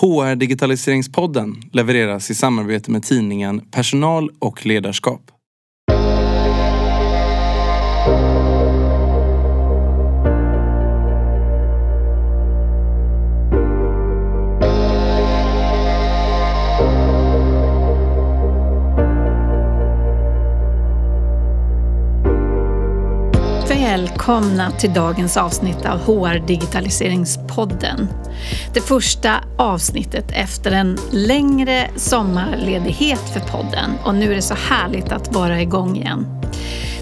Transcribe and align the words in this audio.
HR 0.00 0.34
Digitaliseringspodden 0.34 1.62
levereras 1.72 2.30
i 2.30 2.34
samarbete 2.34 2.90
med 2.90 3.02
tidningen 3.02 3.60
Personal 3.60 4.30
och 4.38 4.66
ledarskap. 4.66 5.31
Välkomna 24.22 24.70
till 24.70 24.92
dagens 24.92 25.36
avsnitt 25.36 25.86
av 25.86 25.98
HR 25.98 26.46
Digitaliseringspodden. 26.46 28.08
Det 28.74 28.80
första 28.80 29.44
avsnittet 29.58 30.24
efter 30.32 30.72
en 30.72 30.98
längre 31.10 31.90
sommarledighet 31.96 33.20
för 33.32 33.40
podden 33.40 33.90
och 34.04 34.14
nu 34.14 34.30
är 34.30 34.34
det 34.34 34.42
så 34.42 34.54
härligt 34.54 35.12
att 35.12 35.34
vara 35.34 35.62
igång 35.62 35.96
igen. 35.96 36.26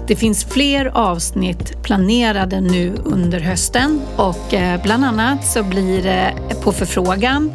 Det 0.07 0.15
finns 0.15 0.45
fler 0.45 0.85
avsnitt 0.85 1.83
planerade 1.83 2.61
nu 2.61 2.93
under 3.03 3.39
hösten 3.39 4.01
och 4.15 4.53
eh, 4.53 4.83
bland 4.83 5.05
annat 5.05 5.47
så 5.47 5.63
blir 5.63 6.03
det 6.03 6.33
på 6.63 6.71
förfrågan 6.71 7.51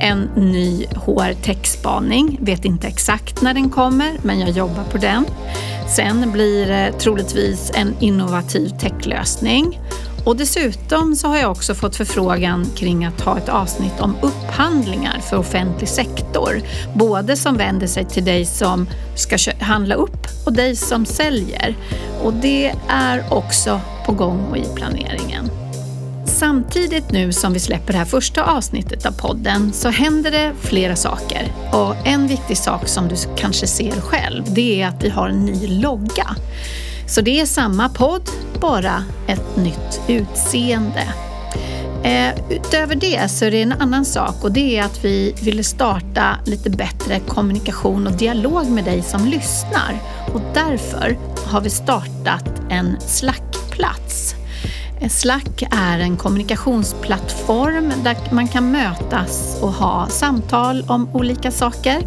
en 0.00 0.30
ny 0.36 0.86
HR-techspaning. 0.86 2.38
Vet 2.40 2.64
inte 2.64 2.86
exakt 2.86 3.42
när 3.42 3.54
den 3.54 3.70
kommer, 3.70 4.12
men 4.22 4.40
jag 4.40 4.50
jobbar 4.50 4.84
på 4.84 4.98
den. 4.98 5.24
Sen 5.96 6.32
blir 6.32 6.66
det 6.66 6.92
troligtvis 6.92 7.72
en 7.74 7.94
innovativ 8.00 8.68
techlösning. 8.68 9.80
Och 10.26 10.36
dessutom 10.36 11.16
så 11.16 11.28
har 11.28 11.36
jag 11.36 11.50
också 11.50 11.74
fått 11.74 11.96
förfrågan 11.96 12.66
kring 12.76 13.04
att 13.04 13.20
ha 13.20 13.38
ett 13.38 13.48
avsnitt 13.48 14.00
om 14.00 14.16
upphandlingar 14.22 15.18
för 15.20 15.36
offentlig 15.36 15.88
sektor. 15.88 16.60
Både 16.94 17.36
som 17.36 17.56
vänder 17.56 17.86
sig 17.86 18.04
till 18.04 18.24
dig 18.24 18.44
som 18.44 18.86
ska 19.16 19.36
handla 19.60 19.94
upp 19.94 20.26
och 20.46 20.52
dig 20.52 20.76
som 20.76 21.06
säljer. 21.06 21.76
Och 22.22 22.32
det 22.32 22.74
är 22.88 23.24
också 23.30 23.80
på 24.06 24.12
gång 24.12 24.46
och 24.50 24.56
i 24.56 24.64
planeringen. 24.74 25.65
Samtidigt 26.26 27.10
nu 27.10 27.32
som 27.32 27.52
vi 27.52 27.60
släpper 27.60 27.92
det 27.92 27.98
här 27.98 28.04
första 28.04 28.44
avsnittet 28.44 29.06
av 29.06 29.12
podden 29.12 29.72
så 29.72 29.88
händer 29.88 30.30
det 30.30 30.52
flera 30.60 30.96
saker. 30.96 31.52
Och 31.72 31.94
en 32.06 32.26
viktig 32.26 32.58
sak 32.58 32.88
som 32.88 33.08
du 33.08 33.16
kanske 33.36 33.66
ser 33.66 34.00
själv, 34.00 34.44
det 34.46 34.82
är 34.82 34.88
att 34.88 35.04
vi 35.04 35.08
har 35.08 35.28
en 35.28 35.44
ny 35.44 35.66
logga. 35.66 36.36
Så 37.08 37.20
det 37.20 37.40
är 37.40 37.46
samma 37.46 37.88
podd, 37.88 38.30
bara 38.60 39.04
ett 39.26 39.56
nytt 39.56 40.00
utseende. 40.08 41.02
Eh, 42.04 42.34
utöver 42.50 42.94
det 42.94 43.30
så 43.30 43.44
är 43.44 43.50
det 43.50 43.62
en 43.62 43.72
annan 43.72 44.04
sak 44.04 44.44
och 44.44 44.52
det 44.52 44.78
är 44.78 44.84
att 44.84 45.04
vi 45.04 45.34
ville 45.42 45.64
starta 45.64 46.36
lite 46.44 46.70
bättre 46.70 47.20
kommunikation 47.20 48.06
och 48.06 48.12
dialog 48.12 48.66
med 48.66 48.84
dig 48.84 49.02
som 49.02 49.24
lyssnar. 49.26 50.02
Och 50.34 50.40
därför 50.54 51.18
har 51.46 51.60
vi 51.60 51.70
startat 51.70 52.62
en 52.70 53.00
Slackplats. 53.00 54.34
Eh, 55.00 55.08
Slack 55.08 55.62
är 55.70 55.98
en 55.98 56.16
kommunikationsplattform 56.16 57.92
där 58.04 58.16
man 58.30 58.48
kan 58.48 58.72
mötas 58.72 59.58
och 59.62 59.72
ha 59.72 60.06
samtal 60.08 60.84
om 60.88 61.08
olika 61.12 61.50
saker. 61.50 62.02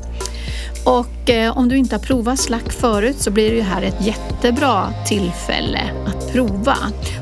Och 0.86 1.30
eh, 1.30 1.58
om 1.58 1.70
du 1.70 1.78
inte 1.78 1.96
har 1.96 2.00
provat 2.00 2.40
Slack 2.40 2.72
förut 2.72 3.16
så 3.20 3.32
blir 3.32 3.56
det 3.56 3.62
här 3.62 3.82
ett 3.82 4.06
jättebra 4.06 4.94
tillfälle 5.08 5.82
att 6.08 6.32
prova. 6.32 6.78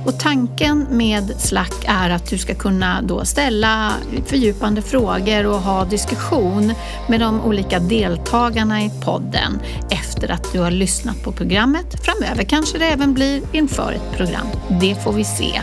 Och 0.05 0.19
tanken 0.19 0.87
med 0.91 1.33
Slack 1.37 1.85
är 1.87 2.09
att 2.09 2.29
du 2.29 2.37
ska 2.37 2.55
kunna 2.55 3.01
då 3.01 3.25
ställa 3.25 3.91
fördjupande 4.25 4.81
frågor 4.81 5.45
och 5.45 5.59
ha 5.59 5.85
diskussion 5.85 6.73
med 7.07 7.19
de 7.19 7.41
olika 7.41 7.79
deltagarna 7.79 8.83
i 8.83 8.91
podden 9.01 9.59
efter 10.17 10.33
att 10.33 10.53
du 10.53 10.59
har 10.59 10.71
lyssnat 10.71 11.23
på 11.23 11.31
programmet. 11.31 11.85
Framöver 12.01 12.43
kanske 12.43 12.77
det 12.77 12.85
även 12.85 13.13
blir 13.13 13.41
inför 13.51 13.91
ett 13.91 14.17
program. 14.17 14.47
Det 14.81 15.03
får 15.03 15.13
vi 15.13 15.23
se. 15.23 15.61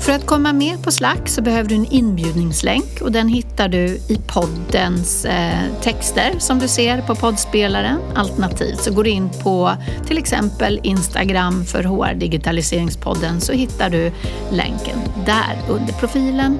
För 0.00 0.12
att 0.12 0.26
komma 0.26 0.52
med 0.52 0.82
på 0.82 0.90
Slack 0.90 1.28
så 1.28 1.42
behöver 1.42 1.68
du 1.68 1.74
en 1.74 1.86
inbjudningslänk 1.86 3.00
och 3.00 3.12
den 3.12 3.28
hittar 3.28 3.68
du 3.68 3.86
i 3.86 4.20
poddens 4.26 5.24
eh, 5.24 5.58
texter 5.82 6.34
som 6.38 6.58
du 6.58 6.68
ser 6.68 7.02
på 7.02 7.14
poddspelaren. 7.14 7.98
Alternativt 8.14 8.80
så 8.80 8.92
går 8.92 9.04
du 9.04 9.10
in 9.10 9.30
på 9.42 9.72
till 10.06 10.18
exempel 10.18 10.80
Instagram 10.82 11.64
för 11.64 11.84
HR 11.84 12.14
Digitaliseringspodden 12.14 13.40
så 13.40 13.52
hittar 13.52 13.90
du 13.90 14.12
länken 14.50 14.98
där 15.26 15.58
under 15.68 15.92
profilen. 15.92 16.58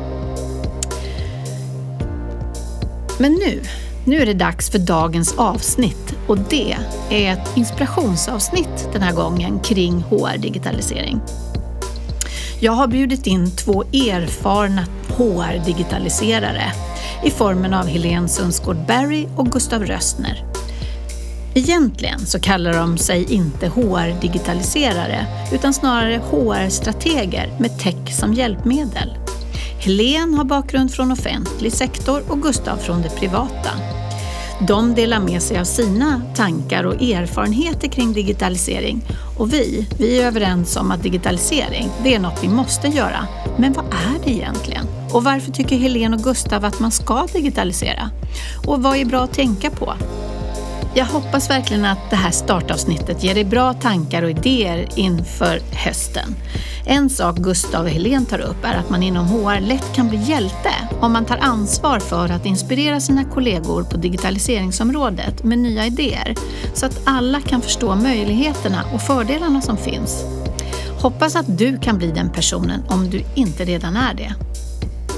Men 3.18 3.32
nu, 3.32 3.62
nu 4.04 4.22
är 4.22 4.26
det 4.26 4.34
dags 4.34 4.70
för 4.70 4.78
dagens 4.78 5.34
avsnitt 5.38 6.14
och 6.26 6.38
det 6.38 6.76
är 7.10 7.32
ett 7.32 7.56
inspirationsavsnitt 7.56 8.88
den 8.92 9.02
här 9.02 9.12
gången 9.12 9.60
kring 9.60 10.02
HR 10.02 10.38
digitalisering. 10.38 11.20
Jag 12.60 12.72
har 12.72 12.86
bjudit 12.86 13.26
in 13.26 13.56
två 13.56 13.82
erfarna 13.82 14.86
HR-digitaliserare 15.08 16.72
i 17.24 17.30
formen 17.30 17.74
av 17.74 17.86
Helene 17.86 18.28
Sundsgård 18.28 18.86
Berry 18.86 19.28
och 19.36 19.46
Gustav 19.46 19.86
Röstner. 19.86 20.44
Egentligen 21.54 22.26
så 22.26 22.40
kallar 22.40 22.72
de 22.72 22.98
sig 22.98 23.32
inte 23.32 23.68
HR-digitaliserare 23.68 25.26
utan 25.52 25.74
snarare 25.74 26.20
HR-strateger 26.30 27.50
med 27.58 27.78
tech 27.78 28.18
som 28.18 28.34
hjälpmedel. 28.34 29.23
Helene 29.78 30.36
har 30.36 30.44
bakgrund 30.44 30.92
från 30.92 31.12
offentlig 31.12 31.72
sektor 31.72 32.22
och 32.28 32.42
Gustav 32.42 32.76
från 32.76 33.02
det 33.02 33.08
privata. 33.08 33.70
De 34.60 34.94
delar 34.94 35.20
med 35.20 35.42
sig 35.42 35.58
av 35.58 35.64
sina 35.64 36.22
tankar 36.34 36.84
och 36.84 37.02
erfarenheter 37.02 37.88
kring 37.88 38.12
digitalisering 38.12 39.02
och 39.38 39.52
vi, 39.52 39.88
vi 39.98 40.20
är 40.20 40.26
överens 40.26 40.76
om 40.76 40.90
att 40.90 41.02
digitalisering, 41.02 41.88
det 42.02 42.14
är 42.14 42.18
något 42.18 42.44
vi 42.44 42.48
måste 42.48 42.88
göra. 42.88 43.26
Men 43.58 43.72
vad 43.72 43.84
är 43.84 44.24
det 44.24 44.30
egentligen? 44.30 44.86
Och 45.12 45.24
varför 45.24 45.52
tycker 45.52 45.76
Helene 45.76 46.16
och 46.16 46.22
Gustav 46.22 46.64
att 46.64 46.80
man 46.80 46.90
ska 46.90 47.26
digitalisera? 47.32 48.10
Och 48.66 48.82
vad 48.82 48.96
är 48.96 49.04
bra 49.04 49.20
att 49.20 49.32
tänka 49.32 49.70
på? 49.70 49.94
Jag 50.96 51.04
hoppas 51.04 51.50
verkligen 51.50 51.84
att 51.84 52.10
det 52.10 52.16
här 52.16 52.30
startavsnittet 52.30 53.24
ger 53.24 53.34
dig 53.34 53.44
bra 53.44 53.72
tankar 53.72 54.22
och 54.22 54.30
idéer 54.30 54.88
inför 54.96 55.60
hösten. 55.72 56.34
En 56.86 57.10
sak 57.10 57.36
Gustav 57.36 57.84
och 57.84 57.90
Helene 57.90 58.26
tar 58.26 58.38
upp 58.38 58.64
är 58.64 58.74
att 58.74 58.90
man 58.90 59.02
inom 59.02 59.26
HR 59.26 59.60
lätt 59.60 59.94
kan 59.94 60.08
bli 60.08 60.18
hjälte 60.18 60.70
om 61.00 61.12
man 61.12 61.24
tar 61.24 61.36
ansvar 61.36 61.98
för 61.98 62.28
att 62.28 62.46
inspirera 62.46 63.00
sina 63.00 63.24
kollegor 63.24 63.82
på 63.82 63.96
digitaliseringsområdet 63.96 65.44
med 65.44 65.58
nya 65.58 65.86
idéer 65.86 66.34
så 66.74 66.86
att 66.86 67.00
alla 67.04 67.40
kan 67.40 67.60
förstå 67.60 67.94
möjligheterna 67.94 68.84
och 68.94 69.02
fördelarna 69.02 69.60
som 69.60 69.76
finns. 69.76 70.24
Hoppas 71.00 71.36
att 71.36 71.58
du 71.58 71.78
kan 71.78 71.98
bli 71.98 72.10
den 72.10 72.30
personen 72.30 72.82
om 72.88 73.10
du 73.10 73.22
inte 73.34 73.64
redan 73.64 73.96
är 73.96 74.14
det. 74.14 74.34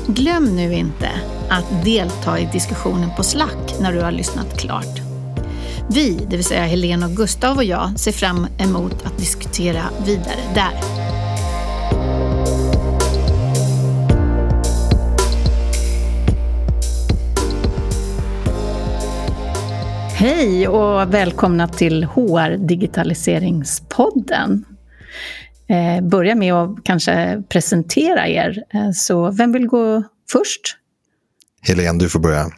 Glöm 0.06 0.56
nu 0.56 0.74
inte 0.74 1.10
att 1.48 1.84
delta 1.84 2.38
i 2.38 2.48
diskussionen 2.52 3.10
på 3.16 3.22
Slack 3.22 3.74
när 3.80 3.92
du 3.92 4.00
har 4.00 4.12
lyssnat 4.12 4.58
klart. 4.58 5.05
Vi, 5.90 6.26
det 6.30 6.36
vill 6.36 6.44
säga 6.44 6.64
Helene 6.64 7.06
och 7.06 7.12
Gustav 7.12 7.56
och 7.56 7.64
jag, 7.64 7.98
ser 7.98 8.12
fram 8.12 8.46
emot 8.58 9.06
att 9.06 9.18
diskutera 9.18 9.82
vidare 10.06 10.40
där. 10.54 10.72
Hej 20.14 20.68
och 20.68 21.14
välkomna 21.14 21.68
till 21.68 22.04
HR 22.04 22.56
Digitaliseringspodden. 22.56 24.64
Eh, 25.68 26.00
börja 26.04 26.34
med 26.34 26.54
att 26.54 26.84
kanske 26.84 27.42
presentera 27.48 28.28
er. 28.28 28.64
Eh, 28.74 28.90
så 28.94 29.30
vem 29.30 29.52
vill 29.52 29.66
gå 29.66 30.02
först? 30.32 30.76
Helene, 31.60 31.98
du 31.98 32.08
får 32.08 32.20
börja. 32.20 32.50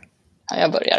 Jag 0.56 0.73
börjar. 0.73 0.99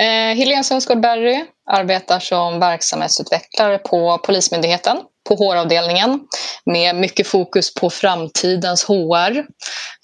Eh, 0.00 0.36
Helene 0.36 0.64
Sundsgård 0.64 1.00
Berry 1.00 1.44
arbetar 1.70 2.20
som 2.20 2.60
verksamhetsutvecklare 2.60 3.78
på 3.78 4.18
Polismyndigheten 4.18 4.96
på 5.28 5.34
HR-avdelningen 5.34 6.20
med 6.64 6.96
mycket 6.96 7.26
fokus 7.26 7.74
på 7.74 7.90
framtidens 7.90 8.84
HR. 8.84 9.38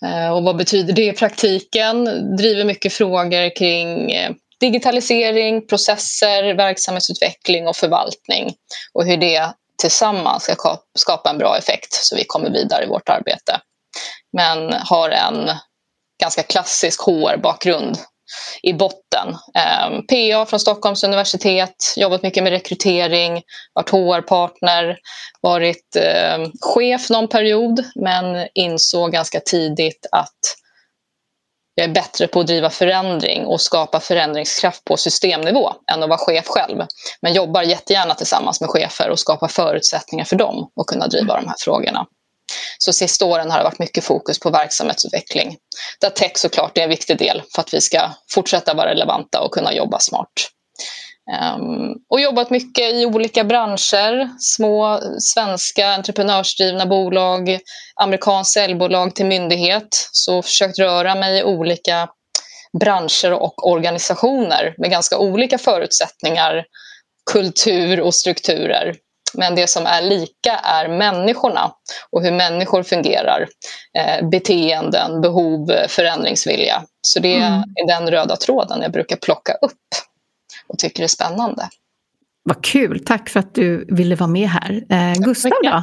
Eh, 0.06 0.28
och 0.32 0.42
vad 0.42 0.56
betyder 0.56 0.92
det 0.92 1.06
i 1.06 1.12
praktiken? 1.12 2.04
Driver 2.36 2.64
mycket 2.64 2.92
frågor 2.92 3.56
kring 3.56 4.12
eh, 4.12 4.30
digitalisering, 4.60 5.66
processer, 5.66 6.54
verksamhetsutveckling 6.54 7.68
och 7.68 7.76
förvaltning 7.76 8.54
och 8.92 9.04
hur 9.04 9.16
det 9.16 9.52
tillsammans 9.78 10.42
ska 10.42 10.76
skapa 10.98 11.30
en 11.30 11.38
bra 11.38 11.58
effekt 11.58 11.92
så 11.92 12.16
vi 12.16 12.24
kommer 12.24 12.50
vidare 12.50 12.84
i 12.84 12.88
vårt 12.88 13.08
arbete. 13.08 13.60
Men 14.32 14.72
har 14.72 15.10
en 15.10 15.50
ganska 16.20 16.42
klassisk 16.42 17.00
HR-bakgrund 17.00 17.98
i 18.62 18.72
botten. 18.72 19.36
Ehm, 19.54 20.06
PA 20.06 20.46
från 20.46 20.60
Stockholms 20.60 21.04
universitet, 21.04 21.94
jobbat 21.96 22.22
mycket 22.22 22.42
med 22.42 22.52
rekrytering, 22.52 23.42
varit 23.74 23.90
HR-partner, 23.90 24.98
varit 25.40 25.96
ehm, 25.96 26.52
chef 26.60 27.10
någon 27.10 27.28
period 27.28 27.84
men 27.94 28.48
insåg 28.54 29.12
ganska 29.12 29.40
tidigt 29.40 30.06
att 30.12 30.56
jag 31.78 31.88
är 31.88 31.94
bättre 31.94 32.26
på 32.26 32.40
att 32.40 32.46
driva 32.46 32.70
förändring 32.70 33.46
och 33.46 33.60
skapa 33.60 34.00
förändringskraft 34.00 34.84
på 34.84 34.96
systemnivå 34.96 35.72
än 35.92 36.02
att 36.02 36.08
vara 36.08 36.18
chef 36.18 36.46
själv. 36.46 36.86
Men 37.22 37.34
jobbar 37.34 37.62
jättegärna 37.62 38.14
tillsammans 38.14 38.60
med 38.60 38.70
chefer 38.70 39.10
och 39.10 39.18
skapar 39.18 39.48
förutsättningar 39.48 40.24
för 40.24 40.36
dem 40.36 40.70
att 40.80 40.86
kunna 40.86 41.06
driva 41.06 41.40
de 41.40 41.46
här 41.48 41.56
frågorna. 41.58 42.06
Så 42.78 42.92
sista 42.92 43.24
åren 43.24 43.50
har 43.50 43.58
det 43.58 43.64
varit 43.64 43.78
mycket 43.78 44.04
fokus 44.04 44.40
på 44.40 44.50
verksamhetsutveckling. 44.50 45.56
Där 46.00 46.10
tech 46.10 46.32
såklart 46.34 46.78
är 46.78 46.82
en 46.82 46.88
viktig 46.88 47.18
del 47.18 47.42
för 47.54 47.62
att 47.62 47.74
vi 47.74 47.80
ska 47.80 48.10
fortsätta 48.30 48.74
vara 48.74 48.90
relevanta 48.90 49.40
och 49.40 49.52
kunna 49.52 49.74
jobba 49.74 49.98
smart. 49.98 50.32
Um, 51.58 51.94
och 52.10 52.20
jobbat 52.20 52.50
mycket 52.50 52.94
i 52.94 53.06
olika 53.06 53.44
branscher. 53.44 54.28
Små 54.38 55.00
svenska 55.18 55.88
entreprenörsdrivna 55.88 56.86
bolag, 56.86 57.58
amerikanskt 58.00 58.52
säljbolag 58.52 59.14
till 59.14 59.26
myndighet. 59.26 60.08
Så 60.12 60.42
försökt 60.42 60.78
röra 60.78 61.14
mig 61.14 61.38
i 61.38 61.44
olika 61.44 62.08
branscher 62.80 63.32
och 63.32 63.68
organisationer 63.68 64.74
med 64.78 64.90
ganska 64.90 65.18
olika 65.18 65.58
förutsättningar, 65.58 66.64
kultur 67.32 68.00
och 68.00 68.14
strukturer. 68.14 68.94
Men 69.34 69.54
det 69.54 69.70
som 69.70 69.86
är 69.86 70.02
lika 70.02 70.52
är 70.52 70.88
människorna 70.88 71.72
och 72.10 72.22
hur 72.22 72.32
människor 72.32 72.82
fungerar. 72.82 73.46
Eh, 73.98 74.28
beteenden, 74.28 75.20
behov, 75.20 75.70
förändringsvilja. 75.88 76.82
Så 77.02 77.20
det 77.20 77.36
mm. 77.36 77.52
är 77.52 77.86
den 77.86 78.10
röda 78.10 78.36
tråden 78.36 78.82
jag 78.82 78.92
brukar 78.92 79.16
plocka 79.16 79.52
upp 79.52 79.72
och 80.68 80.78
tycker 80.78 81.02
är 81.02 81.08
spännande. 81.08 81.68
Vad 82.42 82.64
kul, 82.64 83.02
tack 83.06 83.28
för 83.28 83.40
att 83.40 83.54
du 83.54 83.86
ville 83.88 84.14
vara 84.14 84.30
med 84.30 84.48
här. 84.48 84.84
Eh, 84.90 85.14
Gustav 85.14 85.52
då? 85.62 85.82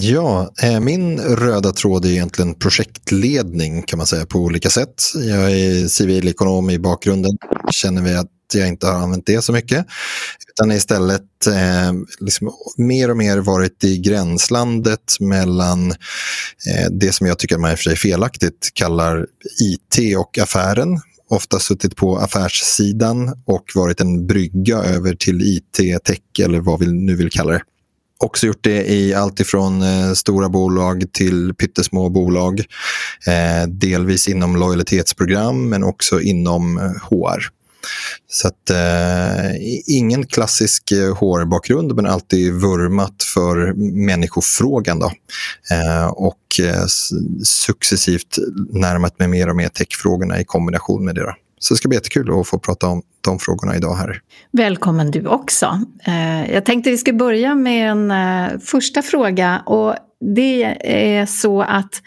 Ja, 0.00 0.50
eh, 0.62 0.80
min 0.80 1.20
röda 1.20 1.72
tråd 1.72 2.04
är 2.04 2.08
egentligen 2.08 2.54
projektledning 2.54 3.82
kan 3.82 3.96
man 3.96 4.06
säga 4.06 4.26
på 4.26 4.38
olika 4.38 4.70
sätt. 4.70 5.02
Jag 5.14 5.52
är 5.52 5.88
civilekonom 5.88 6.70
i 6.70 6.78
bakgrunden, 6.78 7.32
känner 7.70 8.02
vi 8.02 8.16
att 8.16 8.30
jag 8.52 8.68
inte 8.68 8.86
har 8.86 8.94
använt 8.94 9.26
det 9.26 9.42
så 9.42 9.52
mycket. 9.52 9.86
Utan 10.50 10.72
istället 10.72 11.46
eh, 11.46 11.92
liksom 12.20 12.52
mer 12.76 13.10
och 13.10 13.16
mer 13.16 13.38
varit 13.38 13.84
i 13.84 13.98
gränslandet 13.98 15.20
mellan 15.20 15.90
eh, 15.90 16.90
det 16.90 17.12
som 17.12 17.26
jag 17.26 17.38
tycker 17.38 17.58
man 17.58 17.70
i 17.70 17.74
och 17.74 17.78
för 17.78 17.82
sig 17.82 17.96
felaktigt 17.96 18.70
kallar 18.74 19.26
IT 19.60 20.16
och 20.16 20.38
affären 20.38 21.00
ofta 21.28 21.58
suttit 21.58 21.96
på 21.96 22.18
affärssidan 22.18 23.42
och 23.44 23.64
varit 23.74 24.00
en 24.00 24.26
brygga 24.26 24.76
över 24.76 25.14
till 25.14 25.42
IT, 25.42 26.04
tech 26.04 26.44
eller 26.44 26.60
vad 26.60 26.80
vi 26.80 26.92
nu 26.92 27.16
vill 27.16 27.30
kalla 27.30 27.52
det. 27.52 27.62
Också 28.18 28.46
gjort 28.46 28.64
det 28.64 28.92
i 28.92 29.14
allt 29.14 29.40
ifrån 29.40 29.82
eh, 29.82 30.12
stora 30.12 30.48
bolag 30.48 31.04
till 31.12 31.54
pyttesmå 31.54 32.08
bolag. 32.08 32.60
Eh, 33.26 33.68
delvis 33.68 34.28
inom 34.28 34.56
lojalitetsprogram 34.56 35.68
men 35.68 35.84
också 35.84 36.20
inom 36.20 36.78
eh, 36.78 36.84
HR. 36.84 37.48
Så 38.28 38.48
att, 38.48 38.70
eh, 38.70 39.56
ingen 39.86 40.26
klassisk 40.26 40.92
eh, 40.92 41.16
HR-bakgrund 41.16 41.94
men 41.94 42.06
alltid 42.06 42.52
vurmat 42.52 43.22
för 43.34 43.72
människofrågan. 44.06 44.98
Då. 44.98 45.12
Eh, 45.70 46.06
och 46.06 46.60
eh, 46.60 46.84
successivt 47.44 48.38
närmat 48.70 49.18
mig 49.18 49.28
mer 49.28 49.48
och 49.48 49.56
mer 49.56 49.68
techfrågorna 49.68 50.40
i 50.40 50.44
kombination 50.44 51.04
med 51.04 51.14
det. 51.14 51.22
Då. 51.22 51.34
Så 51.58 51.74
det 51.74 51.78
ska 51.78 51.88
bli 51.88 51.96
jättekul 51.96 52.40
att 52.40 52.48
få 52.48 52.58
prata 52.58 52.86
om 52.86 53.02
de 53.20 53.38
frågorna 53.38 53.76
idag 53.76 53.94
här. 53.94 54.20
Välkommen 54.52 55.10
du 55.10 55.26
också. 55.26 55.80
Eh, 56.06 56.52
jag 56.52 56.64
tänkte 56.64 56.90
vi 56.90 56.98
ska 56.98 57.12
börja 57.12 57.54
med 57.54 57.90
en 57.90 58.10
eh, 58.10 58.58
första 58.60 59.02
fråga. 59.02 59.62
Och 59.66 59.94
det 60.34 60.62
är 60.84 61.26
så 61.26 61.62
att 61.62 62.02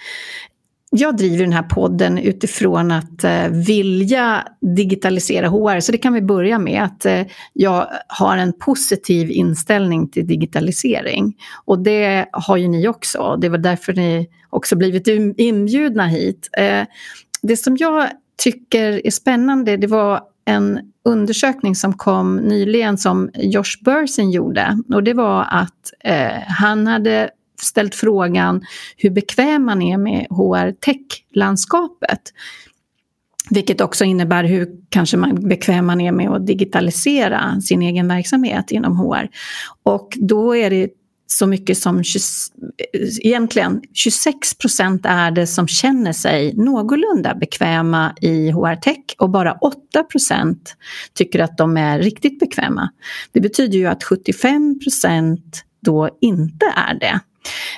jag 0.89 1.17
driver 1.17 1.43
den 1.43 1.53
här 1.53 1.63
podden 1.63 2.17
utifrån 2.17 2.91
att 2.91 3.23
eh, 3.23 3.47
vilja 3.47 4.47
digitalisera 4.75 5.47
HR, 5.47 5.79
så 5.79 5.91
det 5.91 5.97
kan 5.97 6.13
vi 6.13 6.21
börja 6.21 6.59
med. 6.59 6.83
Att 6.83 7.05
eh, 7.05 7.25
jag 7.53 7.87
har 8.07 8.37
en 8.37 8.53
positiv 8.53 9.31
inställning 9.31 10.09
till 10.09 10.27
digitalisering. 10.27 11.35
Och 11.65 11.79
det 11.79 12.25
har 12.31 12.57
ju 12.57 12.67
ni 12.67 12.87
också. 12.87 13.37
Det 13.41 13.49
var 13.49 13.57
därför 13.57 13.93
ni 13.93 14.27
också 14.49 14.75
blivit 14.75 15.07
inbjudna 15.37 16.07
hit. 16.07 16.49
Eh, 16.57 16.83
det 17.41 17.57
som 17.57 17.77
jag 17.79 18.09
tycker 18.43 19.07
är 19.07 19.11
spännande, 19.11 19.77
det 19.77 19.87
var 19.87 20.21
en 20.45 20.79
undersökning 21.05 21.75
som 21.75 21.93
kom 21.93 22.35
nyligen 22.35 22.97
som 22.97 23.29
Josh 23.33 23.83
Bursin 23.85 24.31
gjorde. 24.31 24.77
Och 24.93 25.03
det 25.03 25.13
var 25.13 25.47
att 25.49 25.93
eh, 26.03 26.41
han 26.47 26.87
hade 26.87 27.29
ställt 27.61 27.95
frågan 27.95 28.61
hur 28.97 29.09
bekväm 29.09 29.65
man 29.65 29.81
är 29.81 29.97
med 29.97 30.27
HR-tech-landskapet. 30.29 32.33
Vilket 33.49 33.81
också 33.81 34.03
innebär 34.03 34.43
hur 34.43 34.67
kanske 34.89 35.17
man 35.17 35.47
bekväm 35.47 35.85
man 35.85 36.01
är 36.01 36.11
med 36.11 36.29
att 36.29 36.47
digitalisera 36.47 37.61
sin 37.61 37.81
egen 37.81 38.07
verksamhet 38.07 38.71
inom 38.71 38.97
HR. 38.97 39.29
Och 39.83 40.17
då 40.19 40.55
är 40.55 40.69
det 40.69 40.89
så 41.27 41.47
mycket 41.47 41.77
som 41.77 42.03
20, 42.03 42.19
egentligen 43.21 43.81
26 43.93 44.57
procent 44.57 45.01
är 45.05 45.31
det 45.31 45.47
som 45.47 45.67
känner 45.67 46.13
sig 46.13 46.53
någorlunda 46.53 47.35
bekväma 47.35 48.15
i 48.21 48.51
HR-tech 48.51 49.15
och 49.17 49.29
bara 49.29 49.53
8 49.53 50.03
procent 50.03 50.75
tycker 51.13 51.39
att 51.39 51.57
de 51.57 51.77
är 51.77 51.99
riktigt 51.99 52.39
bekväma. 52.39 52.89
Det 53.31 53.41
betyder 53.41 53.77
ju 53.77 53.85
att 53.85 54.03
75 54.03 54.79
procent 54.79 55.63
då 55.81 56.09
inte 56.21 56.65
är 56.75 56.93
det. 56.99 57.19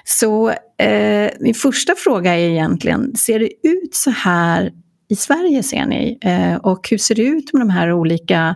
Så 0.04 0.50
eh, 0.78 1.30
min 1.40 1.54
första 1.54 1.96
fråga 1.96 2.36
är 2.36 2.50
egentligen, 2.50 3.16
ser 3.16 3.40
det 3.40 3.52
ut 3.64 3.96
så 3.96 4.10
här 4.10 4.72
i 5.10 5.16
Sverige 5.16 5.64
ser 5.64 5.86
ni? 5.86 6.18
Eh, 6.22 6.56
och 6.56 6.90
hur 6.90 6.98
ser 6.98 7.16
det 7.16 7.22
ut 7.22 7.54
med 7.54 7.62
de 7.62 7.70
här 7.70 7.94
olika 7.94 8.56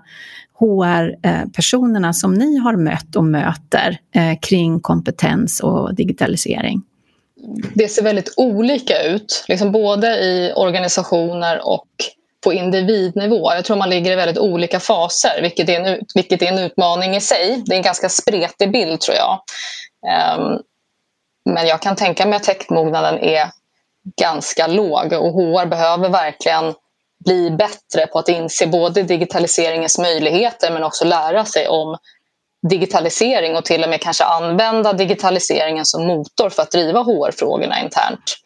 HR-personerna 0.59 2.13
som 2.13 2.33
ni 2.33 2.57
har 2.57 2.75
mött 2.75 3.15
och 3.15 3.23
möter 3.23 3.97
eh, 4.15 4.39
kring 4.41 4.79
kompetens 4.79 5.59
och 5.59 5.95
digitalisering? 5.95 6.81
Det 7.73 7.87
ser 7.87 8.03
väldigt 8.03 8.33
olika 8.37 9.03
ut, 9.03 9.45
liksom 9.47 9.71
både 9.71 10.07
i 10.07 10.53
organisationer 10.55 11.67
och 11.67 11.87
på 12.43 12.53
individnivå. 12.53 13.53
Jag 13.53 13.65
tror 13.65 13.77
man 13.77 13.89
ligger 13.89 14.11
i 14.11 14.15
väldigt 14.15 14.37
olika 14.37 14.79
faser, 14.79 15.41
vilket 15.41 15.69
är 15.69 15.79
en, 15.79 15.99
vilket 16.15 16.41
är 16.41 16.45
en 16.45 16.59
utmaning 16.59 17.15
i 17.15 17.21
sig. 17.21 17.63
Det 17.65 17.73
är 17.73 17.77
en 17.77 17.83
ganska 17.83 18.09
spretig 18.09 18.71
bild, 18.71 19.01
tror 19.01 19.17
jag. 19.17 19.39
Um, 20.39 20.59
men 21.45 21.67
jag 21.67 21.81
kan 21.81 21.95
tänka 21.95 22.25
mig 22.25 22.35
att 22.35 22.43
täktmognaden 22.43 23.19
är 23.19 23.47
ganska 24.21 24.67
låg 24.67 25.13
och 25.13 25.33
HR 25.33 25.65
behöver 25.65 26.09
verkligen 26.09 26.73
bli 27.25 27.51
bättre 27.51 28.07
på 28.07 28.19
att 28.19 28.29
inse 28.29 28.67
både 28.67 29.03
digitaliseringens 29.03 29.97
möjligheter 29.97 30.71
men 30.71 30.83
också 30.83 31.05
lära 31.05 31.45
sig 31.45 31.67
om 31.67 31.97
digitalisering 32.69 33.55
och 33.55 33.65
till 33.65 33.83
och 33.83 33.89
med 33.89 34.01
kanske 34.01 34.23
använda 34.23 34.93
digitaliseringen 34.93 35.85
som 35.85 36.07
motor 36.07 36.49
för 36.49 36.61
att 36.61 36.71
driva 36.71 36.99
HR-frågorna 36.99 37.81
internt. 37.81 38.37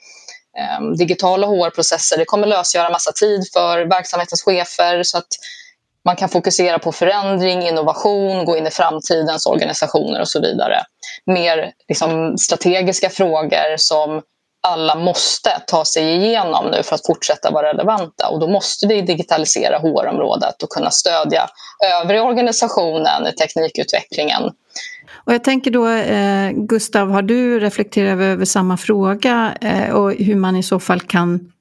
Ehm, 0.60 0.96
digitala 0.96 1.48
HR-processer 1.48 2.26
kommer 2.26 2.48
lösgöra 2.48 2.90
massa 2.90 3.12
tid 3.12 3.48
för 3.54 3.86
verksamhetens 3.86 4.42
chefer 4.42 5.04
så 5.04 5.18
att 5.18 5.28
man 6.06 6.16
kan 6.16 6.30
fokusera 6.30 6.80
på 6.80 6.92
förändring, 6.92 7.62
innovation, 7.62 8.46
gå 8.46 8.58
in 8.58 8.68
i 8.68 8.72
framtidens 8.72 9.46
organisationer 9.46 10.22
och 10.22 10.28
så 10.28 10.42
vidare. 10.42 10.84
Mer 11.26 11.72
liksom, 11.88 12.38
strategiska 12.38 13.10
frågor 13.10 13.78
som 13.78 14.22
alla 14.68 14.96
måste 14.96 15.50
ta 15.68 15.86
sig 15.86 16.16
igenom 16.16 16.66
nu 16.72 16.84
för 16.84 16.96
att 16.96 17.06
fortsätta 17.06 17.52
vara 17.52 17.68
relevanta. 17.68 18.30
Och 18.30 18.40
då 18.40 18.48
måste 18.48 18.88
vi 18.88 19.02
digitalisera 19.02 19.80
HR-området 19.80 20.64
och 20.64 20.70
kunna 20.70 20.92
stödja 20.92 21.50
övriga 22.02 22.24
organisationen 22.24 23.28
i 23.28 23.32
teknikutvecklingen. 23.32 24.44
Och 25.28 25.34
jag 25.34 25.44
tänker 25.44 25.72
då, 25.72 25.88
eh, 25.88 26.52
Gustav, 26.52 27.10
har 27.10 27.22
du 27.22 27.60
reflekterat 27.60 28.20
över 28.20 28.46
samma 28.46 28.78
fråga 28.78 29.54
eh, 29.62 29.90
och 29.90 30.14
hur 30.14 30.36
man 30.36 30.56
i 30.56 30.64
så 30.64 30.80
fall 30.80 31.02
kan 31.02 31.52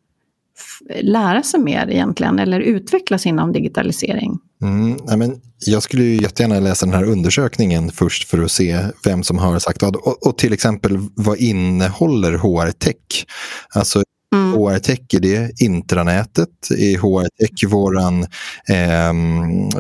lära 1.01 1.43
sig 1.43 1.61
mer 1.61 1.91
egentligen 1.91 2.39
eller 2.39 2.61
utvecklas 2.61 3.27
inom 3.27 3.53
digitalisering? 3.53 4.39
Mm, 4.63 5.19
men 5.19 5.41
jag 5.67 5.83
skulle 5.83 6.05
ju 6.05 6.23
jättegärna 6.23 6.61
läsa 6.61 6.87
den 6.87 6.95
här 6.95 7.05
undersökningen 7.05 7.91
först 7.93 8.29
för 8.29 8.43
att 8.43 8.51
se 8.51 8.85
vem 9.05 9.23
som 9.23 9.39
har 9.39 9.59
sagt 9.59 9.83
vad. 9.83 9.97
Och, 9.97 10.27
och 10.27 10.39
till 10.39 10.53
exempel 10.53 10.99
vad 11.15 11.39
innehåller 11.39 12.33
HR-tech? 12.33 13.27
Alltså 13.75 14.03
Mm. 14.47 14.59
HR-tech 14.59 15.15
är 15.15 15.21
det 15.21 15.61
intranätet, 15.61 16.71
är 16.71 16.99
HR-tech 16.99 17.65
våran, 17.71 18.23
eh, 18.69 19.13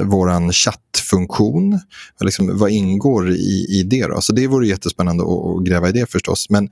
våran 0.05 0.53
chattfunktion? 0.53 1.81
Liksom, 2.21 2.59
vad 2.59 2.71
ingår 2.71 3.31
i, 3.31 3.67
i 3.71 3.83
det? 3.83 4.07
Då? 4.07 4.21
Så 4.21 4.33
det 4.33 4.47
vore 4.47 4.67
jättespännande 4.67 5.25
att, 5.25 5.31
att 5.31 5.65
gräva 5.65 5.89
i 5.89 5.93
det 5.93 6.11
förstås. 6.11 6.51
Men 6.51 6.69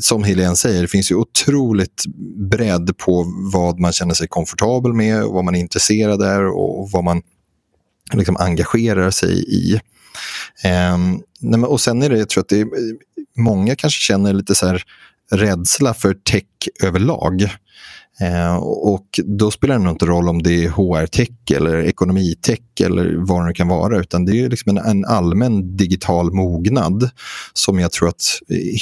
som 0.00 0.24
Helene 0.24 0.56
säger, 0.56 0.82
det 0.82 0.88
finns 0.88 1.10
ju 1.10 1.14
otroligt 1.14 2.04
bredd 2.50 2.98
på 2.98 3.26
vad 3.52 3.78
man 3.78 3.92
känner 3.92 4.14
sig 4.14 4.28
komfortabel 4.28 4.92
med, 4.92 5.24
vad 5.24 5.44
man 5.44 5.54
är 5.54 5.60
intresserad 5.60 6.22
av 6.22 6.44
och 6.44 6.90
vad 6.90 7.04
man 7.04 7.22
liksom 8.12 8.36
engagerar 8.36 9.10
sig 9.10 9.44
i. 9.48 9.80
Eh, 10.64 11.64
och 11.64 11.80
sen 11.80 12.02
är 12.02 12.10
det, 12.10 12.18
jag 12.18 12.28
tror 12.28 12.40
att 12.40 12.48
det 12.48 12.60
är, 12.60 12.68
många 13.36 13.76
kanske 13.76 14.00
känner 14.00 14.32
lite 14.32 14.54
så 14.54 14.66
här 14.66 14.82
rädsla 15.30 15.94
för 15.94 16.14
tech 16.14 16.44
överlag. 16.82 17.48
Eh, 18.20 18.56
och 18.64 19.20
då 19.24 19.50
spelar 19.50 19.78
det 19.78 19.84
nog 19.84 19.92
inte 19.92 20.06
roll 20.06 20.28
om 20.28 20.42
det 20.42 20.64
är 20.64 20.68
HR-tech 20.68 21.30
eller 21.56 21.82
ekonomitech 21.82 22.60
eller 22.80 23.14
vad 23.16 23.42
det 23.42 23.46
nu 23.46 23.52
kan 23.52 23.68
vara, 23.68 24.00
utan 24.00 24.24
det 24.24 24.40
är 24.40 24.48
liksom 24.48 24.76
en, 24.76 24.84
en, 24.84 25.04
allmän 25.04 25.76
digital 25.76 26.32
mognad 26.32 27.10
som 27.52 27.78
jag 27.78 27.92
tror 27.92 28.08
att 28.08 28.22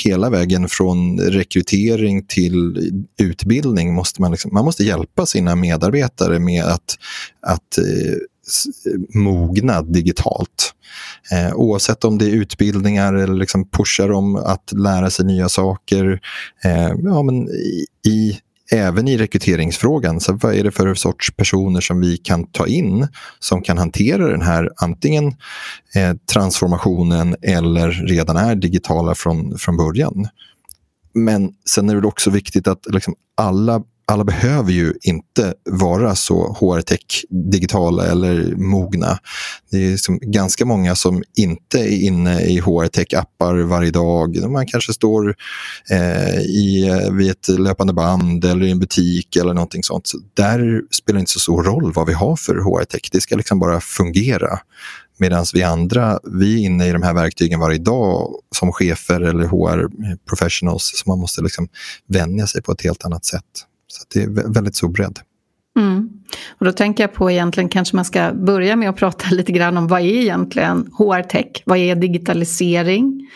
hela 0.04 0.30
vägen 0.30 0.68
från 0.68 1.20
rekrytering 1.20 2.26
till 2.26 2.90
utbildning 3.18 3.94
måste 3.94 4.20
man, 4.20 4.30
liksom, 4.30 4.50
man 4.54 4.64
måste 4.64 4.84
hjälpa 4.84 5.26
sina 5.26 5.54
medarbetare 5.56 6.38
med 6.38 6.64
att, 6.64 6.98
att 7.42 7.78
eh, 7.78 8.14
mognad 9.14 9.92
digitalt. 9.92 10.74
Eh, 11.32 11.54
oavsett 11.54 12.04
om 12.04 12.18
det 12.18 12.24
är 12.24 12.30
utbildningar 12.30 13.14
eller 13.14 13.34
liksom 13.34 13.68
pushar 13.68 14.08
dem 14.08 14.36
att 14.36 14.72
lära 14.72 15.10
sig 15.10 15.26
nya 15.26 15.48
saker. 15.48 16.20
Eh, 16.64 16.92
ja, 17.04 17.22
men 17.22 17.48
i, 17.48 17.86
i 18.06 18.38
även 18.72 19.08
i 19.08 19.16
rekryteringsfrågan, 19.16 20.20
så 20.20 20.32
vad 20.32 20.54
är 20.54 20.64
det 20.64 20.70
för 20.70 20.94
sorts 20.94 21.36
personer 21.36 21.80
som 21.80 22.00
vi 22.00 22.16
kan 22.16 22.46
ta 22.46 22.66
in 22.66 23.08
som 23.38 23.62
kan 23.62 23.78
hantera 23.78 24.28
den 24.28 24.42
här 24.42 24.70
antingen 24.76 25.26
eh, 25.94 26.16
transformationen 26.32 27.36
eller 27.42 27.90
redan 27.90 28.36
är 28.36 28.54
digitala 28.54 29.14
från, 29.14 29.58
från 29.58 29.76
början. 29.76 30.28
Men 31.14 31.50
sen 31.68 31.90
är 31.90 32.00
det 32.00 32.06
också 32.06 32.30
viktigt 32.30 32.68
att 32.68 32.86
liksom 32.86 33.14
alla 33.36 33.82
alla 34.08 34.24
behöver 34.24 34.72
ju 34.72 34.94
inte 35.02 35.54
vara 35.64 36.14
så 36.14 36.56
HR-tech 36.60 37.24
digitala 37.30 38.06
eller 38.06 38.56
mogna. 38.56 39.18
Det 39.70 39.76
är 39.86 39.90
liksom 39.90 40.18
ganska 40.22 40.64
många 40.64 40.94
som 40.94 41.22
inte 41.36 41.78
är 41.78 42.02
inne 42.02 42.40
i 42.40 42.60
HR-tech-appar 42.60 43.62
varje 43.62 43.90
dag. 43.90 44.50
Man 44.50 44.66
kanske 44.66 44.92
står 44.92 45.34
eh, 45.90 46.40
i, 46.40 46.88
eh, 46.88 47.12
vid 47.12 47.30
ett 47.30 47.48
löpande 47.48 47.92
band 47.92 48.44
eller 48.44 48.66
i 48.66 48.70
en 48.70 48.78
butik 48.78 49.36
eller 49.36 49.54
någonting 49.54 49.82
sånt. 49.82 50.06
Så 50.06 50.18
där 50.34 50.82
spelar 50.90 51.16
det 51.16 51.20
inte 51.20 51.32
så 51.32 51.40
stor 51.40 51.62
roll 51.62 51.92
vad 51.92 52.06
vi 52.06 52.12
har 52.12 52.36
för 52.36 52.54
HR-tech. 52.54 53.08
Det 53.12 53.20
ska 53.20 53.36
liksom 53.36 53.58
bara 53.58 53.80
fungera. 53.80 54.58
Medan 55.18 55.44
vi 55.54 55.62
andra, 55.62 56.18
vi 56.24 56.54
är 56.54 56.66
inne 56.66 56.88
i 56.88 56.92
de 56.92 57.02
här 57.02 57.14
verktygen 57.14 57.60
varje 57.60 57.78
dag 57.78 58.34
som 58.56 58.72
chefer 58.72 59.20
eller 59.20 59.44
HR-professionals. 59.44 60.92
Så 60.94 61.10
man 61.10 61.18
måste 61.18 61.42
liksom 61.42 61.68
vänja 62.06 62.46
sig 62.46 62.62
på 62.62 62.72
ett 62.72 62.82
helt 62.82 63.04
annat 63.04 63.24
sätt. 63.24 63.67
Så 63.88 64.04
det 64.14 64.22
är 64.22 64.52
väldigt 64.54 64.76
stor 64.76 64.88
bredd. 64.88 65.18
Mm. 65.78 66.08
Och 66.58 66.66
då 66.66 66.72
tänker 66.72 67.02
jag 67.02 67.14
på 67.14 67.30
egentligen 67.30 67.68
kanske 67.68 67.96
man 67.96 68.04
ska 68.04 68.32
börja 68.32 68.76
med 68.76 68.88
att 68.88 68.96
prata 68.96 69.26
lite 69.30 69.52
grann 69.52 69.76
om 69.76 69.88
vad 69.88 70.00
är 70.00 70.04
egentligen 70.04 70.90
HR-tech? 70.98 71.62
Vad 71.64 71.78
är 71.78 71.94
digitalisering 71.94 73.30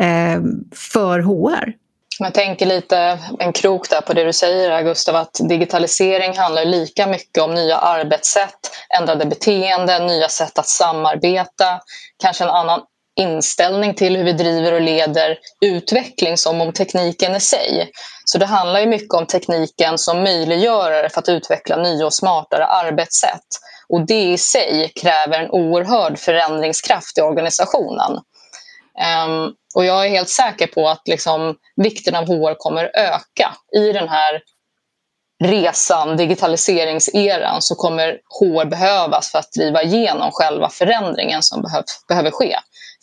eh, 0.00 0.42
för 0.72 1.20
HR? 1.20 1.74
Jag 2.18 2.34
tänker 2.34 2.66
lite 2.66 3.18
en 3.38 3.52
krok 3.52 3.90
där 3.90 4.00
på 4.00 4.12
det 4.12 4.24
du 4.24 4.32
säger 4.32 4.82
Gustav, 4.82 5.16
att 5.16 5.40
digitalisering 5.48 6.38
handlar 6.38 6.64
lika 6.64 7.06
mycket 7.06 7.42
om 7.42 7.54
nya 7.54 7.76
arbetssätt, 7.76 8.70
ändrade 9.00 9.26
beteenden, 9.26 10.06
nya 10.06 10.28
sätt 10.28 10.58
att 10.58 10.68
samarbeta, 10.68 11.80
kanske 12.22 12.44
en 12.44 12.50
annan 12.50 12.80
inställning 13.20 13.94
till 13.94 14.16
hur 14.16 14.24
vi 14.24 14.32
driver 14.32 14.72
och 14.72 14.80
leder 14.80 15.38
utveckling 15.60 16.36
som 16.36 16.60
om 16.60 16.72
tekniken 16.72 17.34
i 17.34 17.40
sig. 17.40 17.90
Så 18.34 18.38
det 18.38 18.46
handlar 18.46 18.80
ju 18.80 18.86
mycket 18.86 19.14
om 19.14 19.26
tekniken 19.26 19.98
som 19.98 20.22
möjliggörare 20.22 21.08
för 21.08 21.20
att 21.20 21.28
utveckla 21.28 21.76
nya 21.76 22.06
och 22.06 22.14
smartare 22.14 22.66
arbetssätt. 22.66 23.46
Och 23.88 24.06
det 24.06 24.22
i 24.22 24.38
sig 24.38 24.92
kräver 25.02 25.40
en 25.40 25.50
oerhörd 25.50 26.18
förändringskraft 26.18 27.18
i 27.18 27.20
organisationen. 27.20 28.12
Um, 29.26 29.52
och 29.74 29.84
jag 29.84 30.06
är 30.06 30.10
helt 30.10 30.28
säker 30.28 30.66
på 30.66 30.88
att 30.88 31.02
liksom, 31.08 31.56
vikten 31.76 32.14
av 32.14 32.26
HR 32.26 32.54
kommer 32.58 32.84
öka 32.94 33.54
i 33.76 33.92
den 33.92 34.08
här 34.08 34.42
resan, 35.44 36.16
digitaliseringseran, 36.16 37.62
så 37.62 37.74
kommer 37.74 38.18
HR 38.40 38.64
behövas 38.64 39.30
för 39.32 39.38
att 39.38 39.52
driva 39.52 39.82
igenom 39.82 40.30
själva 40.32 40.68
förändringen 40.70 41.42
som 41.42 41.62
behöv, 41.62 41.84
behöver 42.08 42.30
ske 42.30 42.56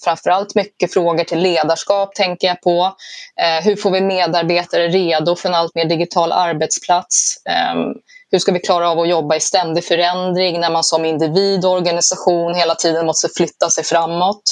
framförallt 0.04 0.56
mycket 0.56 0.94
frågor 0.94 1.24
till 1.24 1.40
ledarskap 1.40 2.16
tänker 2.16 2.48
jag 2.48 2.62
på. 2.62 2.96
Eh, 3.42 3.66
hur 3.66 3.76
får 3.76 3.92
vi 3.92 4.02
medarbetare 4.02 4.88
redo 4.88 5.36
för 5.36 5.50
en 5.50 5.56
allt 5.56 5.76
mer 5.76 5.86
digital 5.86 6.32
arbetsplats? 6.32 7.46
Eh, 7.46 7.76
hur 8.32 8.40
ska 8.40 8.52
vi 8.52 8.60
klara 8.60 8.90
av 8.90 9.00
att 9.00 9.10
jobba 9.10 9.36
i 9.36 9.40
ständig 9.40 9.86
förändring 9.86 10.60
när 10.60 10.70
man 10.70 10.84
som 10.84 11.06
individ 11.06 11.66
och 11.66 11.72
organisation 11.72 12.56
hela 12.56 12.76
tiden 12.76 13.06
måste 13.06 13.30
flytta 13.38 13.70
sig 13.70 13.84
framåt? 13.84 14.44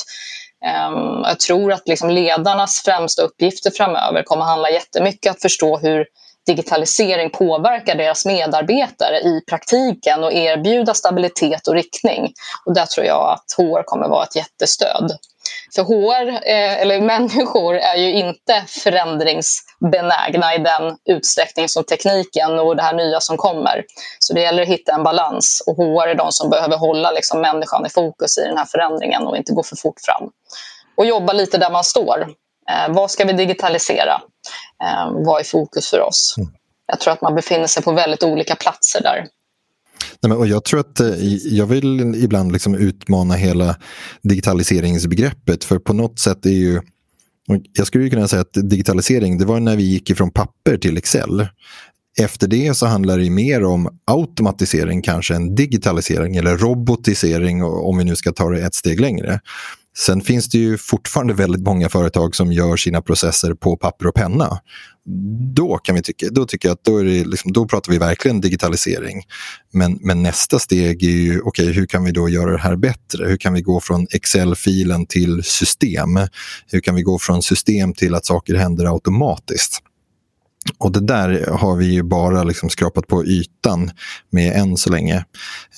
Eh, 0.65 1.22
jag 1.24 1.39
tror 1.39 1.74
att 1.74 1.88
liksom 1.88 2.10
ledarnas 2.10 2.82
främsta 2.86 3.22
uppgifter 3.22 3.72
framöver 3.72 4.24
kommer 4.24 4.44
att 4.44 4.50
handla 4.50 4.70
jättemycket 4.70 5.29
om 5.29 5.32
att 5.32 5.41
förstå 5.41 5.77
hur 5.77 6.06
digitalisering 6.50 7.29
påverkar 7.29 7.96
deras 7.96 8.25
medarbetare 8.25 9.20
i 9.20 9.41
praktiken 9.50 10.24
och 10.24 10.34
erbjuda 10.34 10.94
stabilitet 10.94 11.68
och 11.68 11.74
riktning. 11.74 12.34
Och 12.65 12.74
där 12.74 12.86
tror 12.86 13.06
jag 13.06 13.29
att 13.29 13.46
HR 13.58 13.84
kommer 13.84 14.08
vara 14.08 14.24
ett 14.24 14.36
jättestöd. 14.36 15.18
För 15.75 15.84
HR, 15.84 16.29
eh, 16.29 16.82
eller 16.82 17.01
människor, 17.01 17.75
är 17.75 17.96
ju 17.96 18.13
inte 18.13 18.63
förändringsbenägna 18.68 20.56
i 20.56 20.58
den 20.58 20.98
utsträckning 21.10 21.70
som 21.70 21.84
tekniken 21.84 22.60
och 22.60 22.75
det 22.75 22.82
här 22.84 22.94
nya 22.94 23.20
som 23.20 23.38
kommer. 23.38 23.84
Så 24.20 24.34
det 24.34 24.41
gäller 24.41 24.62
att 24.62 24.70
hitta 24.70 24.94
en 24.94 25.03
balans 25.03 25.63
och 25.68 25.75
HR 25.75 26.08
är 26.08 26.15
de 26.15 26.32
som 26.32 26.50
behöver 26.50 26.77
hålla 26.77 27.12
liksom 27.12 27.41
människan 27.41 27.86
i 27.86 27.89
fokus 27.89 28.38
i 28.38 28.41
den 28.41 28.58
här 28.58 28.65
förändringen 28.65 29.27
och 29.27 29.38
inte 29.38 29.53
gå 29.53 29.63
för 29.63 29.75
fort 29.75 30.00
fram. 30.06 30.29
Och 30.98 31.06
jobba 31.06 31.34
lite 31.34 31.58
där 31.58 31.72
man 31.72 31.84
står. 31.84 32.27
Eh, 32.70 32.89
vad 32.89 33.12
ska 33.12 33.25
vi 33.25 33.34
digitalisera? 33.34 34.22
Eh, 34.84 35.12
vad 35.25 35.39
är 35.39 35.44
fokus 35.44 35.89
för 35.89 36.01
oss? 36.01 36.36
Mm. 36.38 36.50
Jag 36.88 37.00
tror 37.00 37.13
att 37.13 37.22
man 37.22 37.36
befinner 37.36 37.68
sig 37.68 37.84
på 37.84 37.91
väldigt 37.91 38.24
olika 38.24 38.56
platser 38.56 39.01
där. 39.03 39.27
Nej, 40.22 40.29
men, 40.29 40.38
och 40.38 40.48
jag 40.48 40.63
tror 40.63 40.79
att 40.79 41.00
eh, 41.00 41.24
jag 41.48 41.65
vill 41.65 42.15
ibland 42.24 42.51
liksom 42.51 42.75
utmana 42.75 43.34
hela 43.34 43.75
digitaliseringsbegreppet. 44.22 45.63
För 45.63 45.79
på 45.79 45.94
något 45.94 46.20
sätt 46.20 46.46
är 46.46 46.50
ju... 46.50 46.82
Jag 47.74 47.88
skulle 47.88 48.10
kunna 48.10 48.27
säga 48.27 48.41
att 48.41 48.53
digitalisering 48.53 49.38
det 49.38 49.46
var 49.46 49.60
när 49.60 49.75
vi 49.75 49.84
gick 49.84 50.10
ifrån 50.10 50.32
papper 50.32 50.77
till 50.77 50.98
Excel. 50.98 51.48
Efter 52.20 52.48
det 52.48 52.77
så 52.77 52.86
handlar 52.86 53.18
det 53.18 53.29
mer 53.29 53.63
om 53.63 54.00
automatisering 54.06 55.01
kanske 55.01 55.36
än 55.36 55.56
digitalisering 55.56 56.36
eller 56.36 56.58
robotisering 56.58 57.63
om 57.63 57.98
vi 57.98 58.03
nu 58.03 58.15
ska 58.15 58.32
ta 58.32 58.50
det 58.50 58.62
ett 58.62 58.75
steg 58.75 59.00
längre. 59.00 59.39
Sen 60.00 60.22
finns 60.22 60.50
det 60.50 60.58
ju 60.58 60.77
fortfarande 60.77 61.34
väldigt 61.34 61.62
många 61.62 61.89
företag 61.89 62.36
som 62.36 62.51
gör 62.51 62.77
sina 62.77 63.01
processer 63.01 63.53
på 63.53 63.77
papper 63.77 64.08
och 64.08 64.15
penna. 64.15 64.60
Då 65.56 65.77
kan 65.77 65.96
vi 65.96 66.01
tycka, 66.01 66.25
då 66.32 66.46
tycker 66.46 66.68
jag 66.68 66.74
att 66.74 66.84
då, 66.84 66.98
är 66.98 67.03
det 67.03 67.25
liksom, 67.25 67.53
då 67.53 67.68
pratar 67.68 67.91
vi 67.91 67.98
verkligen 67.98 68.41
digitalisering. 68.41 69.24
Men, 69.74 70.00
men 70.01 70.24
nästa 70.24 70.60
steg 70.60 71.03
är 71.03 71.10
ju, 71.10 71.41
okej, 71.41 71.63
okay, 71.63 71.74
hur 71.74 71.86
kan 71.86 72.03
vi 72.03 72.12
då 72.12 72.29
göra 72.29 72.51
det 72.51 72.58
här 72.58 72.75
bättre? 72.75 73.27
Hur 73.27 73.38
kan 73.38 73.53
vi 73.53 73.62
gå 73.62 73.79
från 73.79 74.08
Excel-filen 74.12 75.06
till 75.06 75.44
system? 75.44 76.20
Hur 76.68 76.82
kan 76.82 76.96
vi 76.96 77.01
gå 77.01 77.20
från 77.20 77.44
system 77.44 77.94
till 77.94 78.15
att 78.15 78.25
saker 78.25 78.56
händer 78.56 78.94
automatiskt? 78.94 79.79
Och 80.77 80.91
det 80.91 81.00
där 81.00 81.48
har 81.51 81.75
vi 81.75 81.86
ju 81.86 82.03
bara 82.03 82.44
liksom 82.44 82.70
skrapat 82.70 83.08
på 83.08 83.25
ytan 83.25 83.91
med 84.29 84.56
än 84.56 84.77
så 84.77 84.89
länge. 84.89 85.25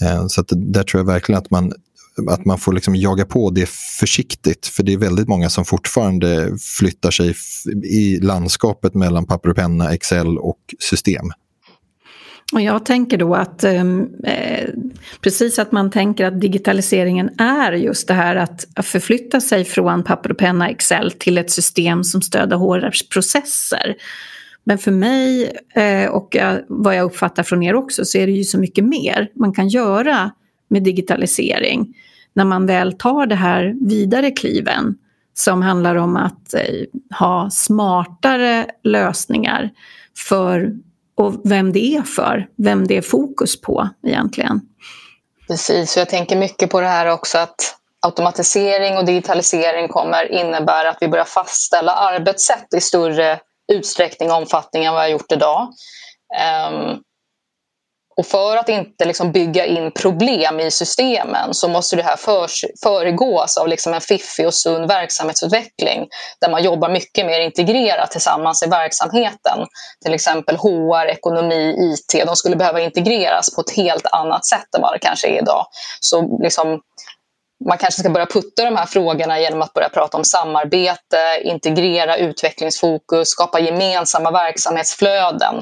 Eh, 0.02 0.28
så 0.28 0.42
att 0.42 0.48
där 0.56 0.84
tror 0.84 1.00
jag 1.00 1.06
verkligen 1.06 1.40
att 1.40 1.52
man 1.52 1.74
att 2.30 2.46
man 2.46 2.58
får 2.58 2.74
liksom 2.74 2.96
jaga 2.96 3.26
på 3.26 3.50
det 3.50 3.70
försiktigt. 4.00 4.68
För 4.68 4.84
det 4.84 4.94
är 4.94 4.98
väldigt 4.98 5.28
många 5.28 5.50
som 5.50 5.66
fortfarande 5.66 6.58
flyttar 6.80 7.12
sig 7.12 7.36
i 7.84 8.20
landskapet 8.20 8.94
mellan 8.94 9.26
papper 9.26 9.50
och 9.50 9.56
penna, 9.56 9.94
Excel 9.94 10.38
och 10.38 10.60
system. 10.80 11.32
Och 12.54 12.62
jag 12.62 12.86
tänker 12.86 13.18
då 13.18 13.36
att 13.36 13.64
ehm, 13.64 14.08
eh, 14.24 14.70
precis 15.22 15.60
att 15.60 15.72
man 15.72 15.92
tänker 15.92 16.26
att 16.26 16.42
digitaliseringen 16.42 17.30
är 17.38 17.72
just 17.72 18.08
det 18.08 18.14
här 18.14 18.36
att 18.36 18.66
förflytta 18.84 19.42
sig 19.42 19.66
från 19.66 20.04
papper 20.04 20.32
och 20.32 20.38
penna, 20.38 20.70
Excel 20.70 21.12
till 21.12 21.38
ett 21.38 21.52
system 21.52 22.04
som 22.04 22.22
stöder 22.22 22.56
hårdare 22.56 22.92
processer. 23.14 23.96
Men 24.64 24.78
för 24.78 24.92
mig 24.92 25.52
eh, 25.76 26.10
och 26.10 26.38
vad 26.68 26.96
jag 26.96 27.06
uppfattar 27.06 27.44
från 27.44 27.64
er 27.64 27.76
också 27.76 28.06
så 28.06 28.18
är 28.18 28.28
det 28.28 28.34
ju 28.34 28.44
så 28.44 28.60
mycket 28.60 28.86
mer 28.86 29.30
man 29.36 29.54
kan 29.54 29.68
göra 29.68 30.32
med 30.68 30.84
digitalisering 30.84 31.96
när 32.34 32.46
man 32.46 32.66
väl 32.66 32.98
tar 32.98 33.26
det 33.26 33.36
här 33.36 33.76
vidare 33.82 34.32
kliven 34.32 34.98
som 35.34 35.62
handlar 35.62 35.96
om 35.96 36.18
att 36.18 36.54
eh, 36.54 36.86
ha 37.20 37.50
smartare 37.50 38.66
lösningar 38.84 39.70
för 40.30 40.72
och 41.16 41.42
vem 41.44 41.72
det 41.72 41.96
är 41.96 42.02
för, 42.02 42.48
vem 42.58 42.88
det 42.88 42.98
är 42.98 43.02
fokus 43.02 43.62
på 43.62 43.90
egentligen. 44.08 44.62
Precis, 45.48 45.96
och 45.96 46.02
jag 46.02 46.10
tänker 46.10 46.38
mycket 46.38 46.70
på 46.70 46.82
det 46.82 46.88
här 46.88 47.08
också 47.08 47.38
att 47.38 47.78
automatisering 48.02 48.98
och 48.98 49.06
digitalisering 49.06 49.88
kommer 49.88 50.32
innebära 50.32 50.90
att 50.90 50.98
vi 51.02 51.08
börjar 51.08 51.26
fastställa 51.26 51.92
arbetssätt 51.92 52.74
i 52.78 52.82
större 52.82 53.40
utsträckning 53.74 54.32
och 54.32 54.38
omfattning 54.38 54.86
än 54.86 54.94
vad 54.94 55.02
vi 55.02 55.12
har 55.12 55.12
gjort 55.12 55.32
idag. 55.32 55.74
Um, 56.70 57.02
och 58.22 58.28
för 58.28 58.58
att 58.58 58.70
inte 58.70 59.06
liksom 59.06 59.32
bygga 59.32 59.66
in 59.66 59.92
problem 59.92 60.60
i 60.60 60.72
systemen 60.72 61.54
så 61.54 61.68
måste 61.68 61.96
det 61.96 62.04
här 62.04 62.16
för, 62.16 62.48
föregås 62.84 63.58
av 63.58 63.68
liksom 63.68 63.94
en 63.94 64.02
fiffig 64.02 64.48
och 64.48 64.54
sund 64.54 64.88
verksamhetsutveckling 64.88 66.08
där 66.42 66.50
man 66.50 66.64
jobbar 66.64 66.90
mycket 66.90 67.26
mer 67.26 67.40
integrerat 67.40 68.12
tillsammans 68.12 68.64
i 68.64 68.70
verksamheten. 68.70 69.60
Till 70.04 70.14
exempel 70.14 70.58
HR, 70.58 71.06
ekonomi, 71.06 71.76
IT. 71.80 72.26
De 72.26 72.36
skulle 72.36 72.56
behöva 72.56 72.82
integreras 72.82 73.56
på 73.56 73.62
ett 73.62 73.76
helt 73.76 74.06
annat 74.12 74.46
sätt 74.46 74.76
än 74.76 74.82
vad 74.82 74.94
det 74.94 75.00
kanske 75.00 75.28
är 75.28 75.42
idag. 75.42 75.66
Så 76.00 76.40
liksom, 76.44 76.82
man 77.68 77.78
kanske 77.78 78.00
ska 78.00 78.10
börja 78.10 78.26
putta 78.26 78.66
de 78.66 78.76
här 78.76 78.86
frågorna 78.86 79.40
genom 79.40 79.62
att 79.62 79.74
börja 79.74 79.90
prata 79.90 80.18
om 80.18 80.24
samarbete, 80.24 81.18
integrera 81.44 82.18
utvecklingsfokus, 82.18 83.30
skapa 83.30 83.60
gemensamma 83.60 84.32
verksamhetsflöden 84.32 85.56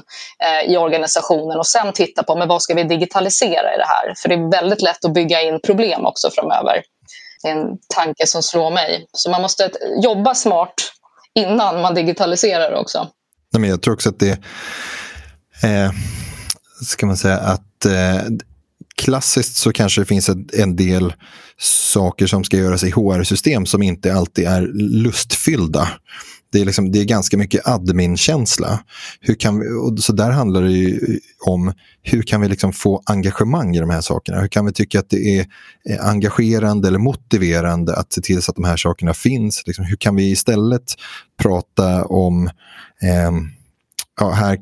eh, 0.43 0.71
i 0.71 0.77
organisationen 0.77 1.57
och 1.57 1.67
sen 1.67 1.93
titta 1.93 2.23
på 2.23 2.35
men 2.35 2.47
vad 2.47 2.61
ska 2.61 2.73
vi 2.73 2.83
digitalisera 2.83 3.75
i 3.75 3.77
det 3.77 3.87
här? 3.87 4.13
För 4.17 4.29
det 4.29 4.35
är 4.35 4.51
väldigt 4.51 4.81
lätt 4.81 5.05
att 5.05 5.13
bygga 5.13 5.41
in 5.41 5.59
problem 5.65 6.05
också 6.05 6.29
framöver. 6.31 6.81
Det 7.43 7.49
är 7.49 7.55
en 7.55 7.77
tanke 7.95 8.27
som 8.27 8.43
slår 8.43 8.71
mig. 8.71 9.05
Så 9.13 9.29
man 9.29 9.41
måste 9.41 9.69
jobba 10.03 10.35
smart 10.35 10.73
innan 11.35 11.81
man 11.81 11.95
digitaliserar 11.95 12.73
också. 12.73 13.07
Nej, 13.53 13.61
men 13.61 13.69
jag 13.69 13.81
tror 13.81 13.93
också 13.93 14.09
att 14.09 14.19
det 14.19 14.31
eh, 15.63 15.91
ska 16.85 17.05
man 17.05 17.17
säga 17.17 17.37
att 17.37 17.85
eh, 17.85 18.21
klassiskt 18.99 19.55
så 19.55 19.71
kanske 19.71 20.01
det 20.01 20.05
finns 20.05 20.29
en 20.53 20.75
del 20.75 21.13
saker 21.93 22.27
som 22.27 22.43
ska 22.43 22.57
göras 22.57 22.83
i 22.83 22.91
HR-system 22.91 23.65
som 23.65 23.83
inte 23.83 24.13
alltid 24.13 24.47
är 24.47 24.61
lustfyllda. 24.73 25.89
Det 26.51 26.61
är, 26.61 26.65
liksom, 26.65 26.91
det 26.91 26.99
är 26.99 27.05
ganska 27.05 27.37
mycket 27.37 27.67
admin-känsla. 27.67 28.79
så 29.99 30.13
där 30.13 30.31
handlar 30.31 30.61
det 30.61 30.71
ju 30.71 31.19
om 31.45 31.73
hur 32.01 32.21
kan 32.21 32.41
vi 32.41 32.47
liksom 32.47 32.73
få 32.73 33.03
engagemang 33.05 33.75
i 33.75 33.79
de 33.79 33.89
här 33.89 34.01
sakerna? 34.01 34.41
Hur 34.41 34.47
kan 34.47 34.65
vi 34.65 34.73
tycka 34.73 34.99
att 34.99 35.09
det 35.09 35.39
är 35.39 35.45
eh, 35.89 36.07
engagerande 36.07 36.87
eller 36.87 36.99
motiverande 36.99 37.95
att 37.95 38.13
se 38.13 38.21
till 38.21 38.41
så 38.41 38.51
att 38.51 38.55
de 38.55 38.65
här 38.65 38.77
sakerna 38.77 39.13
finns? 39.13 39.63
Liksom, 39.65 39.85
hur 39.85 39.95
kan 39.95 40.15
vi 40.15 40.31
istället 40.31 40.95
prata 41.41 42.05
om 42.05 42.47
eh, 43.01 43.31
ja, 44.19 44.31
här, 44.31 44.57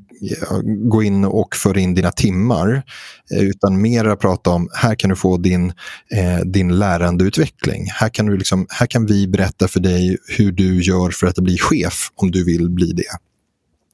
gå 0.90 1.04
in 1.04 1.26
och 1.26 1.56
föra 1.56 1.80
in 1.80 1.96
dina 1.96 2.12
timmar. 2.12 2.84
Eh, 3.32 3.44
utan 3.44 3.82
mera 3.82 4.16
prata 4.16 4.50
om, 4.50 4.70
här 4.74 4.96
kan 4.96 5.10
du 5.10 5.16
få 5.16 5.38
din, 5.38 5.74
eh, 6.12 6.46
din 6.46 6.80
lärandeutveckling. 6.80 7.86
Här 7.90 8.10
kan, 8.10 8.26
du 8.26 8.38
liksom, 8.38 8.68
här 8.70 8.88
kan 8.88 9.06
vi 9.06 9.28
berätta 9.28 9.68
för 9.68 9.80
dig 9.80 10.18
hur 10.38 10.52
du 10.52 10.82
gör 10.82 11.12
för 11.12 11.28
att 11.28 11.38
bli 11.38 11.58
chef 11.58 12.12
om 12.16 12.32
du 12.32 12.46
vill 12.46 12.70
bli 12.70 12.92
det 12.92 13.26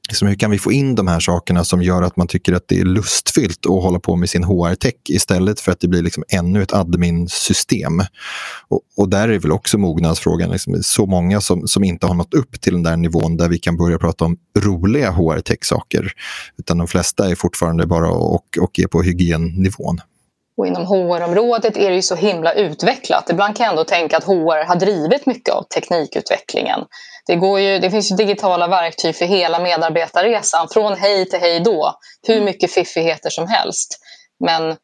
liksom, 0.10 0.28
hur 0.28 0.36
kan 0.36 0.52
vi 0.52 0.60
få 0.60 0.72
in 0.72 0.96
de 0.96 1.08
här 1.08 1.20
sakerna 1.20 1.64
som 1.64 1.82
gör 1.82 2.02
att 2.02 2.18
man 2.18 2.28
tycker 2.28 2.54
att 2.54 2.68
det 2.68 2.80
är 2.80 2.86
lustfyllt 2.86 3.66
att 3.66 3.84
hålla 3.84 4.00
på 4.00 4.16
med 4.16 4.30
sin 4.30 4.44
HR-tech 4.44 4.94
istället 5.10 5.60
för 5.60 5.72
att 5.72 5.80
det 5.80 5.88
blir 5.88 6.04
liksom 6.04 6.24
ännu 6.30 6.64
ett 6.64 6.74
admin-system. 6.74 8.00
Och, 8.68 8.82
och, 8.98 9.10
där 9.10 9.30
är 9.30 9.40
väl 9.40 9.52
också 9.52 9.78
mognadsfrågan, 9.78 10.50
liksom, 10.50 10.80
så 10.82 11.06
många 11.06 11.42
som, 11.42 11.68
som 11.68 11.84
inte 11.84 12.08
har 12.08 12.14
nått 12.14 12.34
upp 12.34 12.62
till 12.62 12.74
den 12.74 12.84
där 12.84 12.98
nivån 12.98 13.38
där 13.38 13.50
vi 13.50 13.60
kan 13.60 13.78
börja 13.78 13.98
prata 13.98 14.26
om 14.26 14.38
roliga 14.60 15.12
HR-tech-saker. 15.12 16.12
Utan 16.58 16.78
de 16.78 16.88
flesta 16.88 17.30
är 17.30 17.36
fortfarande 17.36 17.88
bara 17.88 18.10
och, 18.10 18.58
och 18.62 18.80
är 18.80 18.88
på 18.88 19.02
hygiennivån. 19.02 20.00
Och 20.58 20.68
inom 20.68 20.86
HR-området 20.86 21.78
är 21.78 21.90
det 21.90 21.96
ju 21.96 22.02
så 22.02 22.16
himla 22.16 22.54
utvecklat. 22.54 23.30
Ibland 23.30 23.58
kan 23.58 23.64
jag 23.64 23.72
ändå 23.72 23.84
tänka 23.84 24.18
att 24.18 24.24
HR 24.24 24.66
har 24.66 24.76
drivit 24.76 25.26
mycket 25.26 25.54
av 25.54 25.64
teknikutvecklingen. 25.64 26.80
Det, 27.28 27.36
går 27.36 27.60
ju, 27.60 27.80
det 27.80 27.92
finns 27.92 28.12
ju 28.12 28.16
digitala 28.16 28.68
verktyg 28.68 29.16
för 29.16 29.26
hela 29.26 29.60
medarbetarresan, 29.60 30.68
från 30.72 30.94
hej 30.94 31.30
till 31.30 31.40
hej 31.40 31.60
då. 31.60 31.96
Hur 32.28 32.36
mm. 32.36 32.46
mycket 32.46 32.74
fiffigheter 32.74 33.30
som 33.30 33.48
helst. 33.48 34.00
Men 34.40 34.76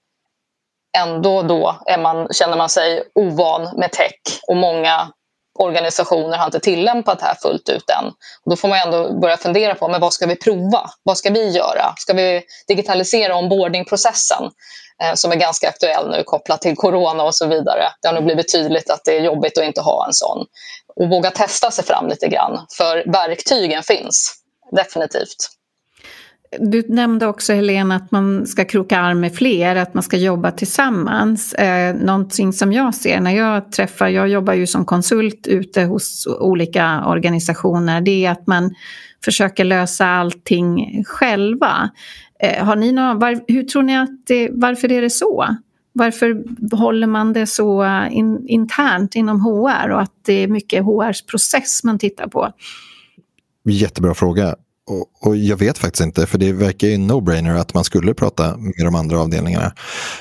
ändå 0.97 1.41
då 1.41 1.79
man, 1.99 2.27
känner 2.33 2.57
man 2.57 2.69
sig 2.69 3.03
ovan 3.15 3.69
med 3.77 3.91
tech 3.91 4.39
och 4.47 4.57
många 4.57 5.11
organisationer 5.59 6.37
har 6.37 6.45
inte 6.45 6.59
tillämpat 6.59 7.19
det 7.19 7.25
här 7.25 7.35
fullt 7.35 7.69
ut 7.69 7.89
än. 7.89 8.05
Och 8.45 8.49
då 8.49 8.55
får 8.55 8.67
man 8.67 8.77
ändå 8.77 9.19
börja 9.19 9.37
fundera 9.37 9.75
på 9.75 9.87
men 9.87 10.01
vad 10.01 10.13
ska 10.13 10.25
vi 10.25 10.35
prova? 10.35 10.89
Vad 11.03 11.17
ska 11.17 11.29
vi 11.29 11.49
göra? 11.49 11.93
Ska 11.97 12.13
vi 12.13 12.43
digitalisera 12.67 13.35
onboardingprocessen 13.35 14.43
eh, 15.03 15.13
som 15.13 15.31
är 15.31 15.35
ganska 15.35 15.69
aktuell 15.69 16.09
nu 16.09 16.23
kopplat 16.23 16.61
till 16.61 16.75
corona 16.75 17.23
och 17.23 17.35
så 17.35 17.47
vidare. 17.47 17.83
Det 18.01 18.07
har 18.07 18.15
nog 18.15 18.23
blivit 18.23 18.51
tydligt 18.51 18.89
att 18.89 19.01
det 19.05 19.17
är 19.17 19.21
jobbigt 19.21 19.57
att 19.57 19.63
inte 19.63 19.81
ha 19.81 20.07
en 20.07 20.13
sån 20.13 20.45
och 20.95 21.09
våga 21.09 21.31
testa 21.31 21.71
sig 21.71 21.85
fram 21.85 22.07
lite 22.07 22.27
grann. 22.27 22.65
För 22.77 23.11
verktygen 23.11 23.83
finns, 23.83 24.35
definitivt. 24.71 25.58
Du 26.57 26.83
nämnde 26.87 27.27
också 27.27 27.53
Helena 27.53 27.95
att 27.95 28.11
man 28.11 28.47
ska 28.47 28.65
kroka 28.65 28.99
arm 28.99 29.19
med 29.19 29.35
fler, 29.35 29.75
att 29.75 29.93
man 29.93 30.03
ska 30.03 30.17
jobba 30.17 30.51
tillsammans. 30.51 31.53
Eh, 31.53 31.95
någonting 31.95 32.53
som 32.53 32.73
jag 32.73 32.95
ser 32.95 33.19
när 33.19 33.31
jag 33.31 33.71
träffar, 33.71 34.07
jag 34.07 34.29
jobbar 34.29 34.53
ju 34.53 34.67
som 34.67 34.85
konsult 34.85 35.47
ute 35.47 35.83
hos 35.83 36.27
olika 36.39 37.05
organisationer, 37.05 38.01
det 38.01 38.25
är 38.25 38.31
att 38.31 38.47
man 38.47 38.75
försöker 39.25 39.63
lösa 39.63 40.05
allting 40.05 41.03
själva. 41.07 41.89
Eh, 42.39 42.65
har 42.65 42.75
ni 42.75 42.91
någon, 42.91 43.19
var, 43.19 43.39
hur 43.47 43.63
tror 43.63 43.83
ni 43.83 43.97
att 43.97 44.27
det, 44.27 44.49
varför 44.51 44.91
är 44.91 45.01
det 45.01 45.09
så? 45.09 45.45
Varför 45.93 46.43
håller 46.75 47.07
man 47.07 47.33
det 47.33 47.47
så 47.47 47.83
eh, 47.83 48.17
in, 48.17 48.47
internt 48.47 49.15
inom 49.15 49.41
HR 49.41 49.89
och 49.89 50.01
att 50.01 50.13
det 50.25 50.33
är 50.33 50.47
mycket 50.47 50.83
HRs 50.83 51.25
process 51.25 51.83
man 51.83 51.99
tittar 51.99 52.27
på? 52.27 52.53
Jättebra 53.63 54.13
fråga. 54.13 54.55
Och, 54.89 55.27
och, 55.27 55.37
jag 55.37 55.57
vet 55.57 55.77
faktiskt 55.77 56.01
inte, 56.01 56.25
för 56.25 56.37
det 56.37 56.53
verkar 56.53 56.87
ju 56.87 56.97
no-brainer 56.97 57.55
att 57.55 57.73
man 57.73 57.83
skulle 57.83 58.13
prata 58.13 58.57
med 58.57 58.85
de 58.85 58.95
andra 58.95 59.19
avdelningarna. 59.19 59.73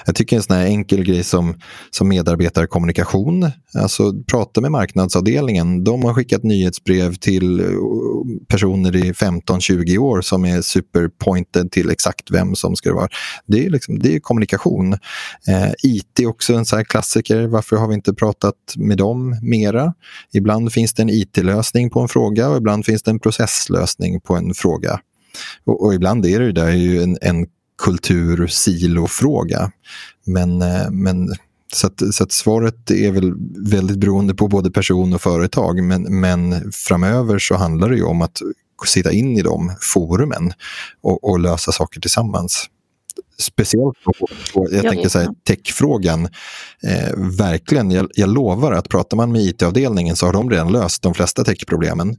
Jag 0.07 0.14
tycker 0.14 0.37
en 0.37 0.42
sån 0.42 0.57
här 0.57 0.66
enkel 0.66 1.04
grej 1.04 1.24
som, 1.24 1.61
som 1.90 2.09
medarbetarkommunikation, 2.09 3.50
alltså 3.74 4.12
prata 4.31 4.61
med 4.61 4.70
marknadsavdelningen. 4.70 5.85
De 5.85 6.04
har 6.04 6.14
skickat 6.14 6.42
nyhetsbrev 6.42 7.14
till 7.14 7.61
eh, 7.61 7.66
personer 8.48 8.96
i 8.96 9.12
15-20 9.12 9.98
år 9.98 10.20
som 10.20 10.44
är 10.44 10.62
superpointed 10.62 11.70
till 11.70 11.90
exakt 11.90 12.31
vem 12.31 12.54
som 12.54 12.76
ska 12.76 12.94
vara. 12.94 13.09
Det 13.46 13.66
är, 13.66 13.70
liksom, 13.70 13.98
det 13.98 14.14
är 14.14 14.20
kommunikation. 14.20 14.92
Eh, 15.48 15.70
IT 15.83 16.20
är 16.20 16.26
också 16.26 16.54
en 16.54 16.64
sån 16.64 16.85
klassiker. 16.85 17.46
Varför 17.46 17.76
har 17.76 17.88
vi 17.88 17.94
inte 17.94 18.14
pratat 18.14 18.54
med 18.76 18.98
dem 18.98 19.38
mera? 19.42 19.94
Ibland 20.33 20.72
finns 20.72 20.94
det 20.94 21.02
en 21.02 21.11
IT-lösning 21.11 21.90
på 21.90 22.00
en 22.00 22.09
fråga 22.09 22.48
och 22.48 22.57
ibland 22.57 22.87
finns 22.87 23.02
det 23.02 23.11
en 23.11 23.20
processlösning 23.20 24.20
på 24.20 24.35
en 24.35 24.54
fråga. 24.59 25.01
Och, 25.64 25.85
och 25.85 25.94
ibland 25.94 26.27
är 26.27 26.40
det 26.40 26.53
där 26.53 26.71
ju 26.71 27.03
en, 27.03 27.18
en 27.21 27.47
kultursilofråga. 27.83 29.73
Men, 30.27 30.62
eh, 30.62 30.90
men 30.90 31.29
så, 31.73 31.87
att, 31.87 32.14
så 32.14 32.25
att 32.25 32.33
svaret 32.33 32.90
är 32.90 33.12
väl 33.12 33.35
väldigt 33.71 33.99
beroende 33.99 34.35
på 34.35 34.49
både 34.49 34.71
person 34.71 35.14
och 35.14 35.23
företag. 35.23 35.83
Men, 35.83 36.21
men 36.21 36.73
framöver 36.73 37.38
så 37.38 37.55
handlar 37.55 37.90
det 37.90 37.97
ju 37.97 38.05
om 38.05 38.23
att 38.23 38.42
sitta 38.87 39.12
in 39.12 39.37
i 39.37 39.42
de 39.42 39.73
forumen 39.81 40.53
och, 41.03 41.25
och 41.25 41.38
lösa 41.38 41.73
saker 41.73 42.01
tillsammans 42.01 42.68
speciellt 43.38 44.04
på, 44.04 44.12
på 44.54 44.68
jag 44.70 44.83
tänker 44.83 45.09
så 45.09 45.18
här, 45.18 45.28
techfrågan. 45.46 46.28
Eh, 46.83 47.37
verkligen, 47.38 47.90
jag, 47.90 48.09
jag, 48.14 48.28
lovar 48.28 48.72
att 48.72 48.88
pratar 48.88 49.16
man 49.16 49.33
med 49.33 49.42
IT-avdelningen 49.42 50.16
så 50.16 50.26
har 50.26 50.33
de 50.33 50.50
redan 50.50 50.72
löst 50.72 51.02
de 51.02 51.14
flesta 51.14 51.44
techproblemen. 51.44 52.16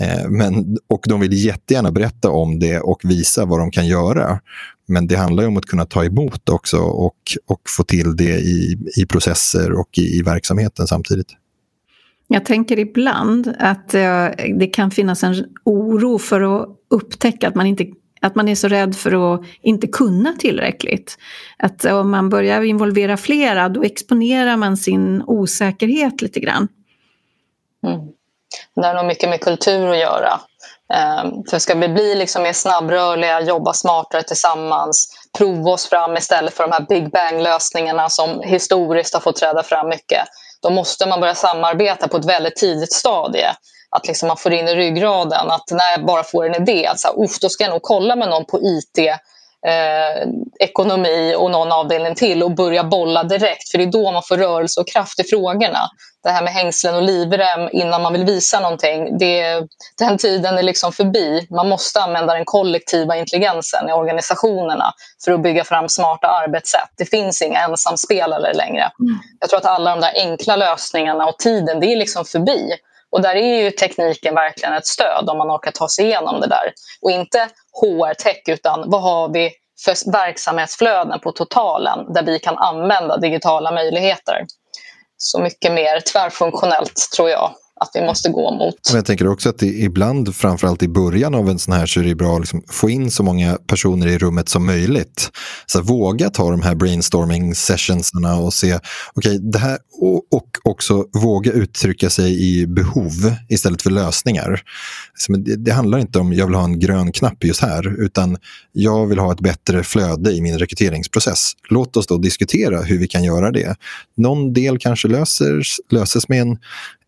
Eh, 0.00 0.28
men, 0.28 0.76
och 0.88 1.04
de 1.08 1.20
vill 1.20 1.44
jättegärna 1.44 1.92
berätta 1.92 2.30
om 2.30 2.58
det 2.58 2.80
och 2.80 3.00
visa 3.04 3.44
vad 3.44 3.58
de 3.58 3.70
kan 3.70 3.86
göra. 3.86 4.40
Men 4.88 5.06
det 5.06 5.16
handlar 5.16 5.46
om 5.46 5.56
att 5.56 5.66
kunna 5.66 5.84
ta 5.84 6.04
emot 6.04 6.48
också 6.48 6.78
och, 6.78 7.16
och 7.46 7.60
få 7.76 7.84
till 7.84 8.16
det 8.16 8.38
i, 8.38 8.78
i 8.96 9.06
processer 9.06 9.72
och 9.72 9.88
i, 9.98 10.18
i 10.18 10.22
verksamheten 10.22 10.86
samtidigt. 10.86 11.28
Jag 12.28 12.44
tänker 12.44 12.78
ibland 12.78 13.54
att 13.58 13.94
eh, 13.94 14.26
det 14.58 14.70
kan 14.72 14.90
finnas 14.90 15.24
en 15.24 15.44
oro 15.64 16.18
för 16.18 16.40
att 16.40 16.68
upptäcka 16.90 17.48
att 17.48 17.54
man 17.54 17.66
inte 17.66 17.86
att 18.20 18.34
man 18.34 18.48
är 18.48 18.54
så 18.54 18.68
rädd 18.68 18.96
för 18.96 19.34
att 19.34 19.40
inte 19.62 19.86
kunna 19.86 20.32
tillräckligt. 20.38 21.18
Att 21.58 21.84
om 21.84 22.10
man 22.10 22.28
börjar 22.28 22.62
involvera 22.62 23.16
flera 23.16 23.68
då 23.68 23.82
exponerar 23.82 24.56
man 24.56 24.76
sin 24.76 25.22
osäkerhet 25.26 26.22
lite 26.22 26.40
grann. 26.40 26.68
Mm. 27.86 28.00
Det 28.74 28.86
har 28.86 28.94
nog 28.94 29.06
mycket 29.06 29.28
med 29.28 29.40
kultur 29.40 29.88
att 29.88 29.98
göra. 29.98 30.40
Ehm, 30.94 31.44
för 31.50 31.58
ska 31.58 31.74
vi 31.74 31.88
bli 31.88 32.14
liksom 32.14 32.42
mer 32.42 32.52
snabbrörliga, 32.52 33.40
jobba 33.40 33.72
smartare 33.72 34.22
tillsammans, 34.22 35.08
prova 35.38 35.70
oss 35.70 35.86
fram 35.86 36.16
istället 36.16 36.54
för 36.54 36.64
de 36.64 36.72
här 36.72 36.86
big 36.88 37.10
bang-lösningarna 37.10 38.08
som 38.08 38.40
historiskt 38.40 39.14
har 39.14 39.20
fått 39.20 39.36
träda 39.36 39.62
fram 39.62 39.88
mycket, 39.88 40.28
då 40.62 40.70
måste 40.70 41.08
man 41.08 41.20
börja 41.20 41.34
samarbeta 41.34 42.08
på 42.08 42.16
ett 42.16 42.24
väldigt 42.24 42.56
tidigt 42.56 42.92
stadie 42.92 43.50
att 43.98 44.08
liksom 44.08 44.26
man 44.28 44.36
får 44.36 44.52
in 44.52 44.68
i 44.68 44.74
ryggraden 44.74 45.50
att 45.50 45.70
när 45.70 45.90
jag 45.96 46.06
bara 46.06 46.24
får 46.24 46.46
en 46.46 46.62
idé, 46.62 46.86
att 46.86 47.00
så 47.00 47.08
här, 47.08 47.40
då 47.40 47.48
ska 47.48 47.64
jag 47.64 47.70
nog 47.70 47.82
kolla 47.82 48.16
med 48.16 48.28
någon 48.28 48.44
på 48.44 48.60
IT 48.62 48.98
eh, 49.66 50.28
ekonomi 50.60 51.34
och 51.38 51.50
någon 51.50 51.72
avdelning 51.72 52.14
till 52.14 52.42
och 52.42 52.50
börja 52.50 52.84
bolla 52.84 53.24
direkt. 53.24 53.70
För 53.70 53.78
det 53.78 53.84
är 53.84 53.92
då 53.92 54.12
man 54.12 54.22
får 54.22 54.36
rörelse 54.36 54.80
och 54.80 54.88
kraft 54.88 55.20
i 55.20 55.24
frågorna. 55.24 55.88
Det 56.22 56.30
här 56.30 56.42
med 56.42 56.52
hängslen 56.52 56.94
och 56.94 57.02
livrem 57.02 57.68
innan 57.72 58.02
man 58.02 58.12
vill 58.12 58.24
visa 58.24 58.60
någonting, 58.60 59.18
det, 59.18 59.66
den 59.98 60.18
tiden 60.18 60.58
är 60.58 60.62
liksom 60.62 60.92
förbi. 60.92 61.46
Man 61.50 61.68
måste 61.68 62.00
använda 62.00 62.34
den 62.34 62.44
kollektiva 62.44 63.16
intelligensen 63.16 63.88
i 63.88 63.92
organisationerna 63.92 64.92
för 65.24 65.32
att 65.32 65.42
bygga 65.42 65.64
fram 65.64 65.88
smarta 65.88 66.26
arbetssätt. 66.26 66.90
Det 66.96 67.04
finns 67.04 67.42
inga 67.42 67.60
ensamspelare 67.60 68.52
längre. 68.54 68.90
Mm. 69.00 69.18
Jag 69.40 69.50
tror 69.50 69.58
att 69.58 69.66
alla 69.66 69.90
de 69.90 70.00
där 70.00 70.12
enkla 70.14 70.56
lösningarna 70.56 71.26
och 71.26 71.38
tiden, 71.38 71.80
det 71.80 71.92
är 71.92 71.96
liksom 71.96 72.24
förbi. 72.24 72.72
Och 73.12 73.22
där 73.22 73.34
är 73.34 73.62
ju 73.62 73.70
tekniken 73.70 74.34
verkligen 74.34 74.74
ett 74.74 74.86
stöd 74.86 75.28
om 75.30 75.38
man 75.38 75.50
orkar 75.50 75.70
ta 75.70 75.88
sig 75.88 76.04
igenom 76.04 76.40
det 76.40 76.46
där. 76.46 76.72
Och 77.02 77.10
inte 77.10 77.48
HR-tech 77.80 78.42
utan 78.46 78.90
vad 78.90 79.02
har 79.02 79.28
vi 79.28 79.52
för 79.84 80.12
verksamhetsflöden 80.12 81.20
på 81.20 81.32
totalen 81.32 82.12
där 82.12 82.22
vi 82.22 82.38
kan 82.38 82.58
använda 82.58 83.16
digitala 83.16 83.70
möjligheter. 83.70 84.46
Så 85.16 85.38
mycket 85.38 85.72
mer 85.72 86.00
tvärfunktionellt 86.00 87.08
tror 87.16 87.30
jag 87.30 87.54
att 87.80 87.90
vi 87.94 88.06
måste 88.06 88.28
gå 88.28 88.54
mot. 88.54 88.74
jag 88.92 89.06
tänker 89.06 89.28
också 89.28 89.48
att 89.48 89.58
det 89.58 89.66
ibland, 89.66 90.34
framförallt 90.34 90.82
i 90.82 90.88
början 90.88 91.34
av 91.34 91.48
en 91.48 91.58
sån 91.58 91.74
här, 91.74 91.86
så 91.86 92.00
är 92.00 92.04
det 92.04 92.14
bra 92.14 92.34
att 92.34 92.40
liksom 92.40 92.62
få 92.68 92.90
in 92.90 93.10
så 93.10 93.22
många 93.22 93.58
personer 93.66 94.06
i 94.06 94.18
rummet 94.18 94.48
som 94.48 94.66
möjligt. 94.66 95.30
Så 95.66 95.82
våga 95.82 96.30
ta 96.30 96.50
de 96.50 96.62
här 96.62 96.74
brainstorming 96.74 97.54
sessionsarna 97.54 98.36
och 98.36 98.54
se, 98.54 98.74
okej, 99.14 99.36
okay, 99.36 99.38
det 99.38 99.58
här 99.58 99.78
och, 100.00 100.22
och, 100.30 100.48
också 100.64 101.04
våga 101.12 101.52
uttrycka 101.52 102.10
sig 102.10 102.60
i 102.60 102.66
behov 102.66 103.34
istället 103.48 103.82
för 103.82 103.90
lösningar. 103.90 104.62
Det, 105.28 105.56
det 105.56 105.72
handlar 105.72 105.98
inte 105.98 106.18
om 106.18 106.32
jag 106.32 106.46
vill 106.46 106.54
ha 106.54 106.64
en 106.64 106.80
grön 106.80 107.12
knapp 107.12 107.44
just 107.44 107.60
här, 107.60 108.02
utan 108.04 108.36
jag 108.72 109.06
vill 109.06 109.18
ha 109.18 109.32
ett 109.32 109.40
bättre 109.40 109.84
flöde 109.84 110.32
i 110.32 110.40
min 110.40 110.58
rekryteringsprocess. 110.58 111.52
Låt 111.70 111.96
oss 111.96 112.06
då 112.06 112.18
diskutera 112.18 112.82
hur 112.82 112.98
vi 112.98 113.08
kan 113.08 113.24
göra 113.24 113.50
det. 113.50 113.76
Någon 114.16 114.52
del 114.52 114.78
kanske 114.78 115.08
löser, 115.08 115.62
löses 115.90 116.28
med 116.28 116.40
en 116.40 116.58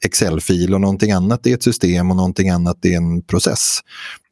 Excel-fil 0.04 0.74
och 0.74 0.80
någonting 0.80 1.12
annat 1.12 1.46
är 1.46 1.54
ett 1.54 1.62
system 1.62 2.10
och 2.10 2.16
någonting 2.16 2.48
annat 2.48 2.84
är 2.84 2.96
en 2.96 3.22
process. 3.22 3.80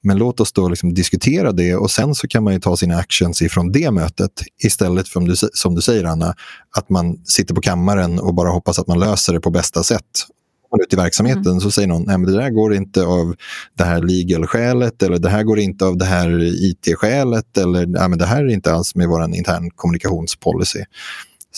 Men 0.02 0.18
låt 0.18 0.40
oss 0.40 0.52
då 0.52 0.68
liksom 0.68 0.94
diskutera 0.94 1.52
det 1.52 1.74
och 1.74 1.90
sen 1.90 2.14
så 2.14 2.28
kan 2.28 2.44
man 2.44 2.52
ju 2.52 2.60
ta 2.60 2.76
sina 2.76 2.96
actions 2.96 3.42
ifrån 3.42 3.72
det 3.72 3.90
mötet 3.90 4.32
istället 4.64 5.08
för, 5.08 5.56
som 5.56 5.74
du 5.74 5.80
säger 5.80 6.04
Anna, 6.04 6.34
att 6.76 6.90
man 6.90 7.16
sitter 7.24 7.54
på 7.54 7.60
kammaren 7.60 8.18
och 8.18 8.34
bara 8.34 8.50
hoppas 8.50 8.78
att 8.78 8.86
man 8.86 9.00
löser 9.00 9.32
det 9.32 9.40
på 9.40 9.50
bästa 9.50 9.82
sätt. 9.82 10.04
Man 10.70 10.80
ut 10.80 10.92
i 10.92 10.96
verksamheten 10.96 11.46
mm. 11.46 11.60
så 11.60 11.70
säger 11.70 11.88
någon, 11.88 12.02
nej 12.02 12.18
men 12.18 12.32
det 12.32 12.38
där 12.38 12.50
går 12.50 12.74
inte 12.74 13.04
av 13.04 13.34
det 13.78 13.84
här 13.84 14.02
legal-skälet 14.02 15.02
eller 15.02 15.18
det 15.18 15.28
här 15.28 15.42
går 15.42 15.58
inte 15.58 15.84
av 15.84 15.96
det 15.96 16.04
här 16.04 16.42
IT-skälet 16.42 17.58
eller 17.58 17.86
nej 17.86 18.08
men 18.08 18.18
det 18.18 18.26
här 18.26 18.44
är 18.44 18.48
inte 18.48 18.72
alls 18.72 18.94
med 18.94 19.08
vår 19.08 19.34
intern 19.34 19.70
kommunikationspolicy. 19.70 20.84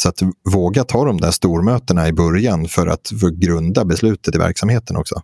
Så 0.01 0.09
att 0.09 0.23
våga 0.53 0.85
ta 0.85 1.05
de 1.05 1.21
där 1.21 1.31
stormötena 1.31 2.09
i 2.09 2.13
början 2.13 2.69
för 2.69 2.87
att 2.87 3.11
grunda 3.35 3.85
beslutet 3.85 4.35
i 4.35 4.39
verksamheten 4.39 4.97
också. 4.97 5.23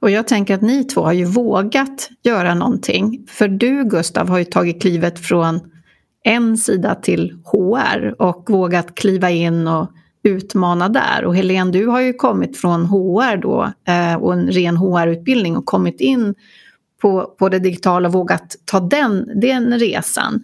Och 0.00 0.10
jag 0.10 0.28
tänker 0.28 0.54
att 0.54 0.62
ni 0.62 0.84
två 0.84 1.02
har 1.02 1.12
ju 1.12 1.24
vågat 1.24 2.08
göra 2.22 2.54
någonting. 2.54 3.26
För 3.28 3.48
du 3.48 3.84
Gustav 3.84 4.28
har 4.28 4.38
ju 4.38 4.44
tagit 4.44 4.82
klivet 4.82 5.18
från 5.18 5.60
en 6.24 6.56
sida 6.56 6.94
till 6.94 7.38
HR 7.44 8.22
och 8.22 8.50
vågat 8.50 8.94
kliva 8.94 9.30
in 9.30 9.68
och 9.68 9.90
utmana 10.22 10.88
där. 10.88 11.24
Och 11.24 11.36
Helene, 11.36 11.70
du 11.70 11.86
har 11.86 12.00
ju 12.00 12.12
kommit 12.12 12.56
från 12.56 12.86
HR 12.86 13.36
då 13.36 13.72
eh, 13.88 14.14
och 14.14 14.32
en 14.32 14.46
ren 14.46 14.76
HR-utbildning 14.76 15.56
och 15.56 15.66
kommit 15.66 16.00
in 16.00 16.34
på, 17.02 17.34
på 17.38 17.48
det 17.48 17.58
digitala 17.58 18.08
och 18.08 18.14
vågat 18.14 18.56
ta 18.64 18.80
den, 18.80 19.40
den 19.40 19.78
resan. 19.78 20.42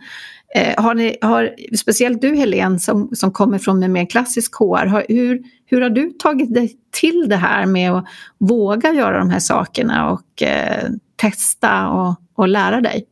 Eh, 0.54 0.82
har 0.82 0.94
ni, 0.94 1.16
har, 1.22 1.54
speciellt 1.76 2.20
du 2.20 2.36
Helene 2.36 2.78
som, 2.78 3.10
som 3.14 3.32
kommer 3.32 3.58
från 3.58 3.82
en 3.82 3.92
mer 3.92 4.06
klassisk 4.06 4.54
HR, 4.54 4.86
har, 4.86 5.06
hur, 5.08 5.42
hur 5.66 5.80
har 5.80 5.90
du 5.90 6.10
tagit 6.10 6.54
dig 6.54 6.76
till 6.90 7.28
det 7.28 7.36
här 7.36 7.66
med 7.66 7.92
att 7.92 8.04
våga 8.38 8.92
göra 8.92 9.18
de 9.18 9.30
här 9.30 9.38
sakerna 9.38 10.10
och 10.10 10.42
eh, 10.42 10.88
testa 11.16 11.88
och, 11.88 12.14
och 12.36 12.48
lära 12.48 12.80
dig? 12.80 13.04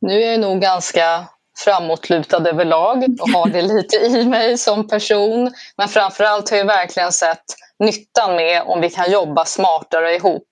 Nu 0.00 0.22
är 0.22 0.30
jag 0.30 0.40
nog 0.40 0.60
ganska 0.60 1.24
framåtlutad 1.64 2.48
överlag 2.48 3.04
och 3.20 3.28
har 3.28 3.48
det 3.48 3.62
lite 3.62 3.96
i 3.96 4.24
mig 4.24 4.58
som 4.58 4.88
person. 4.88 5.52
Men 5.76 5.88
framförallt 5.88 6.50
har 6.50 6.56
jag 6.56 6.66
verkligen 6.66 7.12
sett 7.12 7.44
nyttan 7.78 8.36
med 8.36 8.62
om 8.62 8.80
vi 8.80 8.90
kan 8.90 9.10
jobba 9.10 9.44
smartare 9.44 10.14
ihop 10.14 10.48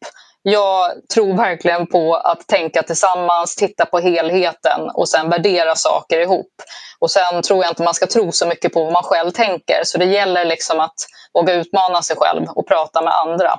jag 0.51 0.93
tror 1.15 1.37
verkligen 1.37 1.87
på 1.87 2.15
att 2.15 2.47
tänka 2.47 2.83
tillsammans, 2.83 3.57
titta 3.57 3.87
på 3.87 3.99
helheten 3.99 4.91
och 4.95 5.09
sen 5.09 5.31
värdera 5.31 5.75
saker 5.75 6.21
ihop. 6.21 6.53
Och 6.99 7.11
sen 7.11 7.43
tror 7.43 7.65
jag 7.65 7.71
inte 7.71 7.83
man 7.83 7.95
ska 7.95 8.07
tro 8.07 8.33
så 8.33 8.47
mycket 8.47 8.73
på 8.73 8.85
vad 8.85 8.93
man 8.93 9.03
själv 9.03 9.31
tänker. 9.31 9.81
Så 9.85 9.99
det 9.99 10.05
gäller 10.05 10.45
liksom 10.45 10.81
att 10.81 10.95
våga 11.35 11.55
utmana 11.55 12.03
sig 12.03 12.17
själv 12.17 12.47
och 12.49 12.69
prata 12.69 13.03
med 13.03 13.13
andra. 13.15 13.59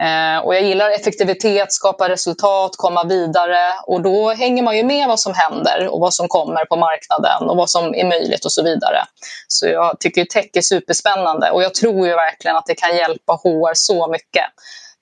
Eh, 0.00 0.44
och 0.44 0.54
jag 0.54 0.62
gillar 0.62 0.90
effektivitet, 0.90 1.72
skapa 1.72 2.08
resultat, 2.08 2.76
komma 2.76 3.04
vidare. 3.04 3.72
Och 3.86 4.02
då 4.02 4.30
hänger 4.30 4.62
man 4.62 4.76
ju 4.76 4.84
med 4.84 5.08
vad 5.08 5.20
som 5.20 5.34
händer 5.34 5.88
och 5.88 6.00
vad 6.00 6.14
som 6.14 6.28
kommer 6.28 6.64
på 6.64 6.76
marknaden 6.76 7.48
och 7.48 7.56
vad 7.56 7.70
som 7.70 7.94
är 7.94 8.04
möjligt 8.04 8.44
och 8.44 8.52
så 8.52 8.62
vidare. 8.62 9.04
Så 9.48 9.66
jag 9.66 10.00
tycker 10.00 10.24
tech 10.24 10.50
är 10.52 10.60
superspännande 10.60 11.50
och 11.50 11.62
jag 11.62 11.74
tror 11.74 12.06
ju 12.06 12.14
verkligen 12.14 12.56
att 12.56 12.66
det 12.66 12.74
kan 12.74 12.96
hjälpa 12.96 13.32
HR 13.32 13.74
så 13.74 14.08
mycket 14.08 14.44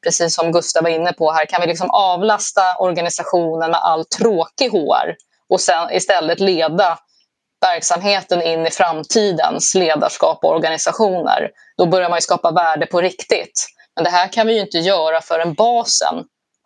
precis 0.09 0.35
som 0.35 0.53
Gustav 0.53 0.83
var 0.83 0.91
inne 0.91 1.13
på 1.13 1.33
här, 1.33 1.47
kan 1.47 1.61
vi 1.61 1.67
liksom 1.67 1.91
avlasta 1.91 2.63
organisationen 2.79 3.71
med 3.71 3.81
all 3.83 4.05
tråkig 4.05 4.71
HR 4.71 5.15
och 5.49 5.61
sen 5.61 5.91
istället 5.93 6.41
leda 6.41 6.99
verksamheten 7.61 8.43
in 8.43 8.67
i 8.67 8.71
framtidens 8.71 9.75
ledarskap 9.75 10.39
och 10.43 10.51
organisationer, 10.51 11.51
då 11.79 11.87
börjar 11.87 12.11
man 12.11 12.23
skapa 12.23 12.51
värde 12.51 12.87
på 12.87 13.01
riktigt. 13.01 13.67
Men 13.95 14.05
det 14.05 14.11
här 14.11 14.29
kan 14.33 14.47
vi 14.47 14.55
ju 14.55 14.61
inte 14.61 14.79
göra 14.79 15.21
förrän 15.21 15.55
basen, 15.55 16.15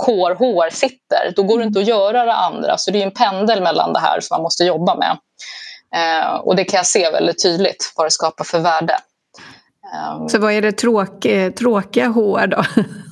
KRHR, 0.05 0.70
sitter. 0.70 1.33
Då 1.37 1.42
går 1.42 1.59
det 1.59 1.64
inte 1.64 1.81
att 1.81 1.87
göra 1.87 2.24
det 2.24 2.33
andra. 2.35 2.78
Så 2.78 2.90
det 2.90 2.98
är 3.02 3.07
en 3.07 3.11
pendel 3.11 3.62
mellan 3.62 3.92
det 3.92 4.00
här 4.00 4.20
som 4.20 4.35
man 4.35 4.42
måste 4.42 4.64
jobba 4.64 4.96
med. 4.96 5.18
Eh, 5.94 6.35
och 6.35 6.57
det 6.57 6.64
kan 6.64 6.76
jag 6.76 6.87
se 6.87 7.11
väldigt 7.11 7.42
tydligt 7.42 7.92
vad 7.96 8.07
det 8.07 8.11
skapar 8.11 8.44
för 8.44 8.59
värde. 8.59 8.96
Eh, 9.94 10.26
Så 10.26 10.38
vad 10.38 10.52
är 10.52 10.62
det 10.62 10.72
tråk, 10.72 11.24
eh, 11.24 11.52
tråkiga 11.52 12.09
HR 12.09 12.46
då? 12.46 12.64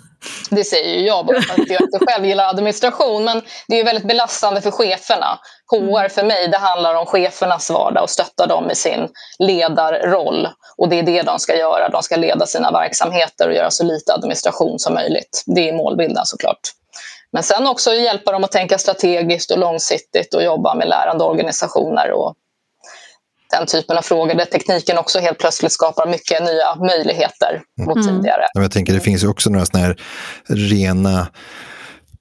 Det 0.50 0.64
säger 0.64 0.98
ju 0.98 1.06
jag 1.06 1.26
bara 1.26 1.42
för 1.42 1.62
att 1.62 1.70
jag 1.70 1.80
inte 1.80 1.98
själv 1.98 2.26
gillar 2.26 2.48
administration. 2.48 3.24
Men 3.24 3.42
det 3.68 3.80
är 3.80 3.84
väldigt 3.84 4.04
belastande 4.04 4.60
för 4.60 4.70
cheferna. 4.70 5.38
HR 5.70 6.08
för 6.08 6.22
mig, 6.22 6.48
det 6.48 6.58
handlar 6.58 6.94
om 6.94 7.06
chefernas 7.06 7.70
vardag 7.70 8.02
och 8.02 8.10
stötta 8.10 8.46
dem 8.46 8.70
i 8.70 8.74
sin 8.74 9.08
ledarroll. 9.38 10.48
Och 10.76 10.88
det 10.88 10.98
är 10.98 11.02
det 11.02 11.22
de 11.22 11.38
ska 11.38 11.56
göra. 11.56 11.88
De 11.88 12.02
ska 12.02 12.16
leda 12.16 12.46
sina 12.46 12.70
verksamheter 12.70 13.48
och 13.48 13.54
göra 13.54 13.70
så 13.70 13.84
lite 13.84 14.14
administration 14.14 14.78
som 14.78 14.94
möjligt. 14.94 15.42
Det 15.46 15.68
är 15.68 15.72
målbilden 15.72 16.26
såklart. 16.26 16.60
Men 17.32 17.42
sen 17.42 17.66
också 17.66 17.94
hjälpa 17.94 18.32
dem 18.32 18.44
att 18.44 18.52
tänka 18.52 18.78
strategiskt 18.78 19.50
och 19.50 19.58
långsiktigt 19.58 20.34
och 20.34 20.42
jobba 20.42 20.74
med 20.74 20.88
lärande 20.88 21.24
organisationer 21.24 22.12
och 22.12 22.34
den 23.50 23.66
typen 23.66 23.98
av 23.98 24.02
frågor 24.02 24.34
där 24.34 24.44
tekniken 24.44 24.98
också 24.98 25.18
helt 25.18 25.38
plötsligt 25.38 25.72
skapar 25.72 26.06
mycket 26.06 26.42
nya 26.42 26.86
möjligheter 26.86 27.62
mot 27.86 27.96
mm. 27.96 28.08
tidigare. 28.08 28.42
Jag 28.54 28.72
tänker 28.72 28.92
det 28.92 29.00
finns 29.00 29.22
ju 29.22 29.28
också 29.28 29.50
några 29.50 29.66
sådana 29.66 29.86
här 29.86 29.96
rena 30.48 31.28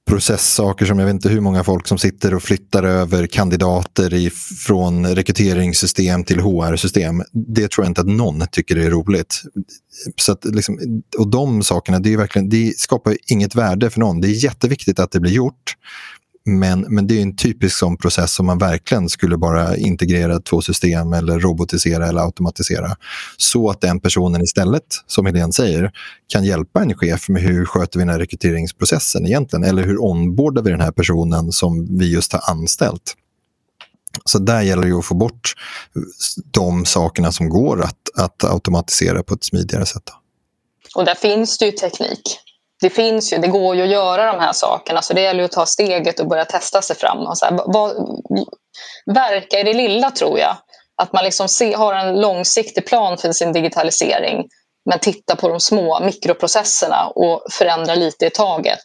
processsaker 0.10 0.86
som 0.86 1.00
jag 1.00 1.06
vet 1.06 1.14
inte 1.14 1.30
hur 1.30 1.42
många 1.42 1.64
folk 1.64 1.88
som 1.88 1.98
sitter 1.98 2.34
och 2.34 2.44
flyttar 2.44 2.84
över 2.84 3.28
kandidater 3.28 4.14
i, 4.14 4.30
från 4.68 5.16
rekryteringssystem 5.16 6.24
till 6.24 6.40
HR-system. 6.40 7.24
Det 7.32 7.72
tror 7.72 7.86
jag 7.86 7.92
inte 7.92 8.02
att 8.02 8.08
någon 8.08 8.48
tycker 8.52 8.76
är 8.76 8.90
roligt. 8.90 9.42
Så 10.16 10.32
att 10.32 10.46
liksom, 10.46 10.80
och 11.18 11.28
de 11.28 11.64
sakerna, 11.64 12.00
det, 12.00 12.14
är 12.14 12.18
verkligen, 12.18 12.50
det 12.50 12.74
skapar 12.78 13.18
inget 13.28 13.56
värde 13.56 13.90
för 13.90 14.00
någon. 14.00 14.22
Det 14.22 14.28
är 14.28 14.44
jätteviktigt 14.44 15.00
att 15.00 15.12
det 15.12 15.20
blir 15.20 15.32
gjort. 15.32 15.76
Men, 16.50 16.80
men 16.90 17.08
det 17.08 17.18
är 17.18 17.22
en 17.22 17.36
typisk 17.36 17.78
sån 17.78 17.98
process 17.98 18.34
som 18.34 18.46
man 18.46 18.58
verkligen 18.58 19.10
skulle 19.10 19.38
bara 19.38 19.78
integrera 19.78 20.40
två 20.40 20.62
system 20.62 21.14
eller 21.14 21.40
robotisera 21.40 22.08
eller 22.08 22.22
automatisera. 22.22 22.96
Så 23.38 23.70
att 23.70 23.82
den 23.82 24.00
personen 24.00 24.42
istället, 24.42 24.84
som 25.08 25.26
Helene 25.26 25.54
säger, 25.54 25.92
kan 26.28 26.46
hjälpa 26.46 26.82
en 26.82 26.94
chef 26.98 27.30
med 27.30 27.42
hur 27.42 27.66
sköter 27.66 28.00
vi 28.00 28.06
den 28.06 28.10
här 28.10 28.20
rekryteringsprocessen 28.20 29.26
egentligen? 29.26 29.64
Eller 29.64 29.84
hur 29.84 30.04
onboardar 30.04 30.62
vi 30.62 30.72
den 30.72 30.82
här 30.82 30.92
personen 30.92 31.52
som 31.52 31.98
vi 31.98 32.14
just 32.14 32.34
har 32.34 32.52
anställt? 32.52 33.16
Så 34.26 34.40
där 34.40 34.62
gäller 34.62 34.88
det 34.88 34.94
att 34.94 35.06
få 35.06 35.16
bort 35.16 35.54
de 36.52 36.86
sakerna 36.86 37.32
som 37.32 37.50
går 37.50 37.82
att, 37.82 38.10
att 38.18 38.44
automatisera 38.44 39.24
på 39.24 39.34
ett 39.34 39.44
smidigare 39.44 39.86
sätt. 39.86 40.04
Och 40.96 41.06
där 41.06 41.16
finns 41.16 41.58
det 41.58 41.66
ju 41.66 41.72
teknik 41.72 42.40
det 42.82 42.90
finns 42.90 43.34
ju, 43.34 43.38
det 43.38 43.48
går 43.48 43.76
ju 43.76 43.84
att 43.84 43.90
göra 43.90 44.32
de 44.32 44.40
här 44.40 44.54
sakerna 44.54 45.02
så 45.02 45.14
det 45.14 45.22
gäller 45.22 45.44
att 45.44 45.52
ta 45.52 45.66
steget 45.66 46.20
och 46.20 46.28
börja 46.28 46.46
testa 46.46 46.82
sig 46.82 46.96
fram. 46.96 47.18
Och 47.18 47.38
så 47.38 47.46
här, 47.46 47.60
vad, 47.66 47.92
verka 49.06 49.60
i 49.60 49.64
det 49.64 49.74
lilla 49.74 50.12
tror 50.12 50.40
jag. 50.40 50.58
Att 51.02 51.14
man 51.14 51.24
liksom 51.24 51.48
se, 51.48 51.74
har 51.74 51.94
en 51.94 52.22
långsiktig 52.22 52.86
plan 52.86 53.18
för 53.18 53.32
sin 53.32 53.54
digitalisering. 53.54 54.48
men 54.90 55.00
titta 55.00 55.36
på 55.36 55.50
de 55.50 55.60
små 55.60 56.00
mikroprocesserna 56.00 57.08
och 57.08 57.44
förändra 57.52 57.96
lite 57.96 58.26
i 58.26 58.30
taget. 58.30 58.80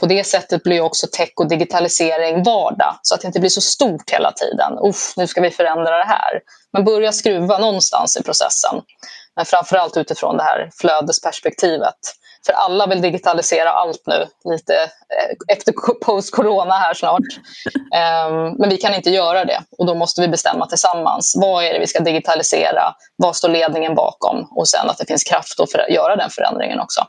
På 0.00 0.06
det 0.06 0.24
sättet 0.24 0.62
blir 0.62 0.80
också 0.80 1.06
tech 1.12 1.32
och 1.36 1.48
digitalisering 1.48 2.42
vardag 2.42 2.98
så 3.02 3.14
att 3.14 3.20
det 3.20 3.26
inte 3.26 3.40
blir 3.40 3.50
så 3.50 3.60
stort 3.60 4.10
hela 4.10 4.32
tiden. 4.32 4.78
Uff, 4.88 5.16
nu 5.16 5.26
ska 5.26 5.40
vi 5.40 5.50
förändra 5.50 5.98
det 5.98 6.04
här. 6.04 6.40
Men 6.72 6.84
börja 6.84 7.12
skruva 7.12 7.58
någonstans 7.58 8.16
i 8.16 8.22
processen. 8.22 8.80
Men 9.36 9.46
framförallt 9.46 9.96
utifrån 9.96 10.36
det 10.36 10.42
här 10.42 10.70
flödesperspektivet. 10.80 11.98
För 12.46 12.52
alla 12.52 12.86
vill 12.86 13.00
digitalisera 13.00 13.70
allt 13.70 14.02
nu, 14.06 14.26
lite 14.52 14.74
eh, 14.74 15.56
efter 15.56 15.72
post-corona 16.04 16.74
här 16.74 16.94
snart. 16.94 17.22
Ehm, 17.94 18.52
men 18.58 18.68
vi 18.68 18.76
kan 18.76 18.94
inte 18.94 19.10
göra 19.10 19.44
det 19.44 19.60
och 19.78 19.86
då 19.86 19.94
måste 19.94 20.20
vi 20.20 20.28
bestämma 20.28 20.66
tillsammans. 20.66 21.34
Vad 21.36 21.64
är 21.64 21.72
det 21.72 21.78
vi 21.78 21.86
ska 21.86 22.00
digitalisera? 22.00 22.94
Vad 23.16 23.36
står 23.36 23.48
ledningen 23.48 23.94
bakom? 23.94 24.48
Och 24.50 24.68
sen 24.68 24.90
att 24.90 24.98
det 24.98 25.06
finns 25.06 25.24
kraft 25.24 25.60
att 25.60 25.90
göra 25.90 26.16
den 26.16 26.30
förändringen 26.30 26.80
också. 26.80 27.06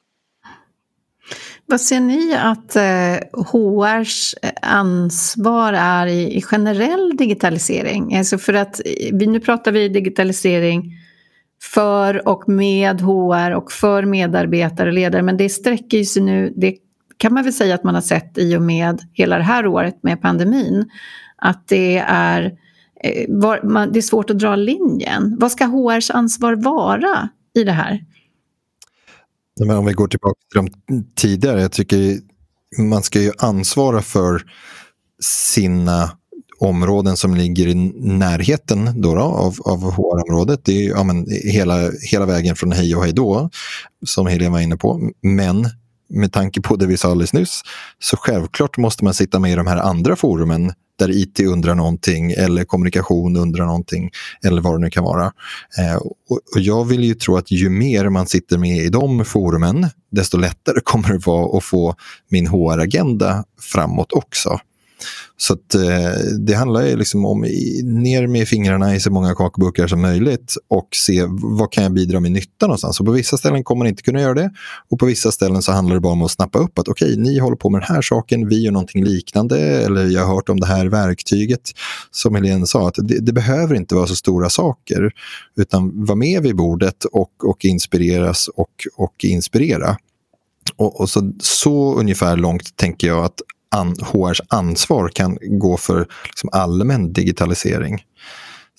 Vad 1.65 1.82
ser 1.82 2.00
ni 2.00 2.36
att 2.36 2.76
eh, 2.76 3.43
HRs 3.52 4.34
eh, 4.41 4.52
ansvar 4.62 5.74
är 5.74 6.08
i 6.08 6.41
generell 6.41 7.17
digitalisering? 7.17 8.17
Alltså 8.17 8.38
för 8.38 8.54
att 8.54 8.82
nu 9.12 9.39
pratar 9.39 9.71
vi 9.71 9.89
digitalisering 9.89 10.91
för 11.73 12.28
och 12.28 12.49
med 12.49 13.01
HR 13.01 13.51
och 13.51 13.71
för 13.71 14.06
medarbetare 14.06 14.89
och 14.89 14.93
ledare. 14.93 15.21
Men 15.21 15.38
det 15.38 15.49
sträcker 15.49 16.04
sig 16.04 16.21
nu, 16.21 16.54
det 16.56 16.75
kan 17.17 17.34
man 17.34 17.43
väl 17.43 17.54
säga 17.54 17.75
att 17.75 17.84
man 17.84 17.95
har 17.95 18.01
sett 18.01 18.38
i 18.38 18.56
och 18.56 18.62
med 18.62 19.01
hela 19.13 19.38
det 19.38 19.43
här 19.43 19.67
året 19.67 20.04
med 20.04 20.21
pandemin. 20.21 20.89
Att 21.36 21.67
det 21.67 21.97
är, 22.08 22.43
eh, 23.04 23.30
det 23.91 23.99
är 23.99 24.01
svårt 24.01 24.30
att 24.30 24.39
dra 24.39 24.56
linjen. 24.56 25.38
Vad 25.39 25.51
ska 25.51 25.65
HRs 25.65 26.12
ansvar 26.12 26.56
vara 26.56 27.30
i 27.56 27.63
det 27.63 27.71
här? 27.71 28.06
Men 29.60 29.78
om 29.78 29.86
vi 29.86 29.93
går 29.93 30.08
tillbaka 30.08 30.39
till 30.51 30.71
de 30.88 31.04
tidigare, 31.15 31.62
jag 31.62 31.71
tycker 31.71 32.17
man 32.78 33.04
ska 33.04 33.21
ju 33.21 33.32
ansvara 33.38 34.01
för 34.01 34.41
sina 35.23 36.12
områden 36.60 37.18
som 37.18 37.36
ligger 37.36 37.68
i 37.68 37.76
närheten 37.96 39.02
då 39.02 39.15
då, 39.15 39.22
av, 39.22 39.56
av 39.65 39.91
HR-området. 39.91 40.60
Det 40.63 40.86
är 40.86 40.89
ja, 40.89 41.04
men, 41.04 41.28
hela, 41.44 41.91
hela 42.12 42.26
vägen 42.26 42.56
från 42.56 42.72
hej 42.72 42.96
och 42.96 43.04
hej 43.04 43.13
då, 43.13 43.50
som 44.06 44.28
Helene 44.28 44.52
var 44.52 44.60
inne 44.60 44.78
på. 44.78 45.10
Men 45.22 45.70
med 46.10 46.34
tanke 46.34 46.62
på 46.62 46.76
det 46.76 46.88
vi 46.88 46.98
sa 46.98 47.12
alldeles 47.12 47.34
nyss, 47.34 47.62
så 48.00 48.18
självklart 48.18 48.78
måste 48.78 49.04
man 49.04 49.13
sitta 49.13 49.39
med 49.39 49.52
i 49.52 49.56
de 49.56 49.68
här 49.68 49.78
andra 49.78 50.15
forumen 50.15 50.74
där 51.00 51.10
IT 51.10 51.39
undrar 51.39 51.76
någonting 51.76 52.32
eller 52.32 52.65
kommunikation 52.65 53.38
undrar 53.38 53.65
någonting 53.65 54.10
eller 54.44 54.62
vad 54.62 54.74
det 54.74 54.80
nu 54.80 54.89
kan 54.89 55.04
vara. 55.04 55.32
Eh, 55.78 55.96
och, 55.96 56.39
och, 56.56 56.60
jag 56.60 56.86
vill 56.86 57.04
ju 57.04 57.13
tro 57.13 57.38
att 57.38 57.52
ju 57.52 57.70
mer 57.70 58.10
man 58.10 58.28
sitter 58.28 58.58
med 58.58 58.78
i 58.78 58.89
de 58.89 59.26
forumen, 59.26 59.88
desto 60.12 60.38
lättare 60.38 60.80
kommer 60.84 61.10
det 61.10 61.26
vara 61.26 61.58
att 61.58 61.63
få 61.63 61.96
min 62.30 62.48
HR-agenda 62.48 63.44
framåt 63.62 64.12
också. 64.12 64.60
Så 65.38 65.53
att, 65.53 65.75
eh, 65.75 66.36
det 66.39 66.53
handlar 66.53 66.81
ju 66.81 66.97
liksom 66.97 67.25
om 67.25 67.45
i, 67.45 67.81
ner 67.84 68.27
med 68.27 68.47
fingrarna 68.47 68.95
i 68.95 68.99
så 68.99 69.12
många 69.12 69.36
kakburkar 69.36 69.88
som 69.88 70.01
möjligt 70.01 70.55
och 70.67 70.88
se 70.91 71.25
vad 71.27 71.71
kan 71.71 71.84
jag 71.84 71.93
bidra 71.93 72.19
med 72.19 72.31
nytta 72.31 72.67
någonstans. 72.67 72.99
Och 72.99 73.05
på 73.05 73.12
vissa 73.12 73.38
ställen 73.38 73.63
kommer 73.63 73.79
man 73.79 73.88
inte 73.88 74.03
kunna 74.03 74.21
göra 74.21 74.34
det 74.34 74.51
och 74.89 74.99
på 74.99 75.05
vissa 75.05 75.31
ställen 75.31 75.62
så 75.62 75.71
handlar 75.71 75.95
det 75.95 76.01
bara 76.01 76.13
om 76.13 76.21
att 76.21 76.31
snappa 76.31 76.60
upp 76.60 76.79
att 76.79 76.88
okej, 76.88 77.12
okay, 77.12 77.23
ni 77.23 77.39
håller 77.39 77.58
på 77.58 77.69
med 77.69 77.81
den 77.81 77.95
här 77.95 78.01
saken, 78.01 78.49
vi 78.49 78.63
gör 78.63 78.71
någonting 78.71 79.03
liknande 79.03 79.60
eller 79.60 80.05
jag 80.05 80.25
har 80.25 80.36
hört 80.36 80.49
om 80.49 80.60
det 80.60 80.67
här 80.67 80.86
verktyget. 80.86 81.71
Som 82.12 82.36
Helene 82.36 82.67
sa, 82.67 82.88
att 82.88 82.95
det, 82.97 83.19
det 83.19 83.34
behöver 83.34 83.75
inte 83.75 83.95
vara 83.95 84.08
så 84.08 84.15
stora 84.15 84.49
saker 84.49 85.12
utan 85.58 86.05
var 86.05 86.15
med 86.15 86.43
vid 86.43 86.55
bordet 86.55 87.05
och, 87.05 87.31
och 87.43 87.65
inspireras 87.65 88.47
och, 88.47 88.88
och 88.97 89.15
inspirera. 89.23 89.97
Och, 90.75 90.99
och, 90.99 91.10
så, 91.10 91.34
så 91.39 91.95
ungefär 91.95 92.38
långt 92.38 92.75
tänker 92.75 93.08
jag 93.08 93.25
att 93.25 93.41
an, 93.75 93.95
HRs 94.01 94.41
ansvar 94.47 95.09
kan 95.09 95.38
gå 95.41 95.77
för 95.77 96.07
liksom 96.25 96.49
allmän 96.51 97.13
digitalisering. 97.13 98.01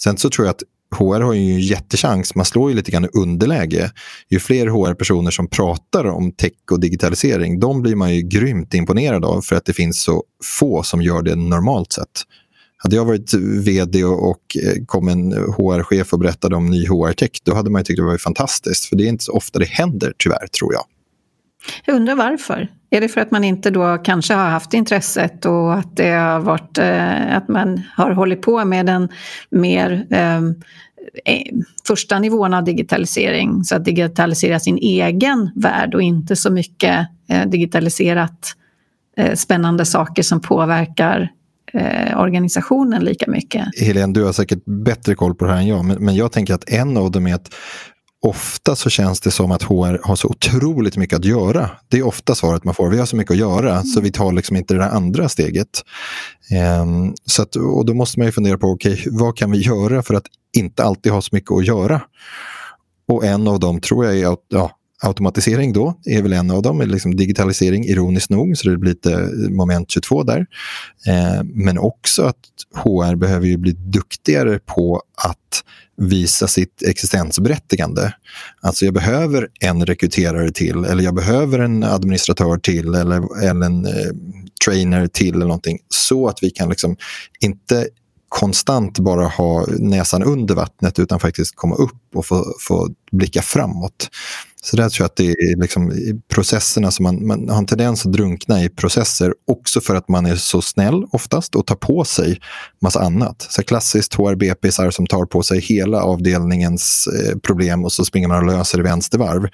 Sen 0.00 0.16
så 0.16 0.30
tror 0.30 0.46
jag 0.46 0.52
att 0.54 0.62
HR 0.98 1.20
har 1.20 1.32
ju 1.32 1.52
en 1.52 1.60
jättechans, 1.60 2.34
man 2.34 2.44
slår 2.44 2.70
ju 2.70 2.76
lite 2.76 2.90
grann 2.90 3.04
i 3.04 3.08
underläge. 3.12 3.90
Ju 4.30 4.40
fler 4.40 4.66
HR-personer 4.66 5.30
som 5.30 5.48
pratar 5.48 6.04
om 6.04 6.32
tech 6.32 6.52
och 6.70 6.80
digitalisering, 6.80 7.60
de 7.60 7.82
blir 7.82 7.96
man 7.96 8.14
ju 8.14 8.22
grymt 8.22 8.74
imponerad 8.74 9.24
av 9.24 9.40
för 9.40 9.56
att 9.56 9.64
det 9.64 9.72
finns 9.72 10.02
så 10.02 10.24
få 10.44 10.82
som 10.82 11.02
gör 11.02 11.22
det 11.22 11.34
normalt 11.34 11.92
sett. 11.92 12.22
Hade 12.78 12.96
jag 12.96 13.04
varit 13.04 13.34
vd 13.64 14.04
och, 14.04 14.56
eh, 14.64 14.84
kom 14.86 15.08
en 15.08 15.32
HR-chef 15.32 16.12
och 16.12 16.18
berättade 16.18 16.56
om 16.56 16.66
ny 16.66 16.86
HR-tech, 16.86 17.30
då 17.44 17.54
hade 17.54 17.70
man 17.70 17.80
ju 17.80 17.84
tyckt 17.84 17.98
det 17.98 18.04
var 18.04 18.18
fantastiskt. 18.18 18.84
För 18.84 18.96
det 18.96 19.04
är 19.04 19.08
inte 19.08 19.24
så 19.24 19.32
ofta 19.32 19.58
det 19.58 19.68
händer, 19.68 20.12
tyvärr, 20.18 20.46
tror 20.46 20.72
jag. 20.74 20.84
Jag 21.84 21.96
undrar 21.96 22.14
varför. 22.14 22.68
Är 22.90 23.00
det 23.00 23.08
för 23.08 23.20
att 23.20 23.30
man 23.30 23.44
inte 23.44 23.70
då 23.70 23.98
kanske 23.98 24.34
har 24.34 24.50
haft 24.50 24.74
intresset 24.74 25.44
och 25.44 25.74
att 25.74 25.96
det 25.96 26.10
har 26.10 26.40
varit 26.40 26.78
eh, 26.78 27.36
att 27.36 27.48
man 27.48 27.82
har 27.96 28.10
hållit 28.10 28.42
på 28.42 28.64
med 28.64 28.86
den 28.86 29.08
mer 29.50 30.06
eh, 30.10 30.36
eh, 31.24 31.54
första 31.86 32.18
nivån 32.18 32.54
av 32.54 32.64
digitalisering, 32.64 33.64
så 33.64 33.76
att 33.76 33.84
digitalisera 33.84 34.60
sin 34.60 34.78
egen 34.78 35.50
värld 35.54 35.94
och 35.94 36.02
inte 36.02 36.36
så 36.36 36.52
mycket 36.52 37.06
eh, 37.28 37.48
digitaliserat 37.48 38.52
eh, 39.16 39.34
spännande 39.34 39.84
saker 39.84 40.22
som 40.22 40.40
påverkar 40.40 41.32
eh, 41.72 42.20
organisationen 42.20 43.04
lika 43.04 43.30
mycket. 43.30 43.80
Helene, 43.80 44.12
du 44.12 44.24
har 44.24 44.32
säkert 44.32 44.64
bättre 44.64 45.14
koll 45.14 45.34
på 45.34 45.44
det 45.44 45.50
här 45.50 45.58
än 45.58 45.66
jag, 45.66 45.84
men, 45.84 46.04
men 46.04 46.14
jag 46.14 46.32
tänker 46.32 46.54
att 46.54 46.68
en 46.68 46.96
av 46.96 47.10
dem 47.10 47.26
är 47.26 47.34
att 47.34 47.54
ofta 48.22 48.76
så 48.76 48.90
känns 48.90 49.20
det 49.20 49.30
som 49.30 49.52
att 49.52 49.62
HR 49.62 50.06
har 50.06 50.16
så 50.16 50.28
otroligt 50.28 50.96
mycket 50.96 51.18
att 51.18 51.24
göra. 51.24 51.70
Det 51.88 51.98
är 51.98 52.06
ofta 52.06 52.34
svaret 52.34 52.64
man 52.64 52.74
får. 52.74 52.90
Vi 52.90 52.98
har 52.98 53.06
så 53.06 53.16
mycket 53.16 53.30
att 53.30 53.38
göra 53.38 53.72
mm. 53.72 53.84
så 53.84 54.00
vi 54.00 54.12
tar 54.12 54.32
liksom 54.32 54.56
inte 54.56 54.74
det 54.74 54.80
där 54.80 54.88
andra 54.88 55.28
steget. 55.28 55.82
Um, 56.82 57.14
så 57.24 57.42
att, 57.42 57.56
och 57.56 57.86
då 57.86 57.94
måste 57.94 58.20
man 58.20 58.26
ju 58.26 58.32
fundera 58.32 58.58
på 58.58 58.66
okay, 58.66 58.98
vad 59.06 59.36
kan 59.36 59.50
vi 59.50 59.58
göra 59.58 60.02
för 60.02 60.14
att 60.14 60.26
inte 60.56 60.84
alltid 60.84 61.12
ha 61.12 61.22
så 61.22 61.28
mycket 61.32 61.50
att 61.50 61.66
göra. 61.66 62.02
Och 63.08 63.24
en 63.24 63.48
av 63.48 63.60
dem 63.60 63.80
tror 63.80 64.04
jag 64.04 64.18
är 64.18 64.32
att 64.32 64.44
ja, 64.48 64.70
automatisering 65.02 65.72
då 65.72 65.94
är 66.04 66.22
väl 66.22 66.32
en 66.32 66.50
av 66.50 66.62
dem, 66.62 66.80
liksom 66.80 67.16
digitalisering 67.16 67.84
ironiskt 67.84 68.30
nog, 68.30 68.58
så 68.58 68.68
det 68.68 68.76
blir 68.76 68.90
lite 68.90 69.12
eh, 69.12 69.50
moment 69.50 69.90
22 69.90 70.22
där. 70.22 70.46
Eh, 71.06 71.44
men 71.44 71.78
också 71.78 72.22
att 72.22 72.36
HR 72.74 73.14
behöver 73.14 73.46
ju 73.46 73.56
bli 73.56 73.72
duktigare 73.72 74.58
på 74.58 75.02
att 75.16 75.62
visa 75.96 76.48
sitt 76.48 76.82
existensberättigande. 76.82 78.12
Alltså 78.60 78.84
jag 78.84 78.94
behöver 78.94 79.48
en 79.60 79.86
rekryterare 79.86 80.52
till 80.52 80.84
eller 80.84 81.02
jag 81.02 81.14
behöver 81.14 81.58
en 81.58 81.82
administratör 81.82 82.58
till 82.58 82.94
eller, 82.94 83.44
eller 83.44 83.66
en 83.66 83.86
eh, 83.86 83.92
trainer 84.64 85.06
till 85.06 85.34
eller 85.34 85.46
någonting 85.46 85.78
så 85.88 86.28
att 86.28 86.42
vi 86.42 86.50
kan 86.50 86.68
liksom 86.68 86.96
inte 87.40 87.88
konstant 88.28 88.98
bara 88.98 89.26
ha 89.26 89.66
näsan 89.78 90.22
under 90.22 90.54
vattnet 90.54 90.98
utan 90.98 91.20
faktiskt 91.20 91.56
komma 91.56 91.74
upp 91.74 92.02
och 92.14 92.26
få, 92.26 92.54
få 92.68 92.88
blicka 93.12 93.42
framåt. 93.42 94.08
Så 94.70 94.76
där 94.76 94.88
tror 94.88 95.04
jag 95.04 95.06
att 95.06 95.16
det 95.16 95.30
är 95.30 95.60
liksom 95.60 95.92
processerna 96.28 96.90
som 96.90 97.02
man, 97.02 97.26
man 97.26 97.48
har 97.48 97.58
en 97.58 97.66
tendens 97.66 98.06
att 98.06 98.12
drunkna 98.12 98.62
i 98.62 98.68
processer 98.68 99.34
också 99.46 99.80
för 99.80 99.94
att 99.94 100.08
man 100.08 100.26
är 100.26 100.36
så 100.36 100.62
snäll 100.62 101.04
oftast 101.12 101.54
och 101.54 101.66
tar 101.66 101.74
på 101.74 102.04
sig 102.04 102.40
massa 102.80 103.00
annat. 103.00 103.46
Så 103.50 103.62
klassiskt 103.62 104.14
HRBPsar 104.14 104.90
som 104.90 105.06
tar 105.06 105.24
på 105.24 105.42
sig 105.42 105.60
hela 105.60 106.02
avdelningens 106.02 107.06
eh, 107.06 107.38
problem 107.38 107.84
och 107.84 107.92
så 107.92 108.04
springer 108.04 108.28
man 108.28 108.38
och 108.38 108.56
löser 108.56 108.78
det 108.78 108.84
vänstervarv 108.84 109.48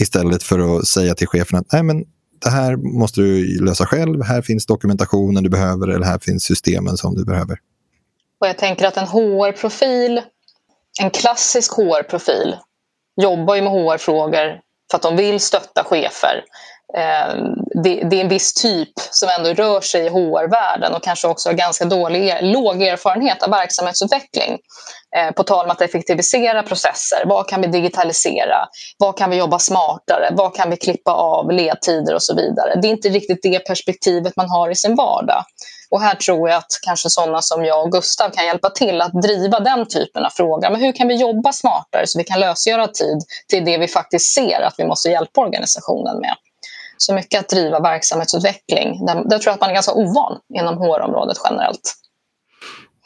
istället 0.00 0.42
för 0.42 0.78
att 0.78 0.86
säga 0.86 1.14
till 1.14 1.28
chefen 1.28 1.58
att 1.58 1.72
Nej, 1.72 1.82
men 1.82 2.04
det 2.44 2.50
här 2.50 2.76
måste 2.76 3.20
du 3.20 3.64
lösa 3.64 3.86
själv. 3.86 4.22
Här 4.22 4.42
finns 4.42 4.66
dokumentationen 4.66 5.42
du 5.42 5.50
behöver 5.50 5.88
eller 5.88 6.06
här 6.06 6.18
finns 6.18 6.44
systemen 6.44 6.96
som 6.96 7.14
du 7.14 7.24
behöver. 7.24 7.58
Och 8.40 8.48
jag 8.48 8.58
tänker 8.58 8.86
att 8.86 8.96
en 8.96 9.06
HR-profil, 9.06 10.20
en 11.00 11.10
klassisk 11.10 11.72
HR-profil 11.72 12.54
jobbar 13.22 13.54
ju 13.54 13.62
med 13.62 13.72
HR-frågor 13.72 14.60
för 14.90 14.98
att 14.98 15.02
de 15.02 15.16
vill 15.16 15.40
stötta 15.40 15.84
chefer. 15.84 16.44
Eh, 16.96 17.34
det, 17.82 18.00
är 18.00 18.14
en 18.14 18.28
viss 18.28 18.54
typ 18.54 18.92
som 19.10 19.28
ändå 19.38 19.52
rör 19.52 19.80
sig 19.80 20.06
i 20.06 20.08
HR-världen 20.08 20.94
och 20.94 21.02
kanske 21.02 21.28
också 21.28 21.48
har 21.48 21.54
ganska 21.54 21.84
dålig, 21.84 22.38
låg 22.40 22.82
erfarenhet 22.82 23.42
av 23.42 23.50
verksamhetsutveckling. 23.50 24.58
Eh, 25.16 25.30
på 25.30 25.42
tal 25.42 25.64
om 25.64 25.70
att 25.70 25.80
effektivisera 25.80 26.62
processer. 26.62 27.22
Vad 27.24 27.48
kan 27.48 27.60
vi 27.60 27.66
digitalisera? 27.66 28.68
Vad 28.98 29.18
kan 29.18 29.30
vi 29.30 29.36
jobba 29.36 29.58
smartare? 29.58 30.28
Vad 30.32 30.56
kan 30.56 30.70
vi 30.70 30.76
klippa 30.76 31.12
av 31.12 31.52
ledtider 31.52 32.14
och 32.14 32.22
så 32.22 32.34
vidare? 32.36 32.80
Det 32.82 32.88
är 32.88 32.90
inte 32.90 33.08
riktigt 33.08 33.42
det 33.42 33.58
perspektivet 33.58 34.36
man 34.36 34.50
har 34.50 34.70
i 34.70 34.74
sin 34.74 34.94
vardag. 34.94 35.44
Och 35.90 36.00
här 36.00 36.14
tror 36.14 36.48
jag 36.48 36.58
att 36.58 36.78
kanske 36.82 37.10
sådana 37.10 37.42
som 37.42 37.64
jag 37.64 37.84
och 37.84 37.92
Gustav 37.92 38.30
kan 38.30 38.44
hjälpa 38.44 38.70
till 38.70 39.00
att 39.00 39.22
driva 39.22 39.60
den 39.60 39.88
typen 39.88 40.24
av 40.24 40.30
frågor. 40.30 40.70
Men 40.70 40.80
hur 40.80 40.92
kan 40.92 41.08
vi 41.08 41.14
jobba 41.14 41.52
smartare 41.52 42.06
så 42.06 42.18
vi 42.18 42.24
kan 42.24 42.40
lösgöra 42.40 42.88
tid 42.88 43.18
till 43.48 43.64
det 43.64 43.78
vi 43.78 43.88
faktiskt 43.88 44.34
ser 44.34 44.60
att 44.60 44.74
vi 44.78 44.86
måste 44.86 45.08
hjälpa 45.08 45.40
organisationen 45.40 46.20
med? 46.20 46.34
Så 46.96 47.14
mycket 47.14 47.40
att 47.40 47.48
driva 47.48 47.80
verksamhetsutveckling. 47.80 49.06
Där, 49.06 49.14
där 49.14 49.38
tror 49.38 49.50
jag 49.50 49.54
att 49.54 49.60
man 49.60 49.70
är 49.70 49.74
ganska 49.74 49.92
ovan 49.92 50.38
inom 50.54 50.78
HR-området 50.78 51.36
generellt. 51.44 51.94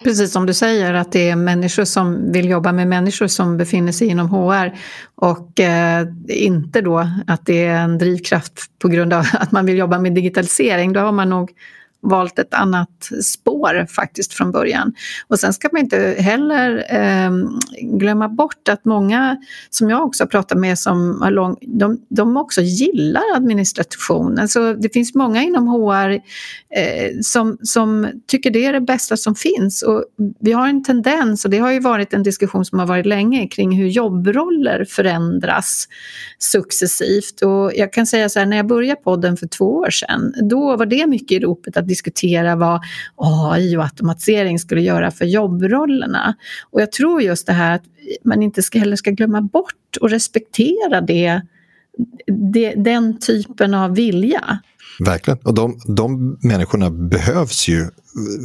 Precis 0.04 0.32
som 0.32 0.46
du 0.46 0.54
säger 0.54 0.94
att 0.94 1.12
det 1.12 1.30
är 1.30 1.36
människor 1.36 1.84
som 1.84 2.32
vill 2.32 2.48
jobba 2.48 2.72
med 2.72 2.88
människor 2.88 3.26
som 3.26 3.56
befinner 3.56 3.92
sig 3.92 4.08
inom 4.08 4.28
HR 4.28 4.78
och 5.14 5.60
eh, 5.60 6.06
inte 6.28 6.80
då 6.80 7.08
att 7.26 7.46
det 7.46 7.64
är 7.64 7.76
en 7.76 7.98
drivkraft 7.98 8.52
på 8.78 8.88
grund 8.88 9.12
av 9.12 9.24
att 9.32 9.52
man 9.52 9.66
vill 9.66 9.78
jobba 9.78 9.98
med 9.98 10.12
digitalisering. 10.12 10.92
Då 10.92 11.00
har 11.00 11.12
man 11.12 11.30
nog 11.30 11.50
valt 12.02 12.38
ett 12.38 12.54
annat 12.54 13.10
spår 13.22 13.86
faktiskt 13.88 14.32
från 14.32 14.52
början. 14.52 14.94
Och 15.28 15.40
sen 15.40 15.52
ska 15.52 15.68
man 15.72 15.80
inte 15.82 16.16
heller 16.18 16.84
eh, 16.88 17.30
glömma 17.82 18.28
bort 18.28 18.68
att 18.68 18.84
många 18.84 19.36
som 19.70 19.90
jag 19.90 20.06
också 20.06 20.26
pratar 20.26 20.56
med 20.56 20.78
som 20.78 21.22
har 21.22 21.30
lång, 21.30 21.56
de, 21.60 22.00
de 22.08 22.36
också 22.36 22.60
gillar 22.60 23.22
administration. 23.34 24.38
Alltså 24.38 24.74
det 24.74 24.88
finns 24.88 25.14
många 25.14 25.42
inom 25.42 25.68
HR 25.68 26.10
eh, 26.10 27.20
som, 27.22 27.58
som 27.62 28.08
tycker 28.26 28.50
det 28.50 28.64
är 28.64 28.72
det 28.72 28.80
bästa 28.80 29.16
som 29.16 29.34
finns. 29.34 29.82
Och 29.82 30.04
vi 30.40 30.52
har 30.52 30.68
en 30.68 30.84
tendens, 30.84 31.44
och 31.44 31.50
det 31.50 31.58
har 31.58 31.72
ju 31.72 31.80
varit 31.80 32.12
en 32.12 32.22
diskussion 32.22 32.64
som 32.64 32.78
har 32.78 32.86
varit 32.86 33.06
länge 33.06 33.48
kring 33.48 33.76
hur 33.76 33.86
jobbroller 33.86 34.84
förändras 34.84 35.88
successivt. 36.38 37.42
Och 37.42 37.72
jag 37.74 37.92
kan 37.92 38.06
säga 38.06 38.28
så 38.28 38.38
här, 38.38 38.46
när 38.46 38.56
jag 38.56 38.66
började 38.66 39.00
podden 39.00 39.36
för 39.36 39.46
två 39.46 39.64
år 39.64 39.90
sedan, 39.90 40.34
då 40.50 40.76
var 40.76 40.86
det 40.86 41.06
mycket 41.06 41.32
i 41.32 41.40
ropet 41.40 41.76
att 41.76 41.91
diskutera 41.92 42.56
vad 42.56 42.80
AI 43.16 43.76
och 43.76 43.82
automatisering 43.82 44.58
skulle 44.58 44.80
göra 44.80 45.10
för 45.10 45.24
jobbrollerna. 45.24 46.34
Och 46.70 46.80
jag 46.80 46.92
tror 46.92 47.22
just 47.22 47.46
det 47.46 47.52
här 47.52 47.74
att 47.74 47.82
man 48.24 48.42
inte 48.42 48.62
ska, 48.62 48.78
heller 48.78 48.96
ska 48.96 49.10
glömma 49.10 49.40
bort 49.40 49.96
och 50.00 50.10
respektera 50.10 51.00
det, 51.00 51.40
det, 52.26 52.74
den 52.74 53.18
typen 53.18 53.74
av 53.74 53.94
vilja. 53.94 54.58
Verkligen. 54.98 55.38
Och 55.38 55.54
de, 55.54 55.80
de 55.86 56.38
människorna 56.42 56.90
behövs 56.90 57.68
ju 57.68 57.90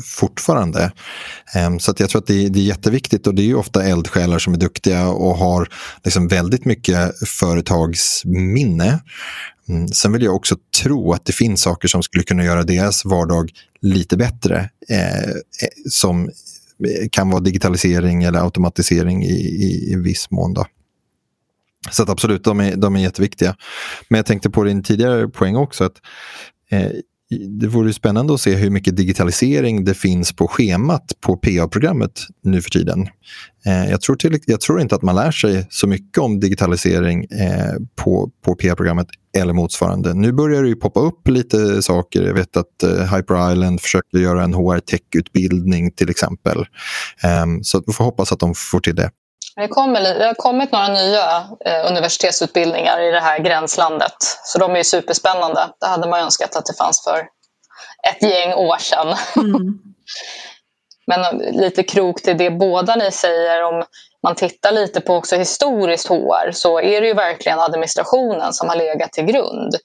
fortfarande. 0.05 0.91
Ehm, 1.55 1.79
så 1.79 1.91
att 1.91 1.99
jag 1.99 2.09
tror 2.09 2.21
att 2.21 2.27
det 2.27 2.45
är, 2.45 2.49
det 2.49 2.59
är 2.59 2.63
jätteviktigt 2.63 3.27
och 3.27 3.35
det 3.35 3.41
är 3.41 3.45
ju 3.45 3.55
ofta 3.55 3.83
eldsjälar 3.83 4.39
som 4.39 4.53
är 4.53 4.57
duktiga 4.57 5.07
och 5.07 5.35
har 5.35 5.69
liksom 6.03 6.27
väldigt 6.27 6.65
mycket 6.65 7.27
företagsminne. 7.27 8.99
Mm, 9.69 9.87
sen 9.87 10.13
vill 10.13 10.23
jag 10.23 10.35
också 10.35 10.55
tro 10.83 11.13
att 11.13 11.25
det 11.25 11.33
finns 11.33 11.61
saker 11.61 11.87
som 11.87 12.03
skulle 12.03 12.23
kunna 12.23 12.43
göra 12.43 12.63
deras 12.63 13.05
vardag 13.05 13.51
lite 13.81 14.17
bättre. 14.17 14.69
Eh, 14.89 15.29
eh 15.29 15.37
som 15.89 16.29
kan 17.11 17.29
vara 17.29 17.39
digitalisering 17.39 18.23
eller 18.23 18.39
automatisering 18.39 19.23
i, 19.23 19.35
i, 19.35 19.91
i 19.91 19.95
viss 19.95 20.31
mån. 20.31 20.53
Då. 20.53 20.65
Så 21.91 22.03
att 22.03 22.09
absolut, 22.09 22.43
de 22.43 22.59
är, 22.59 22.75
de 22.75 22.95
är 22.95 22.99
jätteviktiga. 22.99 23.55
Men 24.09 24.17
jag 24.17 24.25
tänkte 24.25 24.49
på 24.49 24.63
din 24.63 24.83
tidigare 24.83 25.27
poäng 25.27 25.55
också. 25.55 25.83
att 25.83 26.01
eh, 26.71 26.91
det 27.29 27.67
vore 27.67 27.93
spännande 27.93 28.33
att 28.33 28.41
se 28.41 28.55
hur 28.55 28.69
mycket 28.69 28.97
digitalisering 28.97 29.85
det 29.85 29.93
finns 29.93 30.33
på 30.33 30.47
schemat 30.47 31.11
på 31.21 31.37
PA-programmet 31.37 32.21
nu 32.43 32.61
för 32.61 32.69
tiden. 32.69 33.07
Eh, 33.65 33.89
jag, 33.89 34.01
tror 34.01 34.15
till, 34.15 34.39
jag 34.45 34.61
tror 34.61 34.81
inte 34.81 34.95
att 34.95 35.01
man 35.01 35.15
lär 35.15 35.31
sig 35.31 35.67
så 35.69 35.87
mycket 35.87 36.17
om 36.17 36.39
digitalisering 36.39 37.23
eh, 37.23 37.73
på, 37.95 38.31
på 38.45 38.55
PA-programmet 38.55 39.07
eller 39.37 39.53
motsvarande. 39.53 40.13
Nu 40.13 40.31
börjar 40.31 40.63
det 40.63 40.69
ju 40.69 40.75
poppa 40.75 40.99
upp 40.99 41.27
lite 41.27 41.81
saker. 41.81 42.23
Jag 42.23 42.33
vet 42.33 42.57
att 42.57 42.83
eh, 42.83 43.15
Hyper 43.15 43.51
Island 43.51 43.81
försöker 43.81 44.17
göra 44.17 44.43
en 44.43 44.53
HR 44.53 44.79
Tech-utbildning 44.79 45.91
till 45.91 46.09
exempel. 46.09 46.65
Ehm, 47.23 47.63
så 47.63 47.83
vi 47.87 47.93
får 47.93 48.03
hoppas 48.03 48.31
att 48.31 48.39
de 48.39 48.55
får 48.55 48.79
till 48.79 48.95
det. 48.95 49.09
Det, 49.57 49.67
kommer, 49.67 50.01
det 50.01 50.25
har 50.25 50.33
kommit 50.33 50.71
några 50.71 50.87
nya 50.87 51.47
eh, 51.65 51.87
universitetsutbildningar 51.91 53.01
i 53.01 53.11
det 53.11 53.19
här 53.19 53.39
gränslandet. 53.39 54.15
Så 54.43 54.59
de 54.59 54.75
är 54.75 54.83
superspännande. 54.83 55.69
Det 55.79 55.87
hade 55.87 56.07
man 56.07 56.19
önskat 56.19 56.55
att 56.55 56.65
det 56.65 56.77
fanns 56.77 57.03
för 57.03 57.19
ett 58.09 58.23
gäng 58.23 58.53
år 58.53 58.77
sedan. 58.77 59.15
Mm. 59.35 59.79
Men 61.07 61.21
eh, 61.21 61.61
lite 61.61 61.83
krok 61.83 62.21
till 62.21 62.37
det 62.37 62.51
båda 62.51 62.95
ni 62.95 63.11
säger 63.11 63.63
om 63.63 63.83
man 64.23 64.35
tittar 64.35 64.71
lite 64.71 65.01
på 65.01 65.15
också 65.15 65.35
historiskt 65.35 66.07
HR 66.07 66.51
så 66.51 66.81
är 66.81 67.01
det 67.01 67.07
ju 67.07 67.13
verkligen 67.13 67.59
administrationen 67.59 68.53
som 68.53 68.69
har 68.69 68.75
legat 68.75 69.13
till 69.13 69.25
grund. 69.25 69.75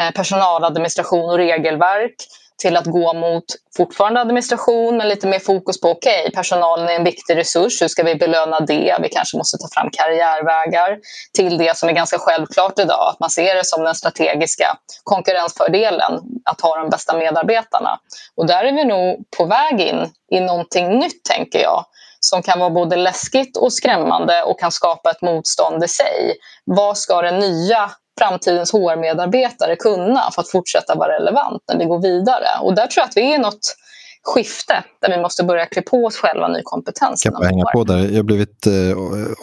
Eh, 0.00 0.10
personaladministration 0.10 1.30
och 1.30 1.36
regelverk 1.36 2.14
till 2.58 2.76
att 2.76 2.86
gå 2.86 3.14
mot 3.14 3.44
fortfarande 3.76 4.20
administration 4.20 4.96
men 4.96 5.08
lite 5.08 5.26
mer 5.26 5.38
fokus 5.38 5.80
på 5.80 5.90
okej, 5.90 6.20
okay, 6.20 6.30
personalen 6.30 6.88
är 6.88 6.92
en 6.92 7.04
viktig 7.04 7.36
resurs, 7.36 7.82
hur 7.82 7.88
ska 7.88 8.02
vi 8.02 8.14
belöna 8.14 8.60
det? 8.60 8.96
Vi 9.02 9.08
kanske 9.08 9.36
måste 9.36 9.58
ta 9.58 9.68
fram 9.74 9.90
karriärvägar 9.90 10.98
till 11.36 11.58
det 11.58 11.76
som 11.76 11.88
är 11.88 11.92
ganska 11.92 12.18
självklart 12.18 12.78
idag, 12.78 13.08
att 13.10 13.20
man 13.20 13.30
ser 13.30 13.54
det 13.54 13.64
som 13.64 13.84
den 13.84 13.94
strategiska 13.94 14.76
konkurrensfördelen 15.04 16.20
att 16.44 16.60
ha 16.60 16.76
de 16.76 16.90
bästa 16.90 17.16
medarbetarna. 17.16 17.98
Och 18.36 18.46
där 18.46 18.64
är 18.64 18.72
vi 18.72 18.84
nog 18.84 19.24
på 19.36 19.44
väg 19.44 19.80
in 19.80 20.12
i 20.30 20.40
någonting 20.40 20.98
nytt 20.98 21.24
tänker 21.24 21.58
jag 21.58 21.84
som 22.20 22.42
kan 22.42 22.58
vara 22.58 22.70
både 22.70 22.96
läskigt 22.96 23.56
och 23.56 23.72
skrämmande 23.72 24.42
och 24.42 24.60
kan 24.60 24.72
skapa 24.72 25.10
ett 25.10 25.22
motstånd 25.22 25.84
i 25.84 25.88
sig. 25.88 26.34
Vad 26.64 26.98
ska 26.98 27.22
den 27.22 27.38
nya 27.38 27.90
framtidens 28.18 28.72
HR-medarbetare 28.72 29.76
kunna 29.76 30.30
för 30.34 30.42
att 30.42 30.50
fortsätta 30.50 30.94
vara 30.94 31.12
relevant 31.12 31.62
när 31.68 31.78
vi 31.78 31.84
går 31.84 32.02
vidare? 32.02 32.46
Och 32.62 32.74
där 32.74 32.86
tror 32.86 33.02
jag 33.02 33.08
att 33.08 33.16
vi 33.16 33.34
är 33.34 33.38
något 33.38 33.74
skifte 34.22 34.84
där 35.00 35.16
vi 35.16 35.22
måste 35.22 35.44
börja 35.44 35.66
klä 35.66 35.82
på 35.82 36.04
oss 36.04 36.16
själva 36.16 36.48
ny 36.48 36.60
kompetens. 36.64 37.22
Kan 37.22 37.32
jag 37.40 37.48
hänga 37.48 37.64
på 37.64 37.84
där? 37.84 37.98
Jag 37.98 38.16
har 38.16 38.22
blivit 38.22 38.66
eh, 38.66 38.72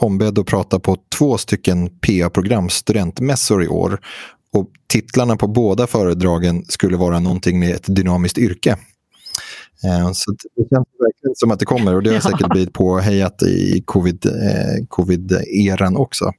ombedd 0.01 0.39
att 0.39 0.45
prata 0.45 0.79
på 0.79 0.97
två 1.17 1.38
stycken 1.38 1.89
PA-program, 1.89 2.69
studentmässor 2.69 3.63
i 3.63 3.67
år. 3.67 3.99
Och 4.53 4.69
titlarna 4.88 5.35
på 5.35 5.47
båda 5.47 5.88
föredragen 5.88 6.65
skulle 6.65 6.97
vara 6.97 7.19
någonting 7.19 7.59
med 7.59 7.75
ett 7.75 7.95
dynamiskt 7.95 8.38
yrke. 8.38 8.77
Eh, 9.83 10.11
så 10.11 10.31
det 10.31 10.69
känns 10.69 10.88
verkligen 10.99 11.35
som 11.35 11.51
att 11.51 11.59
det 11.59 11.65
kommer 11.65 11.95
och 11.95 12.03
det 12.03 12.13
har 12.13 12.19
säkert 12.31 12.49
blivit 12.49 12.73
påhejat 12.73 13.43
i 13.43 13.83
covid, 13.85 14.25
eh, 14.25 14.85
covid-eran 14.89 15.97
också. 15.97 16.31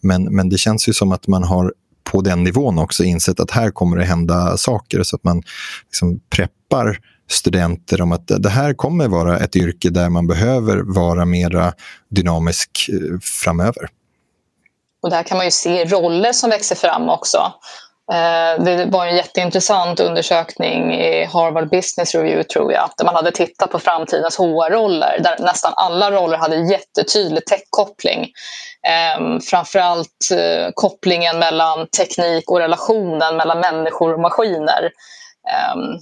Men, 0.00 0.24
men 0.24 0.48
det 0.48 0.58
känns 0.58 0.88
ju 0.88 0.92
som 0.92 1.12
att 1.12 1.26
man 1.26 1.44
har 1.44 1.72
på 2.04 2.20
den 2.20 2.44
nivån 2.44 2.78
också 2.78 3.04
insett 3.04 3.40
att 3.40 3.50
här 3.50 3.70
kommer 3.70 3.96
det 3.96 4.04
hända 4.04 4.56
saker 4.56 5.02
så 5.02 5.16
att 5.16 5.24
man 5.24 5.42
liksom 5.86 6.20
preppar 6.30 6.98
studenter 7.30 8.02
om 8.02 8.12
att 8.12 8.26
det 8.26 8.48
här 8.48 8.74
kommer 8.74 9.08
vara 9.08 9.38
ett 9.38 9.56
yrke 9.56 9.90
där 9.90 10.08
man 10.08 10.26
behöver 10.26 10.82
vara 10.94 11.24
mera 11.24 11.72
dynamisk 12.10 12.90
eh, 12.92 13.18
framöver. 13.20 13.88
Och 15.02 15.10
där 15.10 15.22
kan 15.22 15.36
man 15.36 15.46
ju 15.46 15.50
se 15.50 15.84
roller 15.84 16.32
som 16.32 16.50
växer 16.50 16.76
fram 16.76 17.08
också. 17.08 17.38
Eh, 18.12 18.64
det 18.64 18.84
var 18.84 19.06
en 19.06 19.16
jätteintressant 19.16 20.00
undersökning 20.00 20.94
i 20.94 21.24
Harvard 21.24 21.70
Business 21.70 22.14
Review 22.14 22.44
tror 22.44 22.72
jag, 22.72 22.90
där 22.96 23.04
man 23.04 23.14
hade 23.14 23.30
tittat 23.30 23.70
på 23.70 23.78
framtidens 23.78 24.38
HR-roller, 24.38 25.18
där 25.20 25.36
nästan 25.38 25.72
alla 25.76 26.10
roller 26.10 26.36
hade 26.36 26.56
jättetydlig 26.56 27.46
tech-koppling. 27.46 28.28
Ehm, 28.88 29.40
framförallt 29.40 30.30
eh, 30.32 30.70
kopplingen 30.74 31.38
mellan 31.38 31.86
teknik 31.86 32.50
och 32.50 32.58
relationen 32.58 33.36
mellan 33.36 33.60
människor 33.60 34.14
och 34.14 34.20
maskiner. 34.20 34.90
Um, 35.44 35.98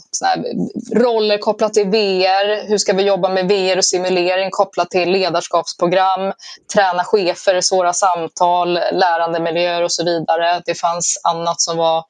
roller 1.03 1.39
kopplat 1.39 1.75
till 1.75 1.87
VR, 1.87 2.69
hur 2.69 2.79
ska 2.79 2.93
vi 2.93 3.03
jobba 3.03 3.29
med 3.29 3.49
VR 3.49 3.77
och 3.77 3.85
simulering 3.85 4.51
kopplat 4.51 4.91
till 4.91 5.11
ledarskapsprogram, 5.11 6.33
träna 6.75 7.05
chefer 7.05 7.55
i 7.55 7.63
svåra 7.63 7.93
samtal, 7.93 8.73
lärandemiljöer 8.73 9.83
och 9.83 9.93
så 9.93 10.05
vidare. 10.05 10.63
Det 10.67 10.75
fanns 10.75 11.21
annat 11.25 11.61
som 11.61 11.77
var 11.77 12.05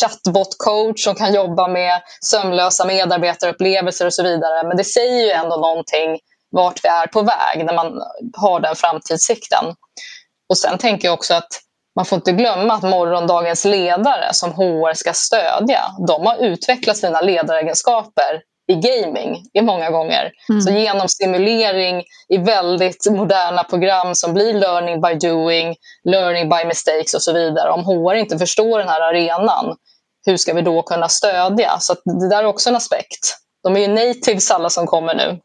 chatbot-coach 0.00 1.04
som 1.04 1.14
kan 1.14 1.34
jobba 1.34 1.68
med 1.68 2.02
sömlösa 2.24 2.84
medarbetarupplevelser 2.84 4.06
och 4.06 4.14
så 4.14 4.22
vidare. 4.22 4.68
Men 4.68 4.76
det 4.76 4.84
säger 4.84 5.24
ju 5.24 5.30
ändå 5.30 5.56
någonting 5.56 6.18
vart 6.50 6.84
vi 6.84 6.88
är 6.88 7.06
på 7.06 7.22
väg 7.22 7.64
när 7.64 7.74
man 7.74 8.02
har 8.36 8.60
den 8.60 8.76
framtidssikten. 8.76 9.64
Och 10.48 10.58
sen 10.58 10.78
tänker 10.78 11.08
jag 11.08 11.14
också 11.14 11.34
att 11.34 11.48
man 11.98 12.04
får 12.04 12.16
inte 12.16 12.32
glömma 12.32 12.74
att 12.74 12.82
morgondagens 12.82 13.64
ledare 13.64 14.34
som 14.34 14.52
HR 14.52 14.94
ska 14.94 15.12
stödja, 15.12 15.84
de 16.06 16.26
har 16.26 16.36
utvecklat 16.44 16.96
sina 16.96 17.20
ledaregenskaper 17.20 18.42
i 18.68 18.74
gaming 18.74 19.42
i 19.54 19.62
många 19.62 19.90
gånger. 19.90 20.32
Mm. 20.48 20.60
Så 20.60 20.72
genom 20.72 21.08
stimulering 21.08 22.02
i 22.28 22.38
väldigt 22.38 23.06
moderna 23.10 23.64
program 23.64 24.14
som 24.14 24.34
blir 24.34 24.54
learning 24.54 25.00
by 25.00 25.28
doing, 25.28 25.76
learning 26.04 26.48
by 26.48 26.64
mistakes 26.66 27.14
och 27.14 27.22
så 27.22 27.32
vidare. 27.32 27.70
Om 27.70 27.84
HR 27.84 28.14
inte 28.14 28.38
förstår 28.38 28.78
den 28.78 28.88
här 28.88 29.00
arenan, 29.00 29.76
hur 30.26 30.36
ska 30.36 30.54
vi 30.54 30.62
då 30.62 30.82
kunna 30.82 31.08
stödja? 31.08 31.78
Så 31.78 31.94
det 32.20 32.28
där 32.28 32.42
är 32.42 32.46
också 32.46 32.68
en 32.68 32.76
aspekt. 32.76 33.36
De 33.62 33.76
är 33.76 33.80
ju 33.80 33.88
natives 33.88 34.50
alla 34.50 34.70
som 34.70 34.86
kommer 34.86 35.14
nu 35.14 35.40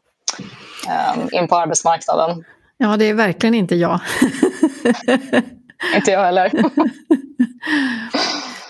um, 1.16 1.28
in 1.32 1.48
på 1.48 1.56
arbetsmarknaden. 1.56 2.44
Ja, 2.76 2.96
det 2.96 3.04
är 3.04 3.14
verkligen 3.14 3.54
inte 3.54 3.74
jag. 3.74 4.00
Inte 5.96 6.10
jag 6.10 6.24
heller. 6.24 6.52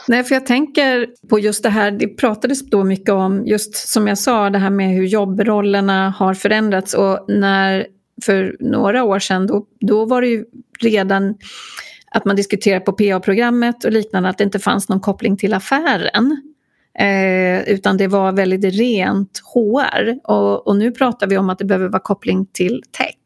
Nej, 0.09 0.25
för 0.25 0.35
jag 0.35 0.47
tänker 0.47 1.09
på 1.29 1.39
just 1.39 1.63
det 1.63 1.71
här, 1.71 1.91
det 1.91 2.09
pratades 2.09 2.71
då 2.71 2.85
mycket 2.85 3.11
om, 3.11 3.47
just 3.47 3.75
som 3.89 4.07
jag 4.07 4.19
sa, 4.19 4.51
det 4.51 4.59
här 4.59 4.71
med 4.71 4.89
hur 4.89 5.05
jobbrollerna 5.05 6.11
har 6.11 6.35
förändrats 6.35 6.95
och 6.95 7.25
när, 7.29 7.87
för 8.25 8.57
några 8.61 9.05
år 9.05 9.19
sedan, 9.19 9.47
då, 9.47 9.67
då 9.81 10.05
var 10.05 10.21
det 10.23 10.29
ju 10.29 10.45
redan 10.81 11.35
att 12.11 12.25
man 12.25 12.37
diskuterade 12.37 12.85
på 12.85 12.93
PA-programmet 12.93 13.85
och 13.85 13.93
liknande 13.93 14.29
att 14.29 14.39
det 14.39 14.45
inte 14.45 14.59
fanns 14.59 14.89
någon 14.89 15.01
koppling 15.01 15.37
till 15.37 15.55
affären. 15.55 16.43
Eh, 16.99 17.69
utan 17.69 17.97
det 17.97 18.07
var 18.07 18.33
väldigt 18.33 18.75
rent 18.75 19.43
HR. 19.55 20.19
Och, 20.25 20.67
och, 20.67 20.77
nu 20.77 20.91
pratar 20.91 21.27
vi 21.27 21.39
om 21.39 21.51
att 21.51 21.59
det 21.59 21.65
behöver 21.65 21.89
vara 21.89 22.03
koppling 22.03 22.47
till 22.47 22.83
tech. 22.91 23.17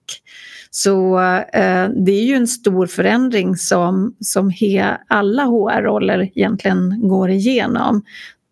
Så 0.71 1.19
eh, 1.53 1.89
det 1.89 2.12
är 2.12 2.25
ju 2.25 2.35
en 2.35 2.49
stor 2.49 2.87
förändring 2.87 3.57
som, 3.57 4.14
som 4.21 4.51
he, 4.51 4.97
alla 5.09 5.45
HR-roller 5.45 6.31
egentligen 6.35 7.09
går 7.09 7.31
igenom. 7.31 8.03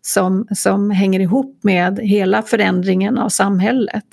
Som, 0.01 0.47
som 0.51 0.91
hänger 0.91 1.19
ihop 1.19 1.59
med 1.61 1.99
hela 1.99 2.41
förändringen 2.41 3.17
av 3.17 3.29
samhället. 3.29 4.05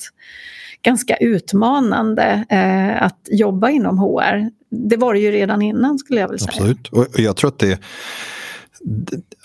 Ganska 0.82 1.16
utmanande 1.16 2.44
eh, 2.48 3.02
att 3.02 3.28
jobba 3.30 3.70
inom 3.70 3.98
HR. 3.98 4.50
Det 4.70 4.96
var 4.96 5.14
det 5.14 5.20
ju 5.20 5.30
redan 5.30 5.62
innan 5.62 5.98
skulle 5.98 6.20
jag 6.20 6.28
vilja 6.28 6.38
säga. 6.38 6.52
Absolut, 6.52 6.88
och 6.88 7.20
jag 7.20 7.36
tror 7.36 7.48
att 7.48 7.58
det 7.58 7.80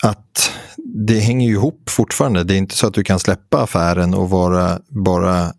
att 0.02 0.50
det 0.76 1.18
hänger 1.18 1.50
ihop 1.50 1.90
fortfarande. 1.90 2.44
Det 2.44 2.54
är 2.54 2.58
inte 2.58 2.76
så 2.76 2.86
att 2.86 2.94
du 2.94 3.04
kan 3.04 3.18
släppa 3.18 3.62
affären 3.62 4.14
och 4.14 4.30
vara, 4.30 4.80
bara 4.88 5.52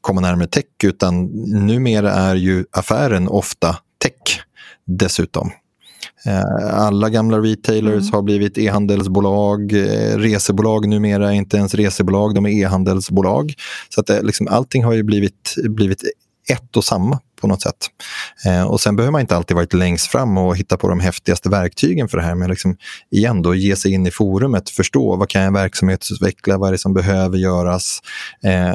komma 0.00 0.20
närmare 0.20 0.48
tech, 0.48 0.64
utan 0.84 1.24
numera 1.66 2.12
är 2.12 2.34
ju 2.34 2.64
affären 2.70 3.28
ofta 3.28 3.76
tech 3.98 4.40
dessutom. 4.86 5.50
Eh, 6.26 6.74
alla 6.74 7.08
gamla 7.08 7.38
retailers 7.38 8.02
mm. 8.02 8.12
har 8.12 8.22
blivit 8.22 8.58
e-handelsbolag. 8.58 9.72
Eh, 9.72 10.18
resebolag 10.18 10.88
numera 10.88 11.32
är 11.32 11.36
inte 11.36 11.56
ens 11.56 11.74
resebolag, 11.74 12.34
de 12.34 12.46
är 12.46 12.50
e-handelsbolag. 12.50 13.54
Så 13.88 14.00
att 14.00 14.06
det, 14.06 14.22
liksom, 14.22 14.48
allting 14.48 14.84
har 14.84 14.92
ju 14.92 15.02
blivit, 15.02 15.54
blivit 15.68 16.02
ett 16.50 16.76
och 16.76 16.84
samma 16.84 17.18
på 17.40 17.46
något 17.46 17.62
sätt. 17.62 17.76
Eh, 18.46 18.62
och 18.62 18.80
sen 18.80 18.96
behöver 18.96 19.12
man 19.12 19.20
inte 19.20 19.36
alltid 19.36 19.54
varit 19.56 19.72
längst 19.72 20.06
fram 20.06 20.38
och 20.38 20.56
hitta 20.56 20.76
på 20.76 20.88
de 20.88 21.00
häftigaste 21.00 21.48
verktygen 21.48 22.08
för 22.08 22.16
det 22.16 22.22
här. 22.22 22.34
Men 22.34 22.50
liksom, 22.50 22.76
igen, 23.10 23.42
då, 23.42 23.54
ge 23.54 23.76
sig 23.76 23.92
in 23.92 24.06
i 24.06 24.10
forumet, 24.10 24.70
förstå 24.70 25.16
vad 25.16 25.28
kan 25.28 25.42
jag 25.42 25.52
verksamhetsutveckla, 25.52 26.58
vad 26.58 26.68
är 26.68 26.72
det 26.72 26.78
som 26.78 26.94
behöver 26.94 27.38
göras. 27.38 28.00
Eh, 28.44 28.74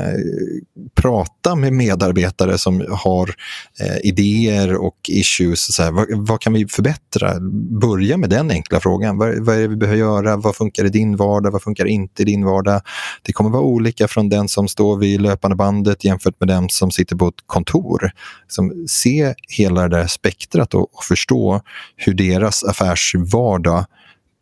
prata 0.95 1.55
med 1.55 1.73
medarbetare 1.73 2.57
som 2.57 2.85
har 2.91 3.35
eh, 3.79 3.97
idéer 4.03 4.75
och 4.75 4.95
issues. 5.07 5.75
Så 5.75 5.83
här, 5.83 5.91
vad, 5.91 6.07
vad, 6.27 6.41
kan 6.41 6.53
vi 6.53 6.67
förbättra? 6.67 7.39
Börja 7.81 8.17
med 8.17 8.29
den 8.29 8.51
enkla 8.51 8.79
frågan. 8.79 9.17
Vad, 9.17 9.45
vad 9.45 9.55
är 9.55 9.61
det 9.61 9.67
vi 9.67 9.75
behöver 9.75 9.99
göra? 9.99 10.37
Vad 10.37 10.55
funkar 10.55 10.85
i 10.85 10.89
din 10.89 11.15
vardag? 11.15 11.51
Vad 11.51 11.61
funkar 11.61 11.85
inte 11.85 12.21
i 12.21 12.25
din 12.25 12.45
vardag? 12.45 12.81
Det 13.21 13.33
kommer 13.33 13.49
vara 13.49 13.61
olika 13.61 14.07
från 14.07 14.29
den 14.29 14.47
som 14.47 14.67
står 14.67 14.97
vid 14.97 15.21
löpande 15.21 15.55
bandet 15.55 16.03
jämfört 16.03 16.39
med 16.39 16.47
den 16.47 16.69
som 16.69 16.91
sitter 16.91 17.15
på 17.15 17.27
ett 17.27 17.43
kontor 17.45 18.11
liksom 18.57 18.87
se 18.87 19.33
hela 19.47 19.81
det 19.87 19.97
där 19.97 20.07
spektrat 20.07 20.73
och, 20.73 20.95
och 20.95 21.03
förstå 21.03 21.61
hur 21.95 22.13
deras 22.13 22.63
affärsvardag 22.63 23.85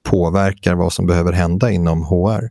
påverkar 0.04 0.76
vad 0.76 0.94
som 0.94 1.08
behöver 1.08 1.32
hända 1.32 1.72
inom 1.72 2.04
HR. 2.04 2.50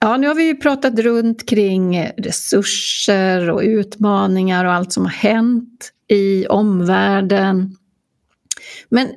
Ja, 0.00 0.16
nu 0.16 0.28
har 0.28 0.34
vi 0.34 0.44
ju 0.44 0.56
pratat 0.56 0.98
runt 0.98 1.48
kring 1.48 2.10
resurser 2.16 3.50
och 3.50 3.60
utmaningar 3.60 4.64
och 4.64 4.72
allt 4.72 4.92
som 4.92 5.04
har 5.04 5.12
hänt 5.12 5.90
i 6.08 6.46
omvärlden. 6.46 7.76
Men 8.88 9.08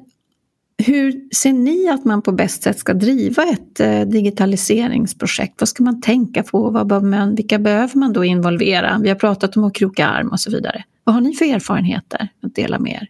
hur 0.78 1.34
ser 1.36 1.54
ni 1.54 1.90
att 1.90 2.06
man 2.06 2.22
på 2.22 2.32
bäst 2.32 2.64
sätt 2.64 2.80
ska 2.80 2.94
driva 2.94 3.44
ett 3.44 3.80
eh, 3.80 4.02
digitaliseringsprojekt? 4.02 5.54
Vad 5.60 5.70
ska 5.70 5.84
man 5.84 6.02
tänka 6.02 6.44
på? 6.44 6.70
Vad 6.70 6.88
behöver 6.88 7.08
man, 7.08 7.36
vilka 7.36 7.60
behöver 7.60 7.98
man 7.98 8.14
då 8.14 8.24
involvera? 8.24 9.00
Vi 9.04 9.10
har 9.10 9.16
pratat 9.16 9.58
om 9.58 9.64
att 9.64 9.76
kroka 9.76 10.08
arm 10.08 10.30
och 10.30 10.40
så 10.40 10.52
vidare. 10.52 10.84
Vad 11.04 11.16
har 11.16 11.22
ni 11.22 11.36
för 11.36 11.46
erfarenheter 11.46 12.28
att 12.44 12.56
dela 12.56 12.80
med 12.80 12.92
er? 12.92 13.08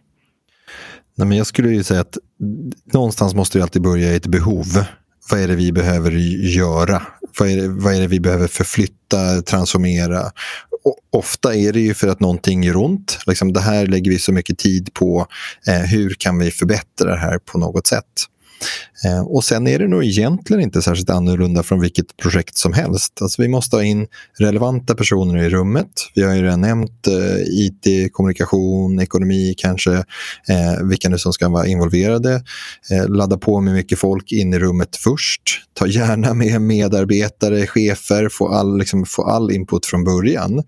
Nej, 1.16 1.28
men 1.28 1.38
jag 1.38 1.46
skulle 1.46 1.68
ju 1.68 1.82
säga 1.82 2.00
att 2.00 2.18
någonstans 2.92 3.34
måste 3.34 3.58
det 3.58 3.62
alltid 3.62 3.82
börja 3.82 4.12
i 4.12 4.16
ett 4.16 4.26
behov. 4.26 4.66
Vad 5.30 5.40
är 5.40 5.48
det 5.48 5.56
vi 5.56 5.72
behöver 5.72 6.10
göra? 6.56 7.02
Vad 7.38 7.48
är 7.48 7.56
det, 7.56 7.68
vad 7.68 7.94
är 7.94 8.00
det 8.00 8.06
vi 8.06 8.20
behöver 8.20 8.46
förflytta, 8.46 9.42
transformera? 9.42 10.22
Och 10.84 10.98
ofta 11.10 11.54
är 11.54 11.72
det 11.72 11.80
ju 11.80 11.94
för 11.94 12.08
att 12.08 12.20
någonting 12.20 12.62
gör 12.62 12.76
ont. 12.76 13.18
Liksom, 13.26 13.52
det 13.52 13.60
här 13.60 13.86
lägger 13.86 14.10
vi 14.10 14.18
så 14.18 14.32
mycket 14.32 14.58
tid 14.58 14.94
på. 14.94 15.26
Eh, 15.66 15.80
hur 15.80 16.14
kan 16.18 16.38
vi 16.38 16.50
förbättra 16.50 17.10
det 17.10 17.18
här 17.18 17.38
på 17.38 17.58
något 17.58 17.86
sätt? 17.86 18.04
Eh, 19.04 19.20
och 19.20 19.44
sen 19.44 19.66
är 19.66 19.78
det 19.78 19.88
nog 19.88 20.04
egentligen 20.04 20.62
inte 20.62 20.82
särskilt 20.82 21.10
annorlunda 21.10 21.62
från 21.62 21.80
vilket 21.80 22.16
projekt 22.16 22.56
som 22.56 22.72
helst. 22.72 23.22
Alltså 23.22 23.42
vi 23.42 23.48
måste 23.48 23.76
ha 23.76 23.82
in 23.82 24.06
relevanta 24.38 24.94
personer 24.94 25.42
i 25.42 25.48
rummet. 25.48 25.88
Vi 26.14 26.22
har 26.22 26.34
ju 26.34 26.42
redan 26.42 26.60
nämnt 26.60 27.06
eh, 27.06 27.42
IT, 27.46 28.12
kommunikation, 28.12 29.00
ekonomi 29.00 29.54
kanske, 29.58 29.92
eh, 30.48 30.82
vilka 30.82 31.08
nu 31.08 31.18
som 31.18 31.32
ska 31.32 31.48
vara 31.48 31.66
involverade. 31.66 32.42
Eh, 32.90 33.08
ladda 33.08 33.38
på 33.38 33.60
med 33.60 33.74
mycket 33.74 33.98
folk 33.98 34.32
in 34.32 34.54
i 34.54 34.58
rummet 34.58 34.96
först. 34.96 35.42
Ta 35.72 35.86
gärna 35.86 36.34
med 36.34 36.60
medarbetare, 36.60 37.66
chefer, 37.66 38.28
få 38.28 38.48
all, 38.48 38.78
liksom, 38.78 39.06
få 39.06 39.24
all 39.24 39.50
input 39.50 39.86
från 39.86 40.04
början. 40.04 40.58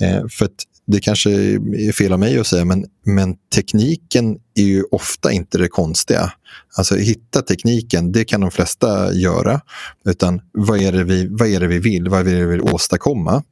Eh, 0.00 0.28
för 0.28 0.44
att 0.44 0.64
det 0.86 1.00
kanske 1.00 1.30
är 1.30 1.92
fel 1.92 2.12
av 2.12 2.18
mig 2.18 2.38
att 2.38 2.46
säga, 2.46 2.64
men, 2.64 2.84
men 3.04 3.36
tekniken 3.54 4.38
är 4.54 4.62
ju 4.62 4.84
ofta 4.90 5.32
inte 5.32 5.58
det 5.58 5.68
konstiga. 5.68 6.32
Alltså 6.76 6.96
hitta 6.96 7.42
tekniken, 7.42 8.12
det 8.12 8.24
kan 8.24 8.40
de 8.40 8.50
flesta 8.50 9.12
göra. 9.12 9.60
Utan 10.04 10.40
vad 10.52 10.80
är 10.80 10.92
det 10.92 11.04
vi, 11.04 11.28
vad 11.30 11.48
är 11.48 11.60
det 11.60 11.66
vi 11.66 11.78
vill? 11.78 12.08
Vad 12.08 12.20
är 12.20 12.24
det 12.24 12.46
vi 12.46 12.46
vill 12.46 12.60
åstadkomma? 12.60 13.42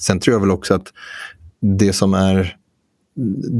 Sen 0.00 0.20
tror 0.20 0.34
jag 0.34 0.40
väl 0.40 0.50
också 0.50 0.74
att 0.74 0.86
det 1.78 1.92
som 1.92 2.14
är 2.14 2.56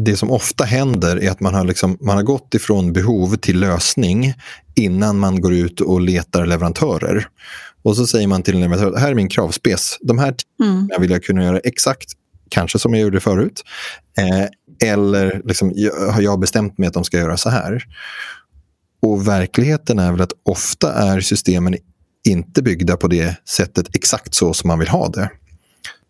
det 0.04 0.16
som 0.16 0.30
ofta 0.30 0.64
händer 0.64 1.22
är 1.22 1.30
att 1.30 1.40
man 1.40 1.54
har, 1.54 1.64
liksom, 1.64 1.98
man 2.00 2.16
har 2.16 2.22
gått 2.22 2.54
ifrån 2.54 2.92
behov 2.92 3.36
till 3.36 3.60
lösning 3.60 4.34
innan 4.74 5.18
man 5.18 5.40
går 5.40 5.54
ut 5.54 5.80
och 5.80 6.00
letar 6.00 6.46
leverantörer. 6.46 7.28
Och 7.82 7.96
så 7.96 8.06
säger 8.06 8.26
man 8.26 8.42
till 8.42 8.54
en 8.54 8.60
leverantör, 8.60 8.98
här 8.98 9.10
är 9.10 9.14
min 9.14 9.28
kravspec. 9.28 9.98
De 10.00 10.18
här 10.18 10.34
mm. 10.62 10.88
vill 11.00 11.10
jag 11.10 11.22
kunna 11.22 11.44
göra 11.44 11.58
exakt 11.58 12.12
kanske 12.50 12.78
som 12.78 12.94
jag 12.94 13.02
gjorde 13.02 13.20
förut. 13.20 13.62
Eh, 14.18 14.46
eller 14.90 15.42
liksom, 15.44 15.74
har 16.12 16.20
jag 16.20 16.40
bestämt 16.40 16.78
mig 16.78 16.88
att 16.88 16.94
de 16.94 17.04
ska 17.04 17.18
göra 17.18 17.36
så 17.36 17.50
här. 17.50 17.84
Och 19.02 19.28
verkligheten 19.28 19.98
är 19.98 20.12
väl 20.12 20.20
att 20.20 20.32
ofta 20.42 20.92
är 20.92 21.20
systemen 21.20 21.76
inte 22.28 22.62
byggda 22.62 22.96
på 22.96 23.08
det 23.08 23.36
sättet 23.48 23.96
exakt 23.96 24.34
så 24.34 24.54
som 24.54 24.68
man 24.68 24.78
vill 24.78 24.88
ha 24.88 25.08
det. 25.08 25.30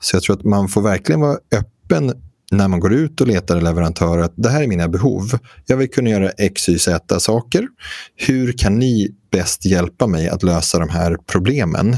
Så 0.01 0.17
jag 0.17 0.23
tror 0.23 0.37
att 0.37 0.45
man 0.45 0.69
får 0.69 0.83
verkligen 0.83 1.21
vara 1.21 1.39
öppen 1.53 2.13
när 2.51 2.69
man 2.69 2.81
går 2.81 2.93
ut 2.93 3.21
och 3.21 3.27
letar 3.27 3.61
leverantörer 3.61 4.23
att 4.23 4.33
det 4.37 4.49
här 4.49 4.63
är 4.63 4.67
mina 4.67 4.89
behov. 4.89 5.39
Jag 5.67 5.77
vill 5.77 5.91
kunna 5.91 6.11
göra 6.11 6.31
X, 6.31 6.69
Y, 6.69 6.79
Z 6.79 7.21
saker. 7.21 7.69
Hur 8.17 8.53
kan 8.53 8.79
ni 8.79 9.15
bäst 9.31 9.65
hjälpa 9.65 10.07
mig 10.07 10.29
att 10.29 10.43
lösa 10.43 10.79
de 10.79 10.89
här 10.89 11.17
problemen? 11.27 11.97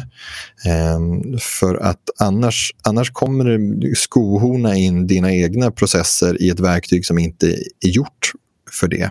Ehm, 0.64 1.38
för 1.40 1.74
att 1.74 2.03
annars, 2.18 2.72
annars 2.82 3.11
kommer 3.11 3.44
det 3.44 3.96
skohorna 3.96 4.76
in 4.76 5.07
dina 5.07 5.32
egna 5.32 5.70
processer 5.70 6.42
i 6.42 6.48
ett 6.48 6.61
verktyg 6.61 7.07
som 7.07 7.18
inte 7.18 7.46
är 7.80 7.88
gjort 7.88 8.32
för 8.70 8.88
det. 8.88 9.11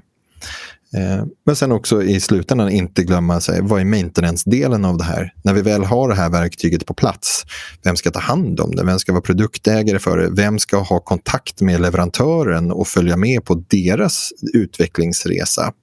Eh, 0.97 1.25
men 1.45 1.55
sen 1.55 1.71
också 1.71 2.03
i 2.03 2.19
slutändan 2.19 2.69
inte 2.69 3.03
glömma 3.03 3.41
sig, 3.41 3.59
vad 3.61 3.81
är 3.81 3.85
maintenance-delen 3.85 4.85
av 4.85 4.97
det 4.97 5.03
här? 5.03 5.33
När 5.43 5.53
vi 5.53 5.61
väl 5.61 5.83
har 5.83 6.09
det 6.09 6.15
här 6.15 6.29
verktyget 6.29 6.85
på 6.85 6.93
plats, 6.93 7.45
vem 7.83 7.95
ska 7.95 8.11
ta 8.11 8.19
hand 8.19 8.59
om 8.59 8.75
det? 8.75 8.83
Vem 8.83 8.99
ska 8.99 9.11
vara 9.11 9.21
produktägare 9.21 9.99
för 9.99 10.17
det? 10.17 10.29
Vem 10.29 10.59
ska 10.59 10.77
ha 10.77 10.99
kontakt 10.99 11.61
med 11.61 11.81
leverantören 11.81 12.71
och 12.71 12.87
följa 12.87 13.17
med 13.17 13.45
på 13.45 13.63
deras 13.69 14.31
utvecklingsresa? 14.53 15.73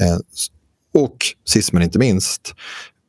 Eh, 0.00 0.18
och 0.94 1.16
sist 1.46 1.72
men 1.72 1.82
inte 1.82 1.98
minst, 1.98 2.54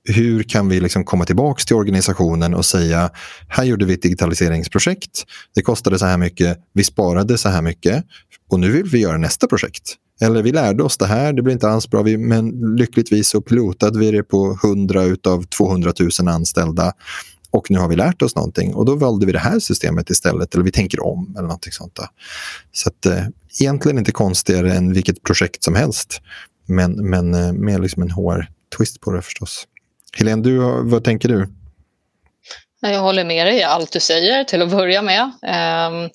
hur 0.03 0.43
kan 0.43 0.69
vi 0.69 0.79
liksom 0.79 1.03
komma 1.03 1.25
tillbaka 1.25 1.63
till 1.63 1.75
organisationen 1.75 2.53
och 2.53 2.65
säga 2.65 3.09
här 3.47 3.63
gjorde 3.63 3.85
vi 3.85 3.93
ett 3.93 4.01
digitaliseringsprojekt. 4.01 5.23
Det 5.55 5.61
kostade 5.61 5.99
så 5.99 6.05
här 6.05 6.17
mycket. 6.17 6.57
Vi 6.73 6.83
sparade 6.83 7.37
så 7.37 7.49
här 7.49 7.61
mycket 7.61 8.05
och 8.49 8.59
nu 8.59 8.71
vill 8.71 8.85
vi 8.85 8.99
göra 8.99 9.17
nästa 9.17 9.47
projekt. 9.47 9.97
Eller 10.21 10.41
vi 10.43 10.51
lärde 10.51 10.83
oss 10.83 10.97
det 10.97 11.05
här, 11.05 11.33
det 11.33 11.41
blev 11.41 11.53
inte 11.53 11.69
alls 11.69 11.89
bra, 11.89 12.03
men 12.03 12.75
lyckligtvis 12.77 13.29
så 13.29 13.41
pilotade 13.41 13.99
vi 13.99 14.11
det 14.11 14.23
på 14.23 14.59
100 14.63 15.03
utav 15.03 15.43
200 15.43 15.93
000 16.19 16.27
anställda. 16.27 16.93
Och 17.51 17.71
nu 17.71 17.79
har 17.79 17.87
vi 17.87 17.95
lärt 17.95 18.21
oss 18.21 18.35
någonting 18.35 18.73
och 18.73 18.85
då 18.85 18.95
valde 18.95 19.25
vi 19.25 19.31
det 19.31 19.39
här 19.39 19.59
systemet 19.59 20.09
istället. 20.09 20.53
Eller 20.53 20.63
vi 20.63 20.71
tänker 20.71 21.05
om 21.05 21.35
eller 21.37 21.47
någonting 21.47 21.71
sånt. 21.71 21.95
Där. 21.95 22.07
Så 22.71 22.89
att, 22.89 23.05
eh, 23.05 23.23
egentligen 23.59 23.97
inte 23.97 24.11
konstigare 24.11 24.73
än 24.73 24.93
vilket 24.93 25.23
projekt 25.23 25.63
som 25.63 25.75
helst. 25.75 26.21
Men, 26.65 27.09
men 27.09 27.33
eh, 27.33 27.53
med 27.53 27.81
liksom 27.81 28.01
en 28.01 28.11
HR-twist 28.11 29.01
på 29.01 29.11
det 29.11 29.21
förstås. 29.21 29.67
Helene, 30.17 30.43
du, 30.43 30.57
vad 30.83 31.03
tänker 31.03 31.29
du? 31.29 31.47
Jag 32.81 33.01
håller 33.01 33.25
med 33.25 33.47
dig 33.47 33.57
i 33.57 33.63
allt 33.63 33.91
du 33.91 33.99
säger 33.99 34.43
till 34.43 34.61
att 34.61 34.71
börja 34.71 35.01
med. 35.01 35.31
Ehm, 35.43 36.09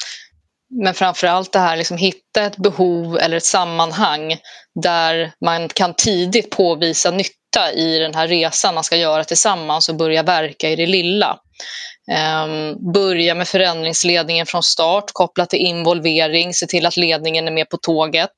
men 0.70 0.94
framför 0.94 1.26
allt 1.26 1.52
det 1.52 1.58
här 1.58 1.76
liksom 1.76 1.96
hitta 1.96 2.42
ett 2.42 2.56
behov 2.56 3.18
eller 3.18 3.36
ett 3.36 3.44
sammanhang 3.44 4.36
där 4.82 5.32
man 5.44 5.68
kan 5.68 5.94
tidigt 5.94 6.50
påvisa 6.50 7.10
nytta 7.10 7.72
i 7.72 7.98
den 7.98 8.14
här 8.14 8.28
resan 8.28 8.74
man 8.74 8.84
ska 8.84 8.96
göra 8.96 9.24
tillsammans 9.24 9.88
och 9.88 9.96
börja 9.96 10.22
verka 10.22 10.70
i 10.70 10.76
det 10.76 10.86
lilla. 10.86 11.38
Um, 12.44 12.92
börja 12.92 13.34
med 13.34 13.48
förändringsledningen 13.48 14.46
från 14.46 14.62
start 14.62 15.04
kopplat 15.12 15.50
till 15.50 15.58
involvering, 15.58 16.54
se 16.54 16.66
till 16.66 16.86
att 16.86 16.96
ledningen 16.96 17.48
är 17.48 17.52
med 17.52 17.68
på 17.68 17.76
tåget. 17.76 18.30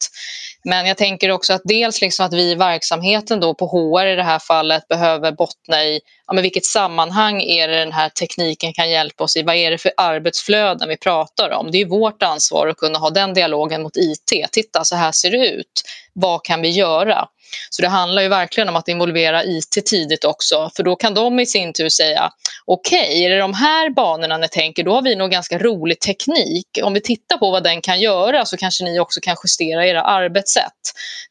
Men 0.65 0.87
jag 0.87 0.97
tänker 0.97 1.31
också 1.31 1.53
att 1.53 1.63
dels 1.65 2.01
liksom 2.01 2.27
att 2.27 2.33
vi 2.33 2.51
i 2.51 2.55
verksamheten 2.55 3.41
då 3.41 3.55
på 3.55 3.67
HR 3.67 4.07
i 4.07 4.15
det 4.17 4.23
här 4.23 4.39
fallet 4.39 4.89
behöver 4.89 5.33
bottna 5.33 5.85
i 5.85 6.01
ja, 6.27 6.33
men 6.33 6.43
vilket 6.43 6.65
sammanhang 6.65 7.43
är 7.43 7.69
det 7.69 7.79
den 7.79 7.93
här 7.93 8.09
tekniken 8.09 8.73
kan 8.73 8.91
hjälpa 8.91 9.25
oss 9.25 9.37
i? 9.37 9.43
Vad 9.43 9.55
är 9.55 9.71
det 9.71 9.79
för 9.79 9.93
arbetsflöden 9.97 10.89
vi 10.89 10.97
pratar 10.97 11.51
om? 11.51 11.71
Det 11.71 11.81
är 11.81 11.87
vårt 11.87 12.23
ansvar 12.23 12.67
att 12.67 12.77
kunna 12.77 12.99
ha 12.99 13.11
den 13.11 13.35
dialogen 13.35 13.83
mot 13.83 13.97
IT. 13.97 14.53
Titta, 14.53 14.85
så 14.85 14.97
här 14.97 15.13
ser 15.13 15.31
det 15.31 15.49
ut. 15.49 15.83
Vad 16.13 16.45
kan 16.45 16.63
vi 16.63 16.69
göra? 16.69 17.29
Så 17.71 17.83
det 17.83 17.89
handlar 17.89 18.23
ju 18.23 18.29
verkligen 18.29 18.69
om 18.69 18.77
att 18.77 18.89
involvera 18.89 19.45
IT 19.45 19.87
tidigt 19.87 20.25
också, 20.25 20.71
för 20.77 20.83
då 20.83 20.97
kan 20.97 21.15
de 21.15 21.41
i 21.41 21.47
sin 21.47 21.73
tur 21.73 21.89
säga 21.89 22.31
okej, 22.65 23.09
okay, 23.09 23.25
är 23.25 23.31
det 23.31 23.39
de 23.39 23.55
här 23.55 23.91
banorna 23.91 24.37
ni 24.37 24.49
tänker, 24.49 24.85
då 24.85 24.95
har 24.95 25.03
vi 25.03 25.17
nog 25.17 25.31
ganska 25.31 25.59
rolig 25.59 26.01
teknik. 26.01 26.67
Om 26.83 26.95
vi 26.95 27.01
tittar 27.01 27.37
på 27.37 27.51
vad 27.51 27.65
den 27.65 27.81
kan 27.81 28.01
göra 28.01 28.45
så 28.45 28.57
kanske 28.57 28.85
ni 28.85 29.01
också 29.01 29.21
kan 29.21 29.37
justera 29.45 29.87
era 29.87 30.03
arbetssätt. 30.03 30.73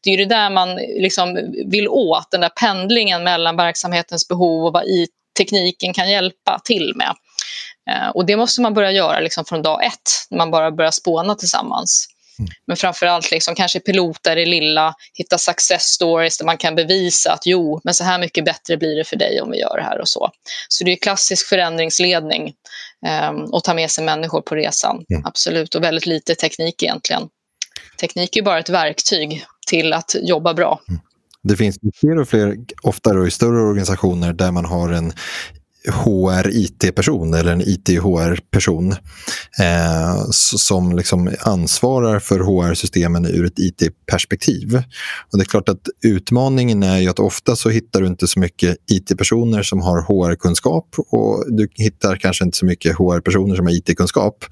Det 0.02 0.10
är 0.10 0.16
ju 0.16 0.24
det 0.24 0.34
där 0.34 0.50
man 0.50 0.74
liksom 0.74 1.38
vill 1.66 1.88
åt, 1.88 2.30
den 2.30 2.40
där 2.40 2.48
pendlingen 2.48 3.24
mellan 3.24 3.56
verksamhetens 3.56 4.28
behov 4.28 4.66
och 4.66 4.72
vad 4.72 4.84
tekniken 5.38 5.94
kan 5.94 6.10
hjälpa 6.10 6.60
till 6.64 6.92
med. 6.96 7.14
Eh, 7.90 8.08
och 8.08 8.26
det 8.26 8.36
måste 8.36 8.60
man 8.60 8.74
börja 8.74 8.90
göra 8.90 9.20
liksom 9.20 9.44
från 9.44 9.62
dag 9.62 9.84
ett, 9.84 10.26
när 10.30 10.38
man 10.38 10.50
bara 10.50 10.70
börjar 10.70 10.90
spåna 10.90 11.34
tillsammans. 11.34 12.08
Mm. 12.38 12.50
Men 12.66 12.76
framförallt 12.76 13.30
liksom, 13.30 13.54
kanske 13.54 13.80
piloter 13.80 14.36
i 14.36 14.46
lilla, 14.46 14.94
hitta 15.14 15.38
success 15.38 15.82
stories 15.82 16.38
där 16.38 16.44
man 16.44 16.56
kan 16.56 16.74
bevisa 16.74 17.32
att 17.32 17.46
jo, 17.46 17.80
men 17.84 17.94
så 17.94 18.04
här 18.04 18.18
mycket 18.18 18.44
bättre 18.44 18.76
blir 18.76 18.96
det 18.96 19.04
för 19.04 19.16
dig 19.16 19.40
om 19.40 19.50
vi 19.50 19.58
gör 19.58 19.76
det 19.76 19.82
här 19.82 20.00
och 20.00 20.08
så. 20.08 20.30
Så 20.68 20.84
det 20.84 20.92
är 20.92 20.96
klassisk 20.96 21.46
förändringsledning 21.46 22.52
eh, 23.06 23.30
och 23.30 23.64
ta 23.64 23.74
med 23.74 23.90
sig 23.90 24.04
människor 24.04 24.40
på 24.40 24.54
resan. 24.54 25.04
Mm. 25.10 25.26
Absolut, 25.26 25.74
och 25.74 25.84
väldigt 25.84 26.06
lite 26.06 26.34
teknik 26.34 26.82
egentligen. 26.82 27.22
Teknik 28.00 28.36
är 28.36 28.42
bara 28.42 28.58
ett 28.58 28.68
verktyg 28.68 29.44
till 29.66 29.92
att 29.92 30.14
jobba 30.22 30.54
bra. 30.54 30.80
Mm. 30.88 31.00
Det 31.42 31.56
finns 31.56 31.78
fler 32.00 32.18
och 32.18 32.28
fler, 32.28 32.56
och 32.82 33.26
i 33.26 33.30
större 33.30 33.60
organisationer 33.60 34.32
där 34.32 34.50
man 34.50 34.64
har 34.64 34.92
en 34.92 35.12
HR-IT-person 35.86 37.34
eller 37.34 37.52
en 37.52 37.60
IT-HR-person 37.60 38.92
eh, 39.58 40.24
som 40.30 40.96
liksom 40.96 41.30
ansvarar 41.40 42.18
för 42.18 42.40
HR-systemen 42.40 43.26
ur 43.26 43.46
ett 43.46 43.58
IT-perspektiv. 43.58 44.82
Och 45.32 45.38
Det 45.38 45.44
är 45.44 45.48
klart 45.48 45.68
att 45.68 45.88
utmaningen 46.04 46.82
är 46.82 46.98
ju 46.98 47.08
att 47.08 47.18
ofta 47.18 47.56
så 47.56 47.70
hittar 47.70 48.00
du 48.00 48.06
inte 48.06 48.26
så 48.26 48.40
mycket 48.40 48.76
IT-personer 48.90 49.62
som 49.62 49.80
har 49.80 50.02
HR-kunskap 50.02 50.88
och 51.10 51.44
du 51.48 51.68
hittar 51.74 52.16
kanske 52.16 52.44
inte 52.44 52.58
så 52.58 52.66
mycket 52.66 52.96
HR-personer 52.96 53.56
som 53.56 53.66
har 53.66 53.72
IT-kunskap. 53.72 54.44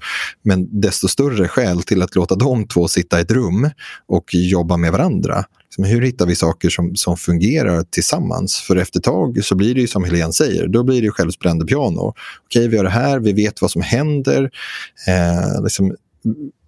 Men 0.43 0.81
desto 0.81 1.07
större 1.07 1.47
skäl 1.47 1.83
till 1.83 2.01
att 2.01 2.15
låta 2.15 2.35
de 2.35 2.67
två 2.67 2.87
sitta 2.87 3.19
i 3.19 3.21
ett 3.21 3.31
rum 3.31 3.69
och 4.07 4.33
jobba 4.33 4.77
med 4.77 4.91
varandra. 4.91 5.45
Liksom, 5.77 5.95
hur 5.95 6.01
hittar 6.01 6.25
vi 6.25 6.35
saker 6.35 6.69
som, 6.69 6.95
som 6.95 7.17
fungerar 7.17 7.83
tillsammans? 7.83 8.57
För 8.57 8.75
efter 8.75 8.99
ett 8.99 9.03
tag 9.03 9.43
så 9.43 9.55
blir 9.55 9.75
det 9.75 9.81
ju 9.81 9.87
som 9.87 10.03
Helene 10.03 10.33
säger, 10.33 10.67
då 10.67 10.83
blir 10.83 11.01
det 11.01 11.11
självspelande 11.11 11.65
piano. 11.65 12.13
Okej, 12.45 12.67
vi 12.67 12.75
gör 12.75 12.83
det 12.83 12.89
här, 12.89 13.19
vi 13.19 13.33
vet 13.33 13.61
vad 13.61 13.71
som 13.71 13.81
händer. 13.81 14.49
Eh, 15.07 15.63
liksom, 15.63 15.95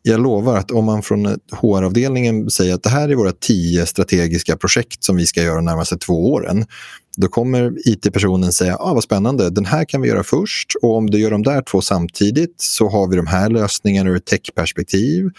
jag 0.02 0.22
lovar 0.22 0.58
att 0.58 0.72
om 0.72 0.86
man 0.86 1.02
från 1.02 1.26
HR-avdelningen 1.52 2.50
säger 2.50 2.74
att 2.74 2.84
det 2.84 2.90
här 2.90 3.10
är 3.10 3.16
våra 3.16 3.32
tio 3.32 3.86
strategiska 3.86 4.58
projekt 4.58 5.04
som 5.04 5.16
vi 5.16 5.26
ska 5.26 5.44
göra 5.44 5.56
de 5.56 5.66
närmaste 5.66 5.98
två 5.98 6.32
åren. 6.32 6.66
Då 7.18 7.28
kommer 7.28 7.74
it-personen 7.86 8.52
säga 8.52 8.76
ah, 8.76 8.94
vad 8.94 9.04
spännande, 9.04 9.50
den 9.50 9.66
här 9.66 9.86
kan 9.86 10.02
vi 10.02 10.08
göra 10.08 10.24
först 10.24 10.76
och 10.82 10.96
om 10.96 11.10
du 11.10 11.20
gör 11.20 11.32
de 11.32 11.44
där 11.44 11.62
två 11.62 11.82
samtidigt 11.82 12.56
så 12.58 12.90
har 12.90 13.08
vi 13.08 13.16
de 13.16 13.28
här 13.28 13.50
lösningarna 13.50 14.10
ur 14.10 14.16
ett 14.16 14.26
techperspektiv. 14.26 15.30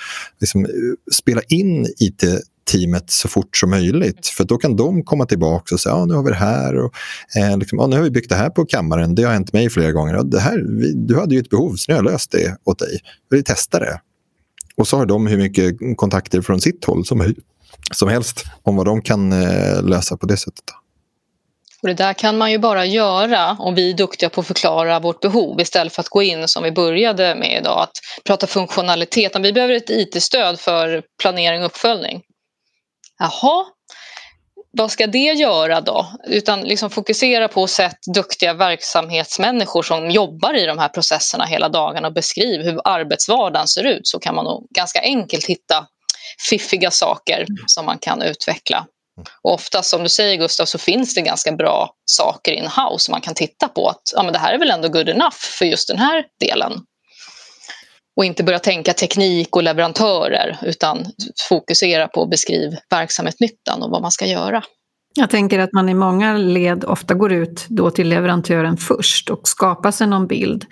Liksom, 0.40 0.64
eh, 0.64 0.70
spela 1.12 1.40
in 1.48 1.86
it 1.98 2.24
teamet 2.64 3.10
så 3.10 3.28
fort 3.28 3.56
som 3.56 3.70
möjligt. 3.70 4.26
För 4.26 4.44
då 4.44 4.58
kan 4.58 4.76
de 4.76 5.04
komma 5.04 5.26
tillbaka 5.26 5.74
och 5.74 5.80
säga 5.80 5.94
ah, 5.94 6.04
nu 6.04 6.14
har 6.14 6.22
vi 6.22 6.30
det 6.30 6.36
här. 6.36 6.76
Och, 6.76 6.92
eh, 7.36 7.58
liksom, 7.58 7.80
ah, 7.80 7.86
nu 7.86 7.96
har 7.96 8.02
vi 8.02 8.10
byggt 8.10 8.28
det 8.28 8.34
här 8.34 8.50
på 8.50 8.66
kammaren. 8.66 9.14
Det 9.14 9.22
har 9.22 9.32
hänt 9.32 9.52
mig 9.52 9.70
flera 9.70 9.92
gånger. 9.92 10.22
Det 10.24 10.40
här, 10.40 10.64
vi, 10.68 10.92
du 10.92 11.18
hade 11.18 11.34
ju 11.34 11.40
ett 11.40 11.50
behov, 11.50 11.74
så 11.76 11.84
nu 11.88 11.94
har 11.94 12.04
jag 12.04 12.12
löst 12.12 12.30
det 12.30 12.56
åt 12.64 12.78
dig. 12.78 12.98
Vi 13.30 13.42
testar 13.42 13.80
det. 13.80 14.00
Och 14.76 14.88
så 14.88 14.96
har 14.96 15.06
de 15.06 15.26
hur 15.26 15.38
mycket 15.38 15.76
kontakter 15.96 16.40
från 16.40 16.60
sitt 16.60 16.84
håll 16.84 17.04
som, 17.04 17.34
som 17.94 18.08
helst 18.08 18.44
om 18.62 18.76
vad 18.76 18.86
de 18.86 19.02
kan 19.02 19.32
eh, 19.32 19.82
lösa 19.82 20.16
på 20.16 20.26
det 20.26 20.36
sättet. 20.36 20.64
Och 21.82 21.88
det 21.88 21.94
där 21.94 22.12
kan 22.12 22.38
man 22.38 22.50
ju 22.50 22.58
bara 22.58 22.84
göra 22.84 23.56
om 23.58 23.74
vi 23.74 23.90
är 23.90 23.94
duktiga 23.94 24.30
på 24.30 24.40
att 24.40 24.46
förklara 24.46 25.00
vårt 25.00 25.20
behov 25.20 25.60
istället 25.60 25.92
för 25.92 26.00
att 26.00 26.08
gå 26.08 26.22
in 26.22 26.48
som 26.48 26.62
vi 26.62 26.72
började 26.72 27.34
med 27.34 27.60
idag, 27.60 27.82
att 27.82 27.92
prata 28.24 28.46
funktionalitet. 28.46 29.36
Vi 29.40 29.52
behöver 29.52 29.74
ett 29.74 29.90
IT-stöd 29.90 30.60
för 30.60 31.02
planering 31.22 31.60
och 31.60 31.66
uppföljning. 31.66 32.22
Jaha, 33.20 33.66
vad 34.72 34.90
ska 34.90 35.06
det 35.06 35.18
göra 35.18 35.80
då? 35.80 36.06
Utan 36.26 36.60
liksom 36.60 36.90
fokusera 36.90 37.48
på 37.48 37.64
att 37.64 37.70
sätt 37.70 37.98
duktiga 38.14 38.54
verksamhetsmänniskor 38.54 39.82
som 39.82 40.10
jobbar 40.10 40.54
i 40.54 40.66
de 40.66 40.78
här 40.78 40.88
processerna 40.88 41.44
hela 41.44 41.68
dagen 41.68 42.04
och 42.04 42.12
beskriv 42.12 42.62
hur 42.62 42.80
arbetsvardagen 42.84 43.68
ser 43.68 43.84
ut 43.84 44.08
så 44.08 44.18
kan 44.18 44.34
man 44.34 44.44
nog 44.44 44.66
ganska 44.70 45.00
enkelt 45.00 45.46
hitta 45.46 45.86
fiffiga 46.50 46.90
saker 46.90 47.46
som 47.66 47.86
man 47.86 47.98
kan 47.98 48.22
utveckla. 48.22 48.86
Och 49.42 49.54
ofta 49.54 49.82
som 49.82 50.02
du 50.02 50.08
säger 50.08 50.36
Gustav 50.36 50.66
så 50.66 50.78
finns 50.78 51.14
det 51.14 51.20
ganska 51.20 51.52
bra 51.52 51.94
saker 52.04 52.52
in-house 52.52 53.04
som 53.04 53.12
man 53.12 53.20
kan 53.20 53.34
titta 53.34 53.68
på 53.68 53.88
att 53.88 54.02
ja, 54.14 54.22
men 54.22 54.32
det 54.32 54.38
här 54.38 54.54
är 54.54 54.58
väl 54.58 54.70
ändå 54.70 54.88
good 54.88 55.08
enough 55.08 55.36
för 55.58 55.64
just 55.64 55.88
den 55.88 55.98
här 55.98 56.24
delen 56.40 56.72
och 58.20 58.24
inte 58.24 58.44
börja 58.44 58.58
tänka 58.58 58.92
teknik 58.92 59.56
och 59.56 59.62
leverantörer 59.62 60.58
utan 60.62 61.06
fokusera 61.48 62.08
på 62.08 62.22
att 62.22 62.30
beskriva 62.30 62.76
verksamhetsnyttan 62.90 63.82
och 63.82 63.90
vad 63.90 64.02
man 64.02 64.10
ska 64.10 64.26
göra. 64.26 64.62
Jag 65.14 65.30
tänker 65.30 65.58
att 65.58 65.72
man 65.72 65.88
i 65.88 65.94
många 65.94 66.36
led 66.36 66.84
ofta 66.84 67.14
går 67.14 67.32
ut 67.32 67.66
då 67.68 67.90
till 67.90 68.08
leverantören 68.08 68.76
först 68.76 69.30
och 69.30 69.48
skapar 69.48 69.90
sig 69.90 70.06
någon 70.06 70.26
bild. 70.26 70.66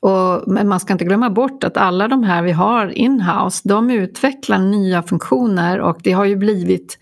Och, 0.00 0.42
men 0.46 0.68
man 0.68 0.80
ska 0.80 0.92
inte 0.92 1.04
glömma 1.04 1.30
bort 1.30 1.64
att 1.64 1.76
alla 1.76 2.08
de 2.08 2.22
här 2.22 2.42
vi 2.42 2.52
har 2.52 2.98
in-house, 2.98 3.68
de 3.68 3.90
utvecklar 3.90 4.58
nya 4.58 5.02
funktioner 5.02 5.80
och 5.80 5.98
det 6.02 6.12
har 6.12 6.24
ju 6.24 6.36
blivit 6.36 6.98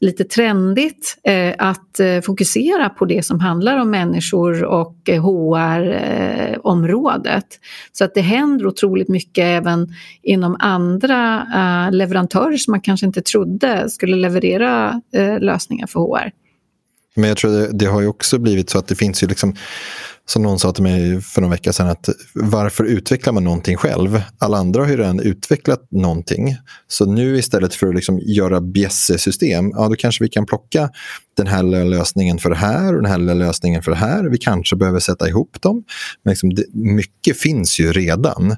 lite 0.00 0.24
trendigt 0.24 1.18
eh, 1.24 1.54
att 1.58 2.00
eh, 2.00 2.20
fokusera 2.20 2.88
på 2.88 3.04
det 3.04 3.24
som 3.24 3.40
handlar 3.40 3.76
om 3.76 3.90
människor 3.90 4.64
och 4.64 5.08
eh, 5.08 5.22
HR-området. 5.22 7.34
Eh, 7.34 7.40
Så 7.92 8.04
att 8.04 8.14
det 8.14 8.20
händer 8.20 8.66
otroligt 8.66 9.08
mycket 9.08 9.44
även 9.44 9.88
inom 10.22 10.56
andra 10.58 11.46
eh, 11.54 11.90
leverantörer 11.94 12.56
som 12.56 12.70
man 12.70 12.80
kanske 12.80 13.06
inte 13.06 13.22
trodde 13.22 13.90
skulle 13.90 14.16
leverera 14.16 15.00
eh, 15.12 15.40
lösningar 15.40 15.86
för 15.86 16.00
HR. 16.00 16.30
Men 17.16 17.28
jag 17.28 17.36
tror 17.36 17.50
det, 17.50 17.70
det, 17.72 17.86
har 17.86 18.00
ju 18.00 18.06
också 18.06 18.38
blivit 18.38 18.70
så 18.70 18.78
att 18.78 18.88
det 18.88 18.94
finns 18.94 19.22
ju 19.22 19.26
liksom 19.26 19.54
som 20.28 20.42
någon 20.42 20.58
sa 20.58 20.72
till 20.72 20.82
mig 20.82 21.20
för 21.20 21.40
någon 21.40 21.50
vecka 21.50 21.72
sedan, 21.72 21.88
att 21.88 22.08
varför 22.34 22.84
utvecklar 22.84 23.32
man 23.32 23.44
någonting 23.44 23.76
själv? 23.76 24.22
Alla 24.38 24.56
andra 24.56 24.82
har 24.82 24.90
ju 24.90 24.96
redan 24.96 25.20
utvecklat 25.20 25.86
någonting. 25.90 26.56
Så 26.88 27.06
nu 27.06 27.38
istället 27.38 27.74
för 27.74 27.88
att 27.88 27.94
liksom 27.94 28.18
göra 28.18 28.60
bjässe-system, 28.60 29.70
ja, 29.74 29.88
då 29.88 29.94
kanske 29.94 30.24
vi 30.24 30.30
kan 30.30 30.46
plocka 30.46 30.90
den 31.36 31.46
här 31.46 31.84
lösningen 31.84 32.38
för 32.38 32.50
det 32.50 32.56
här 32.56 32.96
och 32.96 33.02
den 33.02 33.10
här 33.10 33.34
lösningen 33.34 33.82
för 33.82 33.90
det 33.90 33.96
här. 33.96 34.24
Vi 34.24 34.38
kanske 34.38 34.76
behöver 34.76 34.98
sätta 34.98 35.28
ihop 35.28 35.62
dem. 35.62 35.84
Men 36.22 36.30
liksom 36.30 36.54
det, 36.54 36.64
mycket 36.72 37.36
finns 37.36 37.80
ju 37.80 37.92
redan. 37.92 38.56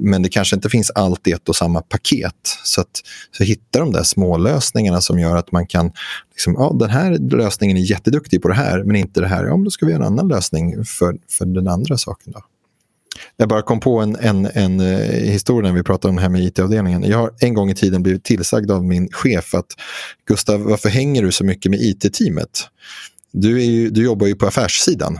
Men 0.00 0.22
det 0.22 0.28
kanske 0.28 0.56
inte 0.56 0.70
finns 0.70 0.90
allt 0.90 1.26
i 1.26 1.32
ett 1.32 1.48
och 1.48 1.56
samma 1.56 1.80
paket. 1.80 2.34
Så 2.64 2.80
att 2.80 3.02
så 3.36 3.44
hitta 3.44 3.78
de 3.78 3.92
där 3.92 4.02
små 4.02 4.36
lösningarna 4.36 5.00
som 5.00 5.18
gör 5.18 5.36
att 5.36 5.52
man 5.52 5.66
kan... 5.66 5.92
Liksom, 6.30 6.54
ja, 6.58 6.76
den 6.80 6.90
här 6.90 7.18
lösningen 7.36 7.76
är 7.76 7.80
jätteduktig 7.80 8.42
på 8.42 8.48
det 8.48 8.54
här, 8.54 8.84
men 8.84 8.96
inte 8.96 9.20
det 9.20 9.28
här. 9.28 9.44
Ja, 9.44 9.56
då 9.64 9.70
ska 9.70 9.86
vi 9.86 9.92
göra 9.92 10.06
en 10.06 10.12
annan 10.12 10.28
lösning 10.28 10.84
för, 10.84 11.16
för 11.30 11.46
den 11.46 11.68
andra 11.68 11.98
saken. 11.98 12.32
Då. 12.32 12.40
Jag 13.36 13.48
bara 13.48 13.62
kom 13.62 13.80
på 13.80 14.00
en, 14.00 14.16
en, 14.16 14.46
en 14.54 14.80
eh, 14.80 14.98
historia 15.30 15.70
när 15.70 15.78
vi 15.78 15.82
pratade 15.82 16.10
om 16.10 16.16
det 16.16 16.22
här 16.22 16.28
med 16.28 16.44
it-avdelningen. 16.44 17.02
Jag 17.02 17.18
har 17.18 17.30
en 17.40 17.54
gång 17.54 17.70
i 17.70 17.74
tiden 17.74 18.02
blivit 18.02 18.24
tillsagd 18.24 18.70
av 18.70 18.84
min 18.84 19.08
chef 19.12 19.54
att 19.54 19.66
Gustav, 20.28 20.60
varför 20.60 20.88
hänger 20.88 21.22
du 21.22 21.32
så 21.32 21.44
mycket 21.44 21.70
med 21.70 21.80
it-teamet? 21.80 22.68
Du, 23.32 23.90
du 23.90 24.04
jobbar 24.04 24.26
ju 24.26 24.34
på 24.34 24.46
affärssidan. 24.46 25.18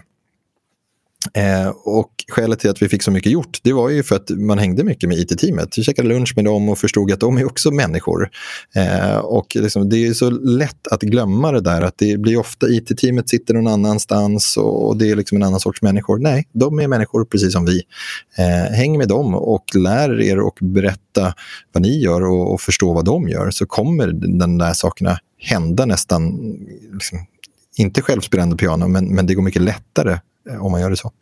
Eh, 1.33 1.69
och 1.69 2.11
skälet 2.29 2.59
till 2.59 2.71
att 2.71 2.83
vi 2.83 2.89
fick 2.89 3.03
så 3.03 3.11
mycket 3.11 3.33
gjort, 3.33 3.59
det 3.63 3.73
var 3.73 3.89
ju 3.89 4.03
för 4.03 4.17
att 4.17 4.31
man 4.31 4.59
hängde 4.59 4.85
mycket 4.85 5.09
med 5.09 5.19
IT-teamet. 5.19 5.79
Vi 5.79 5.83
käkade 5.83 6.09
lunch 6.09 6.33
med 6.37 6.45
dem 6.45 6.69
och 6.69 6.79
förstod 6.79 7.13
att 7.13 7.21
de 7.21 7.39
är 7.39 7.45
också 7.45 7.71
människor. 7.71 8.31
Eh, 8.75 9.17
och 9.17 9.57
liksom, 9.57 9.89
det 9.89 10.07
är 10.07 10.13
så 10.13 10.31
lätt 10.31 10.87
att 10.91 11.01
glömma 11.01 11.53
det 11.53 11.61
där, 11.61 11.83
att 11.83 11.99
det 11.99 12.21
blir 12.21 12.37
ofta 12.37 12.69
IT-teamet 12.69 13.29
sitter 13.29 13.55
någon 13.55 13.67
annanstans 13.67 14.57
och 14.57 14.97
det 14.97 15.11
är 15.11 15.17
liksom 15.17 15.37
en 15.37 15.43
annan 15.43 15.61
sorts 15.61 15.83
människor. 15.83 16.19
Nej, 16.19 16.49
de 16.53 16.79
är 16.79 16.89
människor 16.89 17.25
precis 17.25 17.53
som 17.53 17.65
vi. 17.65 17.83
Eh, 18.39 18.75
häng 18.75 18.99
med 18.99 19.09
dem 19.09 19.35
och 19.35 19.65
lär 19.75 20.21
er 20.21 20.41
och 20.41 20.59
berätta 20.61 21.35
vad 21.73 21.83
ni 21.83 22.03
gör 22.03 22.25
och, 22.25 22.53
och 22.53 22.61
förstå 22.61 22.93
vad 22.93 23.05
de 23.05 23.29
gör, 23.29 23.51
så 23.51 23.67
kommer 23.67 24.13
de 24.39 24.59
där 24.59 24.73
sakerna 24.73 25.19
hända 25.39 25.87
nästan, 25.87 26.37
liksom, 26.93 27.19
inte 27.77 28.03
självspelande 28.03 28.57
piano, 28.57 28.89
men, 28.89 29.15
men 29.15 29.27
det 29.27 29.35
går 29.35 29.43
mycket 29.43 29.63
lättare 29.63 30.19
om 30.61 30.73
man 30.73 30.81
gör 30.81 30.91
det 30.91 30.97
så. 30.97 31.13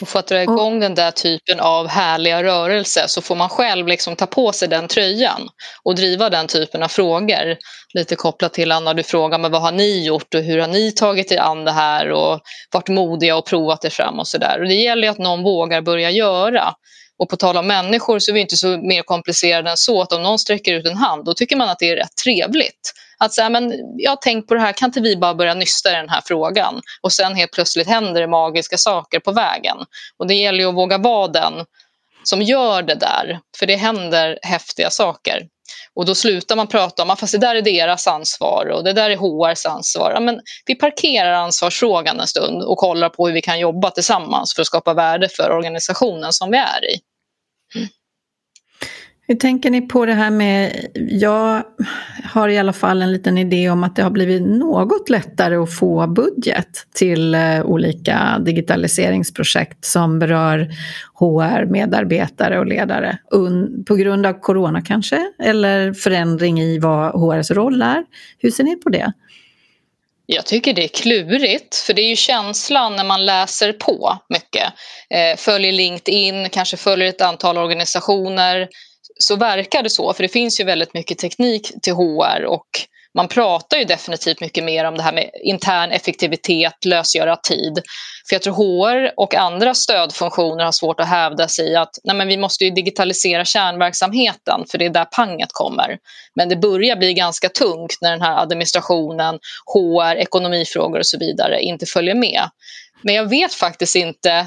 Och 0.00 0.08
för 0.08 0.18
att 0.18 0.26
dra 0.26 0.42
igång 0.42 0.80
den 0.80 0.94
där 0.94 1.10
typen 1.10 1.60
av 1.60 1.86
härliga 1.88 2.42
rörelse 2.42 3.04
så 3.08 3.22
får 3.22 3.34
man 3.34 3.48
själv 3.48 3.86
liksom 3.86 4.16
ta 4.16 4.26
på 4.26 4.52
sig 4.52 4.68
den 4.68 4.88
tröjan 4.88 5.48
och 5.82 5.94
driva 5.94 6.30
den 6.30 6.46
typen 6.46 6.82
av 6.82 6.88
frågor. 6.88 7.56
Lite 7.94 8.16
kopplat 8.16 8.52
till 8.52 8.72
Anna, 8.72 8.94
du 8.94 9.02
frågar 9.02 9.38
men 9.38 9.52
vad 9.52 9.62
har 9.62 9.72
ni 9.72 10.04
gjort 10.04 10.34
och 10.34 10.40
hur 10.40 10.58
har 10.58 10.68
ni 10.68 10.92
tagit 10.92 11.32
er 11.32 11.38
an 11.38 11.64
det 11.64 11.72
här 11.72 12.10
och 12.10 12.40
varit 12.72 12.88
modiga 12.88 13.36
och 13.36 13.46
provat 13.46 13.84
er 13.84 13.90
fram 13.90 14.18
och 14.18 14.28
sådär. 14.28 14.60
Och 14.60 14.68
det 14.68 14.74
gäller 14.74 15.10
att 15.10 15.18
någon 15.18 15.42
vågar 15.42 15.80
börja 15.80 16.10
göra. 16.10 16.74
Och 17.18 17.28
på 17.28 17.36
tal 17.36 17.56
om 17.56 17.66
människor 17.66 18.18
så 18.18 18.30
är 18.30 18.34
vi 18.34 18.40
inte 18.40 18.56
så 18.56 18.68
mer 18.68 19.02
komplicerade 19.02 19.70
än 19.70 19.76
så 19.76 20.02
att 20.02 20.12
om 20.12 20.22
någon 20.22 20.38
sträcker 20.38 20.74
ut 20.74 20.86
en 20.86 20.96
hand 20.96 21.24
då 21.24 21.34
tycker 21.34 21.56
man 21.56 21.68
att 21.68 21.78
det 21.78 21.90
är 21.90 21.96
rätt 21.96 22.16
trevligt. 22.24 22.92
Att 23.18 23.34
säga, 23.34 23.48
men 23.48 23.72
jag 23.96 24.10
har 24.10 24.16
tänkt 24.16 24.48
på 24.48 24.54
det 24.54 24.60
här, 24.60 24.72
kan 24.72 24.88
inte 24.88 25.00
vi 25.00 25.16
bara 25.16 25.34
börja 25.34 25.54
nysta 25.54 25.90
i 25.90 25.94
den 25.94 26.08
här 26.08 26.22
frågan? 26.24 26.80
Och 27.00 27.12
sen 27.12 27.34
helt 27.34 27.52
plötsligt 27.52 27.88
händer 27.88 28.20
det 28.20 28.26
magiska 28.26 28.78
saker 28.78 29.20
på 29.20 29.32
vägen. 29.32 29.76
Och 30.18 30.26
det 30.26 30.34
gäller 30.34 30.58
ju 30.58 30.68
att 30.68 30.74
våga 30.74 30.98
vara 30.98 31.28
den 31.28 31.52
som 32.24 32.42
gör 32.42 32.82
det 32.82 32.94
där, 32.94 33.40
för 33.58 33.66
det 33.66 33.76
händer 33.76 34.38
häftiga 34.42 34.90
saker. 34.90 35.46
Och 35.94 36.06
då 36.06 36.14
slutar 36.14 36.56
man 36.56 36.66
prata 36.66 37.02
om 37.02 37.10
ah, 37.10 37.12
att 37.12 37.32
det 37.32 37.38
där 37.38 37.54
är 37.54 37.62
deras 37.62 38.06
ansvar 38.06 38.66
och 38.66 38.84
det 38.84 38.92
där 38.92 39.10
är 39.10 39.16
HRs 39.16 39.66
ansvar. 39.66 40.12
Ja, 40.14 40.20
men 40.20 40.40
vi 40.66 40.74
parkerar 40.74 41.32
ansvarsfrågan 41.32 42.20
en 42.20 42.26
stund 42.26 42.62
och 42.62 42.78
kollar 42.78 43.08
på 43.08 43.26
hur 43.26 43.34
vi 43.34 43.42
kan 43.42 43.58
jobba 43.58 43.90
tillsammans 43.90 44.54
för 44.54 44.62
att 44.62 44.66
skapa 44.66 44.94
värde 44.94 45.28
för 45.28 45.50
organisationen 45.50 46.32
som 46.32 46.50
vi 46.50 46.58
är 46.58 46.94
i. 46.94 47.00
Mm. 47.74 47.88
Hur 49.28 49.34
tänker 49.34 49.70
ni 49.70 49.80
på 49.80 50.06
det 50.06 50.14
här 50.14 50.30
med, 50.30 50.86
jag 50.94 51.62
har 52.24 52.48
i 52.48 52.58
alla 52.58 52.72
fall 52.72 53.02
en 53.02 53.12
liten 53.12 53.38
idé 53.38 53.70
om 53.70 53.84
att 53.84 53.96
det 53.96 54.02
har 54.02 54.10
blivit 54.10 54.42
något 54.42 55.08
lättare 55.10 55.56
att 55.56 55.78
få 55.78 56.06
budget 56.06 56.86
till 56.94 57.34
eh, 57.34 57.62
olika 57.62 58.38
digitaliseringsprojekt 58.38 59.84
som 59.84 60.18
berör 60.18 60.70
HR, 61.14 61.64
medarbetare 61.64 62.58
och 62.58 62.66
ledare. 62.66 63.18
På 63.86 63.94
grund 63.94 64.26
av 64.26 64.32
corona 64.32 64.82
kanske, 64.82 65.32
eller 65.42 65.92
förändring 65.92 66.60
i 66.60 66.78
vad 66.78 67.12
HRs 67.12 67.50
roll 67.50 67.82
är. 67.82 68.04
Hur 68.38 68.50
ser 68.50 68.64
ni 68.64 68.76
på 68.76 68.88
det? 68.88 69.12
Jag 70.26 70.46
tycker 70.46 70.74
det 70.74 70.84
är 70.84 70.88
klurigt, 70.88 71.76
för 71.76 71.94
det 71.94 72.02
är 72.02 72.08
ju 72.08 72.16
känslan 72.16 72.96
när 72.96 73.04
man 73.04 73.26
läser 73.26 73.72
på 73.72 74.18
mycket. 74.28 74.72
Eh, 75.10 75.36
följer 75.36 75.72
LinkedIn, 75.72 76.48
kanske 76.48 76.76
följer 76.76 77.08
ett 77.08 77.20
antal 77.20 77.58
organisationer 77.58 78.68
så 79.18 79.36
verkar 79.36 79.82
det 79.82 79.90
så, 79.90 80.12
för 80.12 80.22
det 80.22 80.28
finns 80.28 80.60
ju 80.60 80.64
väldigt 80.64 80.94
mycket 80.94 81.18
teknik 81.18 81.72
till 81.82 81.92
HR 81.92 82.44
och 82.44 82.66
man 83.16 83.28
pratar 83.28 83.76
ju 83.76 83.84
definitivt 83.84 84.40
mycket 84.40 84.64
mer 84.64 84.84
om 84.84 84.94
det 84.96 85.02
här 85.02 85.12
med 85.12 85.30
intern 85.44 85.90
effektivitet, 85.90 86.84
lösgöra 86.84 87.36
tid. 87.36 87.82
För 88.28 88.34
jag 88.34 88.42
tror 88.42 88.54
HR 88.54 89.12
och 89.16 89.34
andra 89.34 89.74
stödfunktioner 89.74 90.64
har 90.64 90.72
svårt 90.72 91.00
att 91.00 91.08
hävda 91.08 91.48
sig 91.48 91.72
i 91.72 91.76
att 91.76 91.98
nej 92.04 92.16
men 92.16 92.28
vi 92.28 92.36
måste 92.36 92.64
ju 92.64 92.70
digitalisera 92.70 93.44
kärnverksamheten 93.44 94.64
för 94.70 94.78
det 94.78 94.84
är 94.84 94.90
där 94.90 95.04
panget 95.04 95.48
kommer. 95.52 95.98
Men 96.34 96.48
det 96.48 96.56
börjar 96.56 96.96
bli 96.96 97.14
ganska 97.14 97.48
tungt 97.48 97.98
när 98.00 98.10
den 98.10 98.22
här 98.22 98.42
administrationen, 98.42 99.38
HR, 99.74 100.16
ekonomifrågor 100.16 100.98
och 100.98 101.06
så 101.06 101.18
vidare 101.18 101.62
inte 101.62 101.86
följer 101.86 102.14
med. 102.14 102.42
Men 103.02 103.14
jag 103.14 103.28
vet 103.28 103.54
faktiskt 103.54 103.96
inte 103.96 104.46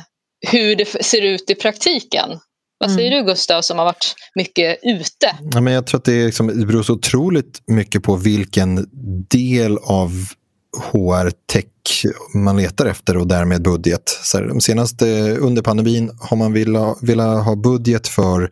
hur 0.51 0.75
det 0.75 0.85
ser 0.85 1.21
ut 1.21 1.49
i 1.49 1.55
praktiken. 1.55 2.39
Vad 2.79 2.91
säger 2.91 3.11
mm. 3.11 3.25
du 3.25 3.31
Gustav 3.31 3.61
som 3.61 3.77
har 3.77 3.85
varit 3.85 4.15
mycket 4.35 4.79
ute? 4.83 5.37
Ja, 5.53 5.61
men 5.61 5.73
jag 5.73 5.87
tror 5.87 5.99
att 5.99 6.05
det, 6.05 6.13
är 6.13 6.25
liksom, 6.25 6.47
det 6.47 6.65
beror 6.65 6.83
så 6.83 6.93
otroligt 6.93 7.61
mycket 7.67 8.03
på 8.03 8.15
vilken 8.15 8.87
del 9.29 9.77
av 9.77 10.11
HR-tech 10.91 11.65
man 12.33 12.57
letar 12.57 12.85
efter 12.85 13.17
och 13.17 13.27
därmed 13.27 13.61
budget. 13.61 14.19
Så 14.23 14.37
här, 14.37 14.45
de 14.45 14.61
senaste, 14.61 15.35
under 15.37 15.61
pandemin 15.61 16.11
har 16.19 16.37
man 16.37 16.53
velat, 16.53 16.97
velat 17.01 17.45
ha 17.45 17.55
budget 17.55 18.07
för 18.07 18.49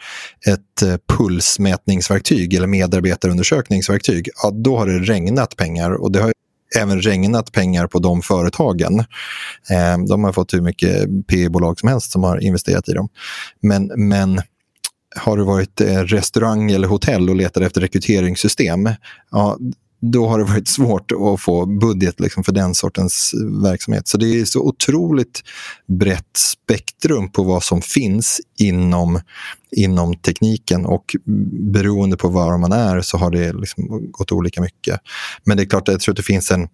ett 0.48 0.82
eh, 0.82 0.96
pulsmätningsverktyg 1.18 2.54
eller 2.54 2.68
medarbetarundersökningsverktyg. 2.68 4.30
Ja, 4.44 4.52
då 4.52 4.78
har 4.78 4.88
det 4.88 5.00
regnat 5.00 5.56
pengar 5.56 5.92
och 5.92 6.12
det 6.12 6.20
har 6.20 6.32
även 6.76 7.02
regnat 7.02 7.52
pengar 7.52 7.88
på 7.88 8.00
de 8.00 8.22
företagen. 8.22 9.00
Eh, 9.70 9.98
de 10.08 10.24
har 10.24 10.34
fått 10.34 10.54
hur 10.54 10.62
mycket 10.62 11.28
PE-bolag 11.28 11.80
som 11.80 11.90
helst 11.90 12.12
som 12.12 12.24
har 12.24 12.44
investerat 12.44 12.90
i 12.90 12.94
dem. 12.94 13.10
Men, 13.62 13.92
men 13.96 14.42
har 15.16 15.38
du 15.38 15.44
varit 15.44 15.82
eh, 15.82 16.04
restaurang 16.04 16.72
eller 16.72 16.88
hotell 16.88 17.30
och 17.30 17.36
letat 17.36 17.64
efter 17.64 17.82
rekryteringssystem, 17.82 18.90
ja, 19.32 19.58
då 20.02 20.28
har 20.28 20.40
det 20.40 20.46
varit 20.46 20.68
svårt 20.68 21.12
att 21.12 21.42
få 21.42 21.66
budget 21.66 22.20
liksom 22.20 22.44
för 22.44 22.52
den 22.52 22.76
sortens 22.76 23.34
verksamhet. 23.64 24.08
Så 24.08 24.18
det 24.18 24.40
är 24.40 24.46
så 24.46 24.62
otroligt 24.62 25.42
brett 25.88 26.38
spektrum 26.38 27.32
på 27.32 27.44
vad 27.44 27.64
som 27.64 27.82
finns 27.82 28.42
inom, 28.60 29.22
inom 29.72 30.16
tekniken 30.16 30.86
och 30.86 31.16
beroende 31.74 32.18
på 32.18 32.28
var 32.28 32.58
man 32.58 32.72
är 32.72 33.02
så 33.02 33.18
har 33.18 33.32
det 33.32 33.54
liksom 33.54 34.12
gått 34.12 34.32
olika 34.32 34.62
mycket. 34.62 35.00
Men 35.44 35.58
det 35.58 35.64
är 35.64 35.68
klart, 35.68 35.88
jag 35.88 36.00
tror 36.00 36.14
att 36.14 36.18
det 36.18 36.24
finns 36.24 36.52
en 36.52 36.68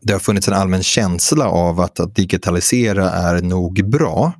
det 0.00 0.12
har 0.12 0.20
funnits 0.20 0.48
en 0.48 0.54
allmän 0.54 0.82
känsla 0.82 1.48
av 1.48 1.80
att, 1.80 2.00
att 2.00 2.14
digitalisera 2.14 3.10
är 3.10 3.42
nog 3.42 3.90
bra. 3.90 4.32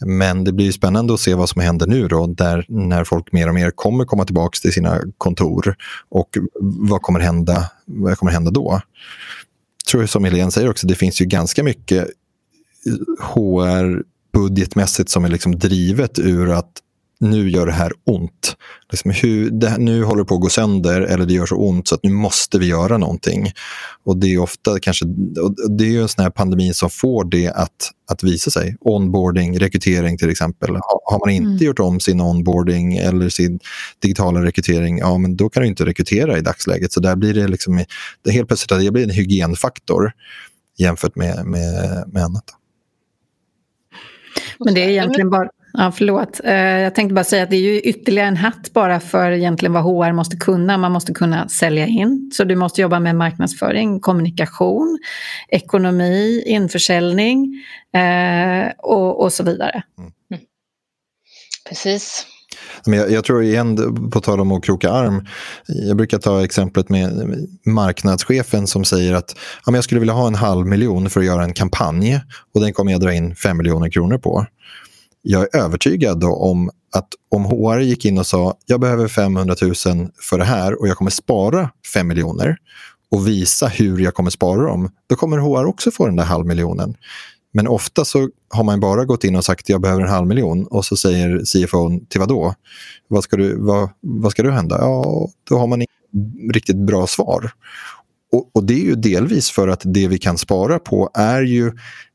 Men 0.00 0.44
det 0.44 0.52
blir 0.52 0.72
spännande 0.72 1.14
att 1.14 1.20
se 1.20 1.34
vad 1.34 1.48
som 1.48 1.62
händer 1.62 1.86
nu 1.86 2.08
då, 2.08 2.26
där, 2.26 2.66
när 2.68 3.04
folk 3.04 3.32
mer 3.32 3.48
och 3.48 3.54
mer 3.54 3.70
kommer 3.70 4.04
komma 4.04 4.24
tillbaka 4.24 4.58
till 4.62 4.72
sina 4.72 5.00
kontor. 5.18 5.76
Och 6.08 6.38
vad 6.60 7.02
kommer 7.02 7.20
hända, 7.20 7.70
vad 7.84 8.18
kommer 8.18 8.32
hända 8.32 8.50
då? 8.50 8.80
Jag 9.84 9.90
tror 9.90 10.06
som 10.06 10.24
Helene 10.24 10.50
säger 10.50 10.70
också, 10.70 10.86
det 10.86 10.94
finns 10.94 11.20
ju 11.20 11.24
ganska 11.24 11.62
mycket 11.62 12.08
HR 13.20 14.02
budgetmässigt 14.32 15.10
som 15.10 15.24
är 15.24 15.28
liksom 15.28 15.58
drivet 15.58 16.18
ur 16.18 16.50
att 16.50 16.72
nu 17.20 17.50
gör 17.50 17.66
det 17.66 17.72
här 17.72 17.92
ont. 18.04 18.56
Liksom 18.90 19.10
hur, 19.10 19.50
det, 19.50 19.78
nu 19.78 20.04
håller 20.04 20.22
det 20.22 20.28
på 20.28 20.34
att 20.34 20.40
gå 20.40 20.48
sönder 20.48 21.00
eller 21.00 21.26
det 21.26 21.34
gör 21.34 21.46
så 21.46 21.56
ont 21.56 21.88
så 21.88 21.94
att 21.94 22.02
nu 22.02 22.10
måste 22.10 22.58
vi 22.58 22.66
göra 22.66 22.98
någonting. 22.98 23.52
Och 24.04 24.16
det 24.16 24.34
är 24.34 24.38
ofta 24.38 24.80
kanske, 24.80 25.04
det 25.78 25.84
är 25.84 25.88
ju 25.88 26.02
en 26.02 26.08
sån 26.08 26.22
här 26.22 26.30
pandemi 26.30 26.72
som 26.74 26.90
får 26.90 27.24
det 27.24 27.48
att, 27.48 27.90
att 28.10 28.22
visa 28.22 28.50
sig. 28.50 28.76
Onboarding, 28.80 29.58
rekrytering 29.58 30.18
till 30.18 30.30
exempel. 30.30 30.70
Har 31.04 31.26
man 31.26 31.34
inte 31.34 31.48
mm. 31.48 31.64
gjort 31.64 31.78
om 31.78 32.00
sin 32.00 32.20
onboarding 32.20 32.96
eller 32.96 33.28
sin 33.28 33.60
digitala 34.02 34.44
rekrytering, 34.44 34.98
ja 34.98 35.18
men 35.18 35.36
då 35.36 35.48
kan 35.48 35.62
du 35.62 35.68
inte 35.68 35.86
rekrytera 35.86 36.38
i 36.38 36.40
dagsläget. 36.40 36.92
Så 36.92 37.00
där 37.00 37.16
blir 37.16 37.34
det 37.34 37.48
liksom, 37.48 37.84
det 38.22 38.30
helt 38.30 38.48
plötsligt 38.48 38.84
det 38.84 38.90
blir 38.90 39.04
en 39.04 39.10
hygienfaktor 39.10 40.12
jämfört 40.78 41.16
med, 41.16 41.46
med, 41.46 42.04
med 42.06 42.24
annat. 42.24 42.44
Men 44.58 44.74
det 44.74 44.84
är 44.84 44.88
egentligen 44.88 45.30
bara 45.30 45.48
Ja, 45.80 45.92
förlåt. 45.92 46.40
Eh, 46.44 46.54
jag 46.54 46.94
tänkte 46.94 47.14
bara 47.14 47.24
säga 47.24 47.42
att 47.42 47.50
det 47.50 47.56
är 47.56 47.60
ju 47.60 47.80
ytterligare 47.80 48.28
en 48.28 48.36
hatt 48.36 48.72
bara 48.72 49.00
för 49.00 49.30
egentligen 49.30 49.72
vad 49.72 49.82
HR 49.82 50.12
måste 50.12 50.36
kunna. 50.36 50.78
Man 50.78 50.92
måste 50.92 51.12
kunna 51.12 51.48
sälja 51.48 51.86
in, 51.86 52.30
så 52.34 52.44
du 52.44 52.56
måste 52.56 52.80
jobba 52.80 53.00
med 53.00 53.16
marknadsföring, 53.16 54.00
kommunikation, 54.00 54.98
ekonomi, 55.48 56.42
införsäljning 56.46 57.64
eh, 57.94 58.72
och, 58.78 59.22
och 59.22 59.32
så 59.32 59.44
vidare. 59.44 59.82
Mm. 59.98 60.10
Precis. 61.68 62.26
Men 62.86 62.98
jag, 62.98 63.10
jag, 63.10 63.24
tror 63.24 63.42
igen, 63.42 64.10
på 64.10 64.20
tal 64.20 64.40
om 64.40 64.52
att 64.52 64.64
kroka 64.64 64.90
arm, 64.90 65.26
jag 65.66 65.96
brukar 65.96 66.18
ta 66.18 66.44
exemplet 66.44 66.88
med 66.88 67.10
marknadschefen 67.66 68.66
som 68.66 68.84
säger 68.84 69.14
att 69.14 69.34
ja, 69.36 69.62
men 69.66 69.74
jag 69.74 69.84
skulle 69.84 70.00
vilja 70.00 70.14
ha 70.14 70.26
en 70.26 70.34
halv 70.34 70.66
miljon 70.66 71.10
för 71.10 71.20
att 71.20 71.26
göra 71.26 71.44
en 71.44 71.54
kampanj 71.54 72.20
och 72.54 72.60
den 72.60 72.72
kommer 72.72 72.92
jag 72.92 73.00
dra 73.00 73.12
in 73.12 73.34
fem 73.34 73.56
miljoner 73.56 73.90
kronor 73.90 74.18
på 74.18 74.46
jag 75.22 75.42
är 75.42 75.60
övertygad 75.60 76.24
om 76.24 76.70
att 76.92 77.08
om 77.28 77.44
HR 77.44 77.78
gick 77.78 78.04
in 78.04 78.18
och 78.18 78.26
sa 78.26 78.56
jag 78.66 78.80
behöver 78.80 79.08
500 79.08 79.56
000 79.62 79.74
för 80.20 80.38
det 80.38 80.44
här 80.44 80.80
och 80.80 80.88
jag 80.88 80.96
kommer 80.96 81.10
spara 81.10 81.70
5 81.94 82.08
miljoner 82.08 82.56
och 83.10 83.28
visa 83.28 83.66
hur 83.66 83.98
jag 83.98 84.14
kommer 84.14 84.30
spara 84.30 84.62
dem, 84.62 84.90
då 85.06 85.16
kommer 85.16 85.38
HR 85.38 85.64
också 85.64 85.90
få 85.90 86.06
den 86.06 86.16
där 86.16 86.24
halvmiljonen. 86.24 86.94
Men 87.52 87.68
ofta 87.68 88.04
så 88.04 88.28
har 88.50 88.64
man 88.64 88.80
bara 88.80 89.04
gått 89.04 89.24
in 89.24 89.36
och 89.36 89.44
sagt 89.44 89.68
jag 89.68 89.80
behöver 89.80 90.02
en 90.02 90.08
halv 90.08 90.26
miljon 90.26 90.66
och 90.66 90.84
så 90.84 90.96
säger 90.96 91.38
CFO 91.44 92.00
till 92.08 92.20
vad 92.20 92.28
då? 92.28 92.54
Vad 93.08 93.24
ska, 93.24 93.36
du, 93.36 93.56
vad, 93.58 93.90
vad 94.00 94.32
ska 94.32 94.42
du 94.42 94.50
hända? 94.50 94.78
Ja, 94.80 95.28
då 95.48 95.58
har 95.58 95.66
man 95.66 95.78
inget 95.78 96.54
riktigt 96.54 96.76
bra 96.76 97.06
svar. 97.06 97.50
Och, 98.32 98.50
och 98.54 98.64
det 98.64 98.74
är 98.74 98.84
ju 98.84 98.94
delvis 98.94 99.50
för 99.50 99.68
att 99.68 99.82
det 99.84 100.08
vi 100.08 100.18
kan 100.18 100.38
spara 100.38 100.78
på 100.78 101.10
är 101.14 101.42
ju 101.42 101.72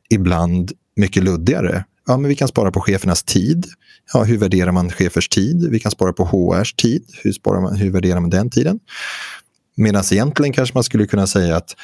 ibland 0.09 0.71
mycket 0.95 1.23
luddigare 1.23 1.85
ja, 2.07 2.17
men 2.17 2.29
vi 2.29 2.35
kan 2.35 2.47
spara 2.47 2.71
på 2.71 2.81
chefernas 2.81 3.23
tid. 3.23 3.65
Ja, 4.13 4.23
hur 4.23 4.37
värderar 4.37 4.71
man 4.71 4.91
chefers 4.91 5.29
tid? 5.29 5.69
Vi 5.69 5.79
kan 5.79 5.91
spara 5.91 6.13
på 6.13 6.25
HRs 6.25 6.73
tid. 6.73 7.05
Hur, 7.23 7.31
sparar 7.31 7.61
man, 7.61 7.75
hur 7.75 7.91
värderar 7.91 8.19
man 8.19 8.29
den 8.29 8.49
tiden? 8.49 8.79
Medan 9.75 10.03
egentligen 10.11 10.53
kanske 10.53 10.73
man 10.73 10.83
skulle 10.83 11.05
kunna 11.05 11.27
säga 11.27 11.55
att 11.55 11.75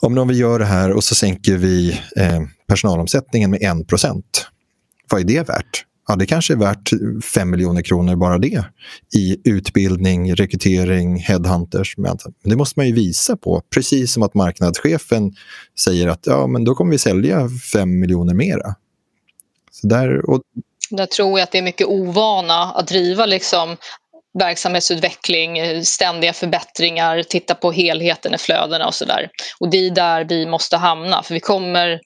om 0.00 0.28
vi 0.28 0.34
gör 0.34 0.58
det 0.58 0.64
här 0.64 0.92
och 0.92 1.04
så 1.04 1.14
sänker 1.14 1.56
vi 1.56 2.00
eh, 2.16 2.42
personalomsättningen 2.68 3.50
med 3.50 3.60
1% 3.60 4.22
Vad 5.10 5.20
är 5.20 5.24
det 5.24 5.48
värt? 5.48 5.84
Ja, 6.08 6.16
det 6.16 6.26
kanske 6.26 6.54
är 6.54 6.56
värt 6.56 6.90
5 7.24 7.50
miljoner 7.50 7.82
kronor 7.82 8.16
bara 8.16 8.38
det 8.38 8.64
i 9.16 9.36
utbildning, 9.44 10.34
rekrytering, 10.34 11.16
headhunters. 11.18 11.96
Men 11.96 12.18
det 12.42 12.56
måste 12.56 12.78
man 12.78 12.86
ju 12.86 12.92
visa 12.92 13.36
på, 13.36 13.62
precis 13.74 14.12
som 14.12 14.22
att 14.22 14.34
marknadschefen 14.34 15.32
säger 15.78 16.08
att 16.08 16.26
ja, 16.26 16.46
men 16.46 16.64
då 16.64 16.74
kommer 16.74 16.90
vi 16.90 16.98
sälja 16.98 17.48
5 17.72 18.00
miljoner 18.00 18.34
mera. 18.34 18.74
Så 19.80 19.86
där, 19.86 20.30
och... 20.30 20.42
där 20.90 21.06
tror 21.06 21.38
jag 21.38 21.44
att 21.44 21.50
det 21.50 21.58
är 21.58 21.62
mycket 21.62 21.86
ovana 21.86 22.62
att 22.62 22.88
driva 22.88 23.26
liksom 23.26 23.76
verksamhetsutveckling, 24.38 25.84
ständiga 25.84 26.32
förbättringar, 26.32 27.22
titta 27.22 27.54
på 27.54 27.72
helheten 27.72 28.34
i 28.34 28.38
flödena 28.38 28.86
och 28.86 28.94
sådär. 28.94 29.30
Och 29.60 29.70
det 29.70 29.86
är 29.86 29.90
där 29.90 30.24
vi 30.24 30.46
måste 30.46 30.76
hamna, 30.76 31.22
för 31.22 31.34
vi 31.34 31.40
kommer... 31.40 32.00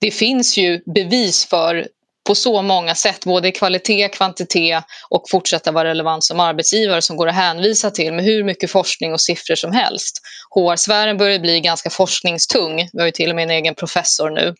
Det 0.00 0.10
finns 0.10 0.56
ju 0.56 0.80
bevis 0.94 1.46
för 1.46 1.88
på 2.28 2.34
så 2.34 2.62
många 2.62 2.94
sätt, 2.94 3.24
både 3.24 3.50
kvalitet, 3.50 4.08
kvantitet 4.08 4.84
och 5.10 5.24
fortsätta 5.30 5.72
vara 5.72 5.88
relevant 5.88 6.24
som 6.24 6.40
arbetsgivare 6.40 7.02
som 7.02 7.16
går 7.16 7.28
att 7.28 7.34
hänvisa 7.34 7.90
till 7.90 8.12
med 8.12 8.24
hur 8.24 8.44
mycket 8.44 8.70
forskning 8.70 9.12
och 9.12 9.20
siffror 9.20 9.54
som 9.54 9.72
helst. 9.72 10.20
HR-sfären 10.50 11.16
börjar 11.16 11.38
bli 11.38 11.60
ganska 11.60 11.90
forskningstung. 11.90 12.88
Vi 12.92 12.98
har 12.98 13.06
ju 13.06 13.12
till 13.12 13.30
och 13.30 13.36
med 13.36 13.42
en 13.42 13.50
egen 13.50 13.74
professor 13.74 14.30
nu. 14.30 14.54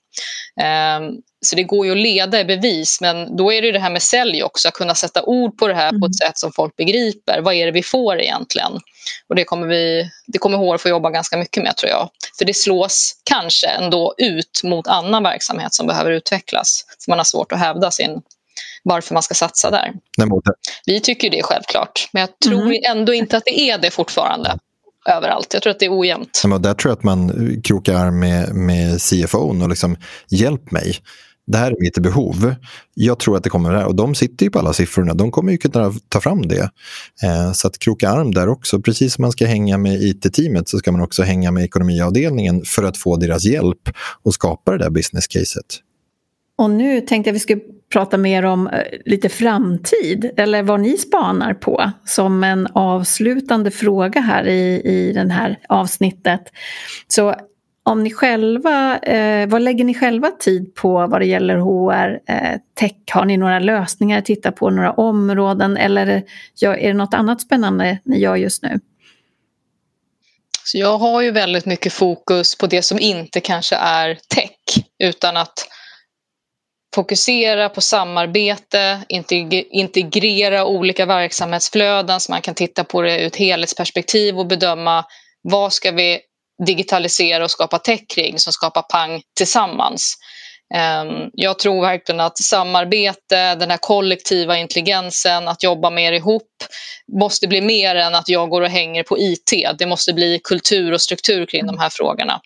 Ehm, 0.61 1.03
så 1.41 1.57
det 1.57 1.63
går 1.63 1.87
ju 1.87 1.93
att 1.93 1.99
leda 1.99 2.41
i 2.41 2.45
bevis, 2.45 3.01
men 3.01 3.37
då 3.37 3.53
är 3.53 3.63
det 3.63 3.73
det 3.73 3.79
här 3.79 3.91
med 3.91 4.03
sälj 4.03 4.43
också, 4.43 4.69
att 4.69 4.75
kunna 4.75 4.95
sätta 4.95 5.23
ord 5.23 5.59
på 5.59 5.69
det 5.69 5.75
här 5.75 5.89
mm. 5.89 6.01
på 6.01 6.07
ett 6.07 6.23
mm. 6.23 6.29
sätt 6.29 6.39
som 6.39 6.53
folk 6.53 6.77
begriper. 6.77 7.41
Vad 7.41 7.55
är 7.55 7.67
det 7.67 7.73
vi 7.73 7.83
får 7.83 8.21
egentligen? 8.21 8.73
Och 9.29 9.35
det 9.35 9.45
kommer, 9.45 9.67
vi, 9.67 10.11
det 10.27 10.39
kommer 10.39 10.59
HR 10.59 10.77
få 10.77 10.89
jobba 10.89 11.11
ganska 11.11 11.37
mycket 11.37 11.63
med 11.63 11.77
tror 11.77 11.91
jag. 11.91 12.11
För 12.39 12.45
det 12.45 12.55
slås 12.55 13.13
kanske 13.25 13.67
ändå 13.67 14.15
ut 14.19 14.61
mot 14.65 14.87
annan 14.87 15.23
verksamhet 15.23 15.75
som 15.75 15.87
behöver 15.87 16.11
utvecklas. 16.11 16.85
Så 16.99 17.11
man 17.11 17.19
har 17.19 17.25
svårt 17.25 17.53
att 17.53 17.59
hävda 17.59 17.91
sin, 17.91 18.23
varför 18.83 19.15
man 19.15 19.23
ska 19.23 19.35
satsa 19.35 19.71
där. 19.71 19.93
Vi 20.87 21.01
tycker 21.01 21.31
det 21.31 21.39
är 21.39 21.43
självklart, 21.43 22.09
men 22.13 22.21
jag 22.21 22.39
tror 22.39 22.63
mm. 22.63 22.83
ändå 22.87 23.15
inte 23.15 23.37
att 23.37 23.45
det 23.45 23.61
är 23.61 23.79
det 23.79 23.91
fortfarande 23.91 24.59
överallt. 25.09 25.55
Jag 25.55 25.63
tror 25.63 25.71
att 25.71 25.79
det 25.79 25.87
är 25.87 26.01
ojämnt. 26.01 26.43
Ja, 26.45 26.59
där 26.59 26.75
tror 26.75 26.91
jag 26.91 26.97
att 26.97 27.05
man 27.05 27.33
krokar 27.65 27.95
arm 27.95 28.19
med, 28.19 28.55
med 28.55 29.01
CFO 29.03 29.63
och 29.63 29.69
liksom 29.69 29.97
hjälp 30.29 30.71
mig 30.71 30.97
det 31.49 31.59
här 31.59 31.71
är 31.71 31.77
mitt 31.81 31.99
behov. 31.99 32.55
Jag 32.95 33.19
tror 33.19 33.37
att 33.37 33.43
det 33.43 33.51
kommer 33.51 33.73
där. 33.73 33.85
Och 33.85 33.95
de 33.95 34.15
sitter 34.15 34.47
ju 34.47 34.51
på 34.51 34.59
alla 34.59 34.73
siffrorna. 34.73 35.15
De 35.15 35.31
kommer 35.31 35.53
ju 35.53 35.59
kunna 35.59 35.93
ta 36.09 36.21
fram 36.21 36.49
det. 36.49 36.71
Eh, 37.23 37.53
så 37.53 37.69
att 37.69 37.79
kroka 37.79 38.09
arm 38.09 38.35
där 38.35 38.49
också. 38.49 38.81
Precis 38.81 39.15
som 39.15 39.23
man 39.23 39.33
ska 39.33 39.47
hänga 39.47 39.79
med 39.79 40.03
IT-teamet 40.03 40.69
så 40.69 40.79
ska 40.79 40.93
man 40.93 41.01
också 41.01 41.23
hänga 41.23 41.51
med 41.51 41.65
ekonomiavdelningen 41.65 42.63
för 42.65 42.85
att 42.85 42.97
få 42.97 43.17
deras 43.17 43.45
hjälp 43.45 43.89
och 44.23 44.35
skapa 44.35 44.73
det 44.73 44.79
där 44.79 44.91
business-caset. 44.91 45.81
Och 46.59 46.71
nu 46.71 47.01
tänkte 47.01 47.29
jag 47.29 47.33
vi 47.33 47.41
skulle 47.41 47.61
prata 47.93 48.17
mer 48.17 48.45
om 48.45 48.67
eh, 48.67 48.83
lite 49.05 49.29
framtid, 49.29 50.31
eller 50.37 50.63
vad 50.63 50.81
ni 50.81 50.99
spanar 50.99 51.55
på 51.55 51.93
som 52.05 52.45
en 52.45 52.67
avslutande 52.67 53.71
fråga 53.71 54.21
här 54.21 54.47
i, 54.47 54.81
i 54.85 55.13
det 55.13 55.33
här 55.33 55.59
avsnittet. 55.69 56.41
Så 57.09 57.35
om 57.89 58.03
ni 58.03 58.11
själva, 58.11 58.99
eh, 58.99 59.49
vad 59.49 59.63
lägger 59.63 59.85
ni 59.85 59.95
själva 59.95 60.31
tid 60.31 60.75
på 60.75 61.07
vad 61.07 61.21
det 61.21 61.27
gäller 61.27 61.57
HR, 61.57 62.21
eh, 62.29 62.59
tech? 62.75 62.93
Har 63.11 63.25
ni 63.25 63.37
några 63.37 63.59
lösningar, 63.59 64.21
titta 64.21 64.53
på 64.53 64.71
några 64.71 64.93
områden 64.93 65.77
eller 65.77 66.07
är 66.63 66.89
det 66.89 66.93
något 66.93 67.15
annat 67.15 67.41
spännande 67.41 67.99
ni 68.05 68.19
gör 68.19 68.37
just 68.37 68.63
nu? 68.63 68.81
Så 70.65 70.79
jag 70.79 70.99
har 70.99 71.23
ju 71.23 71.31
väldigt 71.31 71.67
mycket 71.67 71.93
fokus 71.93 72.59
på 72.59 72.67
det 72.67 72.83
som 72.83 72.99
inte 72.99 73.41
kanske 73.41 73.77
är 73.77 74.19
tech 74.35 74.85
utan 74.99 75.37
att 75.37 75.69
fokusera 76.95 77.69
på 77.69 77.81
samarbete, 77.81 79.01
integrera 79.71 80.65
olika 80.65 81.07
verksamhetsflöden 81.07 82.21
så 82.21 82.33
man 82.33 82.43
kan 82.43 82.55
titta 82.55 82.85
på 82.85 83.03
det 83.03 83.21
ur 83.23 83.27
ett 83.27 83.37
helhetsperspektiv 83.37 84.39
och 84.39 84.47
bedöma 84.47 85.05
vad 85.43 85.73
ska 85.73 85.91
vi 85.91 86.21
digitalisera 86.67 87.45
och 87.45 87.51
skapa 87.51 87.79
tech 87.79 88.01
kring 88.15 88.39
som 88.39 88.53
skapar 88.53 88.83
pang 88.83 89.23
tillsammans. 89.37 90.17
Ehm, 90.75 91.31
jag 91.33 91.59
tror 91.59 91.81
verkligen 91.81 92.21
att 92.21 92.39
samarbete, 92.39 93.55
den 93.55 93.71
här 93.71 93.79
kollektiva 93.79 94.59
intelligensen, 94.59 95.49
att 95.49 95.63
jobba 95.63 95.91
mer 95.91 96.13
ihop 96.13 96.49
måste 97.21 97.49
bli 97.49 97.61
mer 97.61 97.95
än 97.95 98.15
att 98.15 98.29
jag 98.29 98.51
går 98.51 98.63
och 98.63 98.69
hänger 98.69 99.03
på 99.03 99.19
IT. 99.19 99.53
Det 99.79 99.87
måste 99.87 100.13
bli 100.13 100.41
kultur 100.45 100.93
och 100.93 101.01
struktur 101.01 101.47
kring 101.47 101.67
de 101.67 101.79
här 101.79 101.91
frågorna. 101.91 102.41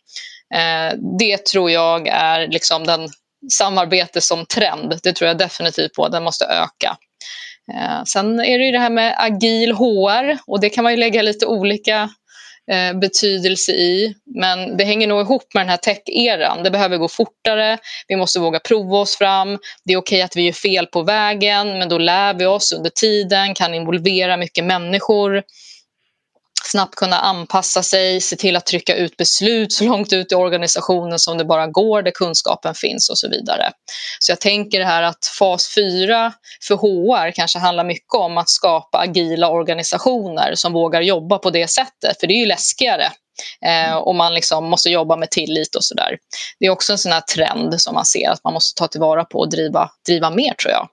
Ehm, 0.54 1.18
det 1.18 1.46
tror 1.46 1.70
jag 1.70 2.08
är 2.08 2.48
liksom 2.48 2.86
den 2.86 3.08
samarbete 3.52 4.20
som 4.20 4.46
trend. 4.46 4.98
Det 5.02 5.12
tror 5.12 5.28
jag 5.28 5.38
definitivt 5.38 5.94
på. 5.94 6.08
Den 6.08 6.24
måste 6.24 6.44
öka. 6.44 6.96
Ehm, 7.74 8.06
sen 8.06 8.40
är 8.40 8.58
det 8.58 8.64
ju 8.64 8.72
det 8.72 8.78
här 8.78 8.90
med 8.90 9.14
agil 9.18 9.72
HR 9.72 10.38
och 10.46 10.60
det 10.60 10.70
kan 10.70 10.84
man 10.84 10.92
ju 10.92 10.96
lägga 10.96 11.22
lite 11.22 11.46
olika 11.46 12.10
eh, 12.70 12.98
betydelse 12.98 13.72
i. 13.72 14.14
Men 14.34 14.76
det 14.76 14.84
hänger 14.84 15.06
nog 15.06 15.20
ihop 15.20 15.54
med 15.54 15.62
den 15.62 15.70
här 15.70 15.76
tech-eran. 15.76 16.62
Det 16.62 16.70
behöver 16.70 16.96
gå 16.96 17.08
fortare, 17.08 17.78
vi 18.08 18.16
måste 18.16 18.40
våga 18.40 18.58
prova 18.58 18.98
oss 18.98 19.16
fram. 19.16 19.58
Det 19.84 19.92
är 19.92 19.96
okej 19.96 20.16
okay 20.16 20.22
att 20.22 20.36
vi 20.36 20.42
gör 20.42 20.52
fel 20.52 20.86
på 20.86 21.02
vägen, 21.02 21.78
men 21.78 21.88
då 21.88 21.98
lär 21.98 22.34
vi 22.34 22.46
oss 22.46 22.72
under 22.72 22.90
tiden, 22.90 23.54
kan 23.54 23.74
involvera 23.74 24.36
mycket 24.36 24.64
människor 24.64 25.42
snabbt 26.66 26.94
kunna 26.94 27.18
anpassa 27.18 27.82
sig, 27.82 28.20
se 28.20 28.36
till 28.36 28.56
att 28.56 28.66
trycka 28.66 28.94
ut 28.94 29.16
beslut 29.16 29.72
så 29.72 29.84
långt 29.84 30.12
ut 30.12 30.32
i 30.32 30.34
organisationen 30.34 31.18
som 31.18 31.38
det 31.38 31.44
bara 31.44 31.66
går, 31.66 32.02
där 32.02 32.10
kunskapen 32.10 32.74
finns 32.74 33.10
och 33.10 33.18
så 33.18 33.28
vidare. 33.28 33.70
Så 34.18 34.32
jag 34.32 34.40
tänker 34.40 34.78
det 34.78 34.84
här 34.84 35.02
att 35.02 35.26
fas 35.38 35.74
4 35.74 36.32
för 36.68 36.74
HR 36.74 37.30
kanske 37.30 37.58
handlar 37.58 37.84
mycket 37.84 38.14
om 38.14 38.38
att 38.38 38.50
skapa 38.50 38.98
agila 38.98 39.48
organisationer 39.48 40.54
som 40.54 40.72
vågar 40.72 41.00
jobba 41.00 41.38
på 41.38 41.50
det 41.50 41.68
sättet, 41.68 42.20
för 42.20 42.26
det 42.26 42.34
är 42.34 42.38
ju 42.38 42.46
läskigare 42.46 43.12
Mm. 43.66 43.98
och 43.98 44.14
man 44.14 44.34
liksom 44.34 44.64
måste 44.64 44.90
jobba 44.90 45.16
med 45.16 45.30
tillit 45.30 45.74
och 45.74 45.84
sådär. 45.84 46.18
Det 46.60 46.66
är 46.66 46.70
också 46.70 46.92
en 46.92 46.98
sån 46.98 47.12
här 47.12 47.20
trend 47.20 47.80
som 47.80 47.94
man 47.94 48.04
ser 48.04 48.30
att 48.30 48.44
man 48.44 48.52
måste 48.52 48.78
ta 48.78 48.88
tillvara 48.88 49.24
på 49.24 49.38
och 49.38 49.50
driva, 49.50 49.90
driva 50.06 50.30
mer 50.30 50.54
tror 50.54 50.72
jag. 50.72 50.88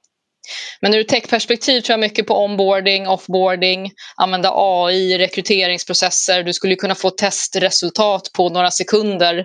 Men 0.81 0.93
ur 0.93 1.03
techperspektiv 1.03 1.81
tror 1.81 1.93
jag 1.93 1.99
mycket 1.99 2.27
på 2.27 2.43
onboarding, 2.43 3.07
offboarding, 3.07 3.91
använda 4.15 4.51
AI 4.55 5.17
rekryteringsprocesser. 5.17 6.43
Du 6.43 6.53
skulle 6.53 6.75
kunna 6.75 6.95
få 6.95 7.09
testresultat 7.09 8.31
på 8.33 8.49
några 8.49 8.71
sekunder 8.71 9.37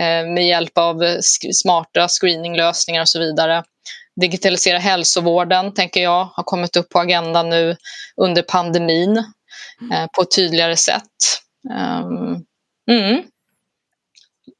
eh, 0.00 0.26
med 0.34 0.46
hjälp 0.46 0.78
av 0.78 1.20
smarta 1.52 2.08
screeninglösningar 2.08 3.00
och 3.00 3.08
så 3.08 3.18
vidare. 3.18 3.64
Digitalisera 4.20 4.78
hälsovården, 4.78 5.74
tänker 5.74 6.02
jag, 6.02 6.24
har 6.24 6.42
kommit 6.42 6.76
upp 6.76 6.88
på 6.88 6.98
agendan 6.98 7.50
nu 7.50 7.76
under 8.16 8.42
pandemin 8.42 9.16
eh, 9.92 10.06
på 10.16 10.22
ett 10.22 10.36
tydligare 10.36 10.76
sätt. 10.76 11.02
Um, 11.70 12.44
mm 12.90 13.22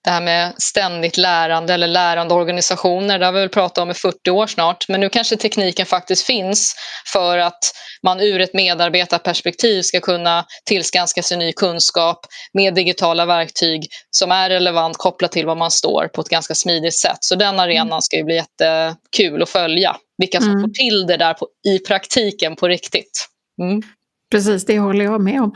det 0.05 0.11
här 0.11 0.20
med 0.20 0.55
ständigt 0.59 1.16
lärande 1.16 1.74
eller 1.74 1.86
lärande 1.86 2.34
organisationer, 2.34 3.18
det 3.18 3.24
har 3.24 3.32
vi 3.32 3.40
väl 3.40 3.49
pratat 3.49 3.78
om 3.78 3.90
i 3.90 3.94
40 3.94 4.30
år 4.30 4.46
snart, 4.46 4.88
men 4.88 5.01
nu 5.01 5.09
kanske 5.09 5.36
tekniken 5.36 5.86
faktiskt 5.86 6.22
finns 6.22 6.74
för 7.12 7.38
att 7.38 7.59
man 8.03 8.20
ur 8.20 8.40
ett 8.40 8.55
medarbetarperspektiv 8.55 9.82
ska 9.82 10.01
kunna 10.01 10.44
tillskanska 10.64 11.22
sig 11.22 11.36
ny 11.36 11.53
kunskap 11.53 12.26
med 12.53 12.74
digitala 12.74 13.26
verktyg 13.26 13.86
som 14.11 14.32
är 14.32 14.51
relevant 14.51 14.96
kopplat 14.96 15.32
till 15.32 15.46
var 15.46 15.57
man 15.57 15.70
står 15.70 16.09
på 16.09 16.20
ett 16.20 16.28
ganska 16.28 16.55
smidigt 16.55 16.99
sätt. 16.99 17.18
Så 17.20 17.34
den 17.34 17.61
arenan 17.61 18.03
ska 18.03 18.16
ju 18.16 18.24
bli 18.24 18.34
jättekul 18.34 19.42
att 19.42 19.49
följa, 19.49 19.96
vilka 20.18 20.40
som 20.40 20.51
mm. 20.51 20.62
får 20.62 20.68
till 20.68 21.07
det 21.07 21.16
där 21.16 21.34
på, 21.34 21.46
i 21.68 21.78
praktiken 21.78 22.57
på 22.57 22.68
riktigt. 22.68 23.28
Mm. 23.62 23.82
Precis, 24.30 24.66
det 24.66 24.78
håller 24.78 25.05
jag 25.05 25.20
med 25.20 25.40
om. 25.40 25.53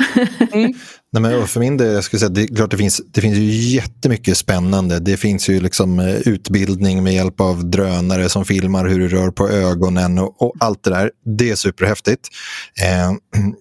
mm. 0.53 0.75
Nej, 1.15 1.23
men 1.23 1.49
för 1.49 1.61
min 1.61 1.77
del, 1.77 1.95
jag 1.95 2.05
skulle 2.05 2.21
säga, 2.21 2.31
det 2.31 2.43
är 2.43 2.57
klart 2.57 2.71
det 2.71 2.77
finns, 2.77 3.01
det 3.13 3.21
finns 3.21 3.39
ju 3.39 3.51
jättemycket 3.75 4.37
spännande. 4.37 4.99
Det 4.99 5.17
finns 5.17 5.49
ju 5.49 5.61
liksom 5.61 5.99
eh, 5.99 6.15
utbildning 6.15 7.03
med 7.03 7.15
hjälp 7.15 7.41
av 7.41 7.71
drönare 7.71 8.29
som 8.29 8.45
filmar 8.45 8.89
hur 8.89 8.99
du 8.99 9.09
rör 9.09 9.31
på 9.31 9.49
ögonen 9.49 10.19
och, 10.19 10.43
och 10.43 10.55
allt 10.61 10.83
det 10.83 10.91
där. 10.91 11.11
Det 11.25 11.51
är 11.51 11.57
superhäftigt. 11.57 12.29
Eh, 12.83 13.13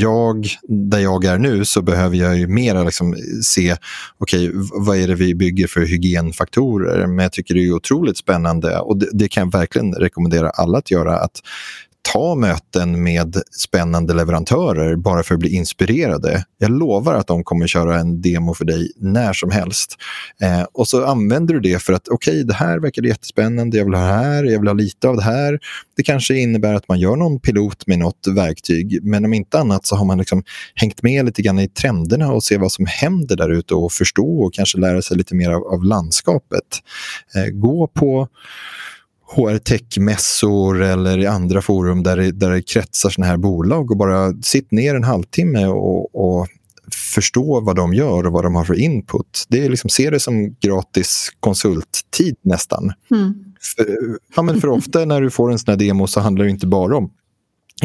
jag, 0.00 0.46
där 0.68 0.98
jag 0.98 1.24
är 1.24 1.38
nu 1.38 1.64
så 1.64 1.82
behöver 1.82 2.16
jag 2.16 2.38
ju 2.38 2.46
mera 2.46 2.84
liksom 2.84 3.16
se 3.42 3.76
okay, 4.18 4.50
vad 4.72 4.96
är 4.96 5.08
det 5.08 5.14
vi 5.14 5.34
bygger 5.34 5.66
för 5.66 5.80
hygienfaktorer. 5.80 7.06
Men 7.06 7.18
jag 7.18 7.32
tycker 7.32 7.54
det 7.54 7.66
är 7.66 7.72
otroligt 7.72 8.18
spännande 8.18 8.78
och 8.78 8.96
det, 8.96 9.08
det 9.12 9.28
kan 9.28 9.42
jag 9.42 9.58
verkligen 9.58 9.94
rekommendera 9.94 10.50
alla 10.50 10.78
att 10.78 10.90
göra. 10.90 11.18
Att 11.18 11.40
ta 12.02 12.34
möten 12.34 13.02
med 13.02 13.36
spännande 13.50 14.14
leverantörer 14.14 14.96
bara 14.96 15.22
för 15.22 15.34
att 15.34 15.40
bli 15.40 15.54
inspirerade. 15.54 16.44
Jag 16.58 16.70
lovar 16.70 17.14
att 17.14 17.26
de 17.26 17.44
kommer 17.44 17.66
köra 17.66 17.98
en 17.98 18.22
demo 18.22 18.54
för 18.54 18.64
dig 18.64 18.92
när 18.96 19.32
som 19.32 19.50
helst. 19.50 19.96
Eh, 20.40 20.62
och 20.72 20.88
så 20.88 21.04
använder 21.06 21.54
du 21.54 21.60
det 21.60 21.82
för 21.82 21.92
att 21.92 22.08
okej, 22.08 22.32
okay, 22.32 22.42
det 22.42 22.54
här 22.54 22.78
verkar 22.78 23.02
jättespännande, 23.02 23.76
jag 23.76 23.84
vill 23.84 23.94
ha 23.94 24.00
det 24.00 24.12
här, 24.12 24.44
jag 24.44 24.58
vill 24.58 24.68
ha 24.68 24.74
lite 24.74 25.08
av 25.08 25.16
det 25.16 25.22
här. 25.22 25.58
Det 25.96 26.02
kanske 26.02 26.34
innebär 26.38 26.74
att 26.74 26.88
man 26.88 27.00
gör 27.00 27.16
någon 27.16 27.40
pilot 27.40 27.86
med 27.86 27.98
något 27.98 28.26
verktyg, 28.26 28.98
men 29.02 29.24
om 29.24 29.34
inte 29.34 29.58
annat 29.58 29.86
så 29.86 29.96
har 29.96 30.04
man 30.04 30.18
liksom 30.18 30.44
hängt 30.74 31.02
med 31.02 31.24
lite 31.24 31.42
grann 31.42 31.58
i 31.58 31.68
trenderna 31.68 32.32
och 32.32 32.44
se 32.44 32.58
vad 32.58 32.72
som 32.72 32.86
händer 32.86 33.36
där 33.36 33.50
ute 33.50 33.74
och 33.74 33.92
förstå 33.92 34.42
och 34.42 34.54
kanske 34.54 34.78
lära 34.78 35.02
sig 35.02 35.16
lite 35.16 35.34
mer 35.34 35.50
av, 35.50 35.62
av 35.62 35.84
landskapet. 35.84 36.64
Eh, 37.34 37.46
gå 37.46 37.86
på 37.86 38.28
HR-tech-mässor 39.34 40.82
eller 40.82 41.18
i 41.18 41.26
andra 41.26 41.62
forum 41.62 42.02
där 42.02 42.16
det, 42.16 42.32
där 42.32 42.50
det 42.50 42.62
kretsar 42.62 43.10
såna 43.10 43.26
här 43.26 43.36
bolag 43.36 43.90
och 43.90 43.96
bara 43.96 44.32
sitt 44.42 44.70
ner 44.70 44.94
en 44.94 45.04
halvtimme 45.04 45.66
och, 45.66 46.14
och 46.14 46.48
förstå 47.14 47.60
vad 47.60 47.76
de 47.76 47.94
gör 47.94 48.26
och 48.26 48.32
vad 48.32 48.44
de 48.44 48.54
har 48.54 48.64
för 48.64 48.80
input. 48.80 49.46
Det 49.48 49.64
är 49.64 49.68
liksom, 49.68 49.90
se 49.90 50.10
det 50.10 50.20
som 50.20 50.54
gratis 50.60 51.32
konsulttid 51.40 52.36
nästan. 52.42 52.92
Mm. 53.10 53.34
För, 53.76 53.86
ja, 54.36 54.42
men 54.42 54.60
för 54.60 54.68
ofta 54.68 55.04
när 55.04 55.20
du 55.20 55.30
får 55.30 55.52
en 55.52 55.58
sån 55.58 55.72
här 55.72 55.78
demo 55.78 56.06
så 56.06 56.20
handlar 56.20 56.44
det 56.44 56.50
inte 56.50 56.66
bara 56.66 56.96
om 56.96 57.10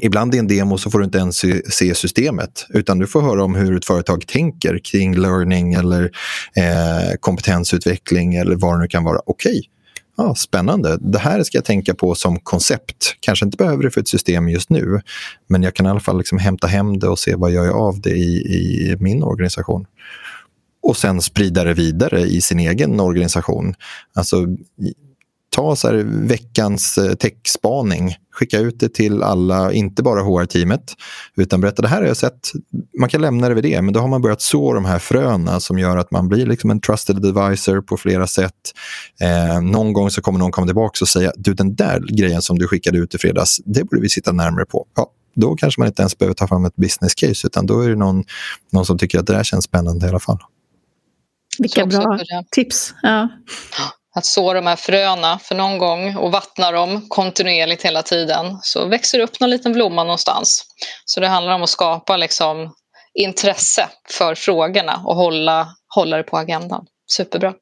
Ibland 0.01 0.35
i 0.35 0.37
en 0.37 0.47
demo 0.47 0.77
så 0.77 0.91
får 0.91 0.99
du 0.99 1.05
inte 1.05 1.17
ens 1.17 1.45
se 1.69 1.95
systemet 1.95 2.65
utan 2.69 2.99
du 2.99 3.07
får 3.07 3.21
höra 3.21 3.43
om 3.43 3.55
hur 3.55 3.77
ett 3.77 3.85
företag 3.85 4.27
tänker 4.27 4.79
kring 4.83 5.15
learning 5.15 5.73
eller 5.73 6.03
eh, 6.55 7.15
kompetensutveckling 7.19 8.35
eller 8.35 8.55
vad 8.55 8.75
det 8.75 8.81
nu 8.81 8.87
kan 8.87 9.03
vara. 9.03 9.19
Okej, 9.25 9.69
ja, 10.17 10.35
spännande. 10.35 10.97
Det 11.01 11.19
här 11.19 11.43
ska 11.43 11.57
jag 11.57 11.65
tänka 11.65 11.95
på 11.95 12.15
som 12.15 12.39
koncept. 12.39 13.15
Kanske 13.19 13.45
inte 13.45 13.57
behöver 13.57 13.83
det 13.83 13.91
för 13.91 14.01
ett 14.01 14.07
system 14.07 14.49
just 14.49 14.69
nu 14.69 15.01
men 15.47 15.63
jag 15.63 15.75
kan 15.75 15.85
i 15.85 15.89
alla 15.89 15.99
fall 15.99 16.17
liksom 16.17 16.37
hämta 16.37 16.67
hem 16.67 16.99
det 16.99 17.07
och 17.07 17.19
se 17.19 17.35
vad 17.35 17.51
jag 17.51 17.65
gör 17.65 17.73
av 17.73 18.01
det 18.01 18.09
i, 18.09 18.37
i 18.37 18.97
min 18.99 19.23
organisation 19.23 19.85
och 20.87 20.97
sen 20.97 21.21
sprida 21.21 21.63
det 21.63 21.73
vidare 21.73 22.21
i 22.21 22.41
sin 22.41 22.59
egen 22.59 22.99
organisation. 22.99 23.73
Alltså, 24.13 24.47
ta 25.57 25.75
så 25.75 25.87
här 25.87 25.95
veckans 26.27 26.97
eh, 26.97 27.13
techspaning, 27.13 28.15
skicka 28.31 28.59
ut 28.59 28.79
det 28.79 28.93
till 28.93 29.23
alla, 29.23 29.73
inte 29.73 30.03
bara 30.03 30.21
HR-teamet, 30.21 30.93
utan 31.37 31.61
berätta 31.61 31.81
det 31.81 31.87
här 31.87 32.01
har 32.01 32.07
jag 32.07 32.17
sett. 32.17 32.51
Man 32.99 33.09
kan 33.09 33.21
lämna 33.21 33.49
det 33.49 33.55
vid 33.55 33.63
det, 33.63 33.81
men 33.81 33.93
då 33.93 33.99
har 33.99 34.07
man 34.07 34.21
börjat 34.21 34.41
så 34.41 34.73
de 34.73 34.85
här 34.85 34.99
fröna 34.99 35.59
som 35.59 35.79
gör 35.79 35.97
att 35.97 36.11
man 36.11 36.27
blir 36.27 36.45
liksom 36.45 36.69
en 36.69 36.81
trusted 36.81 37.25
advisor 37.25 37.81
på 37.81 37.97
flera 37.97 38.27
sätt. 38.27 38.53
Eh, 39.21 39.61
någon 39.61 39.93
gång 39.93 40.09
så 40.09 40.21
kommer 40.21 40.39
någon 40.39 40.51
komma 40.51 40.67
tillbaka 40.67 40.97
och 41.01 41.07
säga, 41.07 41.31
du 41.35 41.53
den 41.53 41.75
där 41.75 41.99
grejen 41.99 42.41
som 42.41 42.59
du 42.59 42.67
skickade 42.67 42.97
ut 42.97 43.15
i 43.15 43.17
fredags, 43.17 43.61
det 43.65 43.83
borde 43.83 44.01
vi 44.01 44.09
sitta 44.09 44.31
närmare 44.31 44.65
på. 44.65 44.85
Ja, 44.95 45.11
då 45.35 45.55
kanske 45.55 45.81
man 45.81 45.87
inte 45.87 46.01
ens 46.01 46.17
behöver 46.17 46.35
ta 46.35 46.47
fram 46.47 46.65
ett 46.65 46.75
business 46.75 47.15
case, 47.15 47.47
utan 47.47 47.65
då 47.65 47.81
är 47.81 47.89
det 47.89 47.95
någon, 47.95 48.23
någon 48.71 48.85
som 48.85 48.97
tycker 48.97 49.19
att 49.19 49.27
det 49.27 49.33
där 49.33 49.43
känns 49.43 49.65
spännande 49.65 50.05
i 50.05 50.09
alla 50.09 50.19
fall. 50.19 50.39
Vilka 51.59 51.85
bra 51.85 52.19
tips. 52.51 52.93
Ja. 53.01 53.29
Att 54.17 54.25
så 54.25 54.53
de 54.53 54.67
här 54.67 54.75
fröna 54.75 55.39
för 55.39 55.55
någon 55.55 55.77
gång 55.77 56.15
och 56.15 56.31
vattna 56.31 56.71
dem 56.71 57.05
kontinuerligt 57.09 57.85
hela 57.85 58.01
tiden 58.01 58.57
så 58.61 58.87
växer 58.87 59.17
det 59.17 59.23
upp 59.23 59.39
någon 59.39 59.49
liten 59.49 59.73
blomma 59.73 60.03
någonstans. 60.03 60.65
Så 61.05 61.19
det 61.19 61.27
handlar 61.27 61.53
om 61.53 61.63
att 61.63 61.69
skapa 61.69 62.17
liksom 62.17 62.73
intresse 63.13 63.89
för 64.09 64.35
frågorna 64.35 65.01
och 65.05 65.15
hålla, 65.15 65.67
hålla 65.95 66.17
det 66.17 66.23
på 66.23 66.37
agendan. 66.37 66.85
Superbra. 67.11 67.53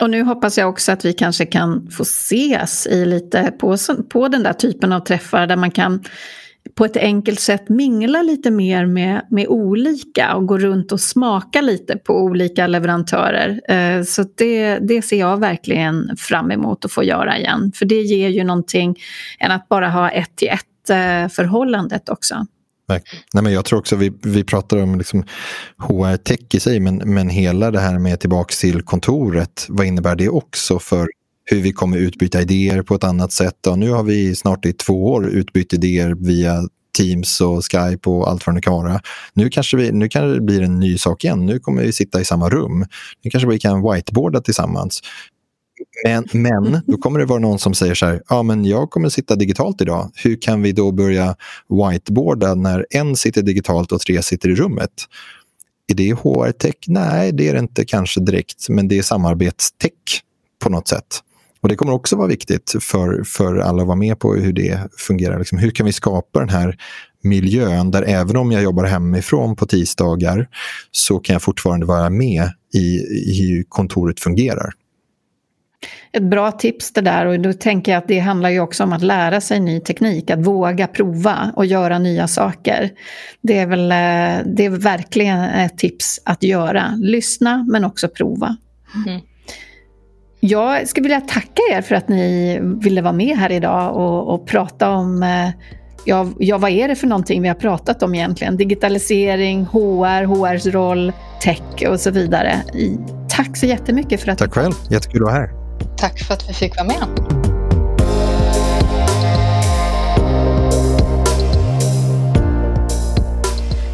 Och 0.00 0.10
nu 0.10 0.22
hoppas 0.22 0.58
jag 0.58 0.68
också 0.68 0.92
att 0.92 1.04
vi 1.04 1.12
kanske 1.12 1.46
kan 1.46 1.90
få 1.90 2.02
ses 2.02 2.86
i 2.86 3.04
lite 3.04 3.52
på, 3.60 3.76
på 4.10 4.28
den 4.28 4.42
där 4.42 4.52
typen 4.52 4.92
av 4.92 5.00
träffar 5.00 5.46
där 5.46 5.56
man 5.56 5.70
kan 5.70 6.04
på 6.74 6.84
ett 6.84 6.96
enkelt 6.96 7.40
sätt 7.40 7.68
mingla 7.68 8.22
lite 8.22 8.50
mer 8.50 8.86
med, 8.86 9.26
med 9.30 9.46
olika 9.48 10.34
och 10.34 10.46
gå 10.46 10.58
runt 10.58 10.92
och 10.92 11.00
smaka 11.00 11.60
lite 11.60 11.96
på 11.96 12.22
olika 12.22 12.66
leverantörer. 12.66 13.60
Eh, 13.68 14.02
så 14.02 14.24
det, 14.34 14.78
det 14.78 15.02
ser 15.02 15.18
jag 15.18 15.40
verkligen 15.40 16.16
fram 16.16 16.50
emot 16.50 16.84
att 16.84 16.92
få 16.92 17.04
göra 17.04 17.38
igen. 17.38 17.72
För 17.74 17.86
det 17.86 18.02
ger 18.02 18.28
ju 18.28 18.44
någonting 18.44 18.96
än 19.38 19.50
att 19.50 19.68
bara 19.68 19.88
ha 19.88 20.10
ett 20.10 20.36
till 20.36 20.48
ett-förhållandet 20.48 22.08
eh, 22.08 22.12
också. 22.12 22.46
Nej, 22.88 23.02
men 23.42 23.52
jag 23.52 23.64
tror 23.64 23.78
också 23.78 23.96
vi, 23.96 24.12
vi 24.22 24.44
pratar 24.44 24.82
om 24.82 24.98
liksom 24.98 25.24
HR-tech 25.76 26.54
i 26.54 26.60
sig, 26.60 26.80
men, 26.80 26.96
men 26.96 27.28
hela 27.28 27.70
det 27.70 27.80
här 27.80 27.98
med 27.98 28.20
tillbaka 28.20 28.52
till 28.60 28.82
kontoret, 28.82 29.66
vad 29.68 29.86
innebär 29.86 30.16
det 30.16 30.28
också 30.28 30.78
för 30.78 31.08
hur 31.50 31.60
vi 31.60 31.72
kommer 31.72 31.96
utbyta 31.98 32.42
idéer 32.42 32.82
på 32.82 32.94
ett 32.94 33.04
annat 33.04 33.32
sätt. 33.32 33.66
Och 33.66 33.78
nu 33.78 33.90
har 33.90 34.02
vi 34.02 34.34
snart 34.34 34.66
i 34.66 34.72
två 34.72 35.06
år 35.06 35.26
utbytt 35.26 35.72
idéer 35.72 36.14
via 36.20 36.68
Teams 36.98 37.40
och 37.40 37.64
Skype 37.64 38.10
och 38.10 38.28
allt 38.30 38.46
vad 38.46 38.56
det 38.56 38.60
kan 38.60 38.72
vara. 38.72 39.00
Nu 39.34 39.50
kanske, 39.50 39.76
vi, 39.76 39.92
nu 39.92 40.08
kan 40.08 40.32
det 40.32 40.40
blir 40.40 40.62
en 40.62 40.80
ny 40.80 40.98
sak 40.98 41.24
igen. 41.24 41.46
Nu 41.46 41.58
kommer 41.58 41.82
vi 41.82 41.92
sitta 41.92 42.20
i 42.20 42.24
samma 42.24 42.48
rum. 42.48 42.86
Nu 43.22 43.30
kanske 43.30 43.48
vi 43.48 43.58
kan 43.58 43.92
whiteboarda 43.92 44.40
tillsammans. 44.40 45.00
Men, 46.04 46.26
men 46.32 46.82
då 46.86 46.96
kommer 46.96 47.18
det 47.18 47.24
vara 47.24 47.38
någon 47.38 47.58
som 47.58 47.74
säger 47.74 47.94
så 47.94 48.06
här, 48.06 48.22
ja 48.28 48.42
men 48.42 48.64
jag 48.64 48.90
kommer 48.90 49.08
sitta 49.08 49.36
digitalt 49.36 49.80
idag. 49.80 50.10
Hur 50.14 50.40
kan 50.42 50.62
vi 50.62 50.72
då 50.72 50.92
börja 50.92 51.36
whiteboarda 51.68 52.54
när 52.54 52.86
en 52.90 53.16
sitter 53.16 53.42
digitalt 53.42 53.92
och 53.92 54.00
tre 54.00 54.22
sitter 54.22 54.48
i 54.48 54.54
rummet? 54.54 54.90
Är 55.88 55.94
det 55.94 56.14
HR-tech? 56.14 56.74
Nej, 56.86 57.32
det 57.32 57.48
är 57.48 57.52
det 57.52 57.58
inte 57.58 57.84
kanske 57.84 58.20
direkt, 58.20 58.68
men 58.68 58.88
det 58.88 58.98
är 58.98 59.02
samarbetstech 59.02 60.22
på 60.62 60.70
något 60.70 60.88
sätt. 60.88 61.22
Och 61.66 61.70
Det 61.70 61.76
kommer 61.76 61.92
också 61.92 62.16
vara 62.16 62.28
viktigt 62.28 62.74
för, 62.80 63.24
för 63.24 63.56
alla 63.56 63.82
att 63.82 63.86
vara 63.86 63.96
med 63.96 64.18
på 64.18 64.34
hur 64.34 64.52
det 64.52 64.80
fungerar. 64.98 65.38
Liksom, 65.38 65.58
hur 65.58 65.70
kan 65.70 65.86
vi 65.86 65.92
skapa 65.92 66.40
den 66.40 66.48
här 66.48 66.76
miljön 67.22 67.90
där 67.90 68.02
även 68.02 68.36
om 68.36 68.52
jag 68.52 68.62
jobbar 68.62 68.84
hemifrån 68.84 69.56
på 69.56 69.66
tisdagar 69.66 70.48
så 70.90 71.18
kan 71.18 71.32
jag 71.32 71.42
fortfarande 71.42 71.86
vara 71.86 72.10
med 72.10 72.50
i, 72.74 72.98
i 73.30 73.40
hur 73.40 73.64
kontoret 73.68 74.20
fungerar. 74.20 74.72
Ett 76.12 76.22
bra 76.22 76.52
tips 76.52 76.92
det 76.92 77.00
där 77.00 77.26
och 77.26 77.40
då 77.40 77.52
tänker 77.52 77.92
jag 77.92 77.98
att 77.98 78.08
det 78.08 78.18
handlar 78.18 78.50
ju 78.50 78.60
också 78.60 78.84
om 78.84 78.92
att 78.92 79.02
lära 79.02 79.40
sig 79.40 79.60
ny 79.60 79.80
teknik, 79.80 80.30
att 80.30 80.46
våga 80.46 80.86
prova 80.86 81.52
och 81.56 81.66
göra 81.66 81.98
nya 81.98 82.28
saker. 82.28 82.90
Det 83.40 83.58
är 83.58 83.66
väl 83.66 83.92
eh, 83.92 84.52
det 84.54 84.64
är 84.64 84.70
verkligen 84.70 85.40
ett 85.40 85.78
tips 85.78 86.20
att 86.24 86.42
göra. 86.42 86.94
Lyssna 86.96 87.66
men 87.68 87.84
också 87.84 88.08
prova. 88.08 88.56
Mm. 89.06 89.20
Jag 90.48 90.88
skulle 90.88 91.02
vilja 91.02 91.20
tacka 91.20 91.62
er 91.72 91.82
för 91.82 91.94
att 91.94 92.08
ni 92.08 92.58
ville 92.62 93.02
vara 93.02 93.12
med 93.12 93.36
här 93.36 93.52
idag 93.52 93.96
och, 93.96 94.34
och 94.34 94.46
prata 94.46 94.90
om 94.90 95.22
eh, 95.22 95.48
Ja, 96.08 96.26
ja, 96.38 96.58
vad 96.58 96.70
är 96.70 96.88
det 96.88 96.96
för 96.96 97.06
någonting 97.06 97.42
vi 97.42 97.48
har 97.48 97.54
pratat 97.54 98.02
om 98.02 98.14
egentligen? 98.14 98.56
Digitalisering, 98.56 99.64
HR, 99.64 100.24
HRs 100.24 100.66
roll, 100.66 101.12
tech 101.40 101.88
och 101.88 102.00
så 102.00 102.10
vidare. 102.10 102.62
Tack 103.28 103.56
så 103.56 103.66
jättemycket 103.66 104.20
för 104.20 104.30
att 104.30 104.38
Tack 104.38 104.54
själv, 104.54 104.72
jättekul 104.90 105.22
att 105.22 105.26
vara 105.26 105.34
här. 105.34 105.50
Tack 105.96 106.18
för 106.18 106.34
att 106.34 106.48
vi 106.48 106.52
fick 106.52 106.76
vara 106.76 106.86
med. 106.86 106.96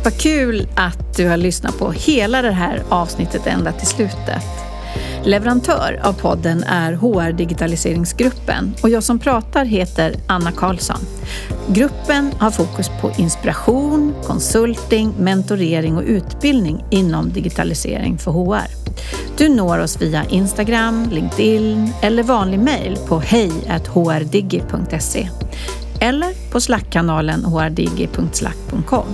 Vad 0.05 0.21
kul 0.21 0.69
att 0.77 1.17
du 1.17 1.29
har 1.29 1.37
lyssnat 1.37 1.79
på 1.79 1.93
hela 1.93 2.43
det 2.43 2.53
här 2.53 2.83
avsnittet 2.89 3.47
ända 3.47 3.73
till 3.73 3.87
slutet. 3.87 4.72
Leverantör 5.25 6.01
av 6.05 6.13
podden 6.13 6.63
är 6.63 6.93
HR 6.93 7.33
Digitaliseringsgruppen 7.33 8.75
och 8.83 8.91
jag 8.91 9.03
som 9.03 9.19
pratar 9.19 9.65
heter 9.65 10.15
Anna 10.27 10.53
Karlsson. 10.53 11.01
Gruppen 11.69 12.33
har 12.39 12.51
fokus 12.51 12.91
på 13.01 13.13
inspiration, 13.19 14.15
konsulting, 14.25 15.15
mentorering 15.19 15.97
och 15.97 16.03
utbildning 16.07 16.85
inom 16.91 17.33
digitalisering 17.33 18.19
för 18.19 18.31
HR. 18.31 18.67
Du 19.37 19.49
når 19.49 19.79
oss 19.79 20.03
via 20.03 20.25
Instagram, 20.25 21.09
LinkedIn 21.13 21.93
eller 22.03 22.23
vanlig 22.23 22.59
mejl 22.59 22.97
på 23.09 23.21
hej.hrdigi.se 23.21 25.29
eller 26.01 26.53
på 26.53 26.61
slackkanalen 26.61 27.45
hrdigi.slack.com. 27.45 29.07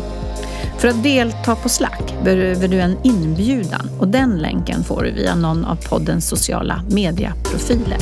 För 0.79 0.89
att 0.89 1.03
delta 1.03 1.57
på 1.57 1.69
Slack 1.69 2.15
behöver 2.25 2.69
du 2.69 2.81
en 2.81 2.97
inbjudan 3.05 3.91
och 3.99 4.09
den 4.09 4.39
länken 4.39 4.85
får 4.85 5.03
du 5.03 5.11
via 5.11 5.35
någon 5.35 5.65
av 5.65 5.77
poddens 5.89 6.29
sociala 6.29 6.83
medieprofiler. 6.91 7.99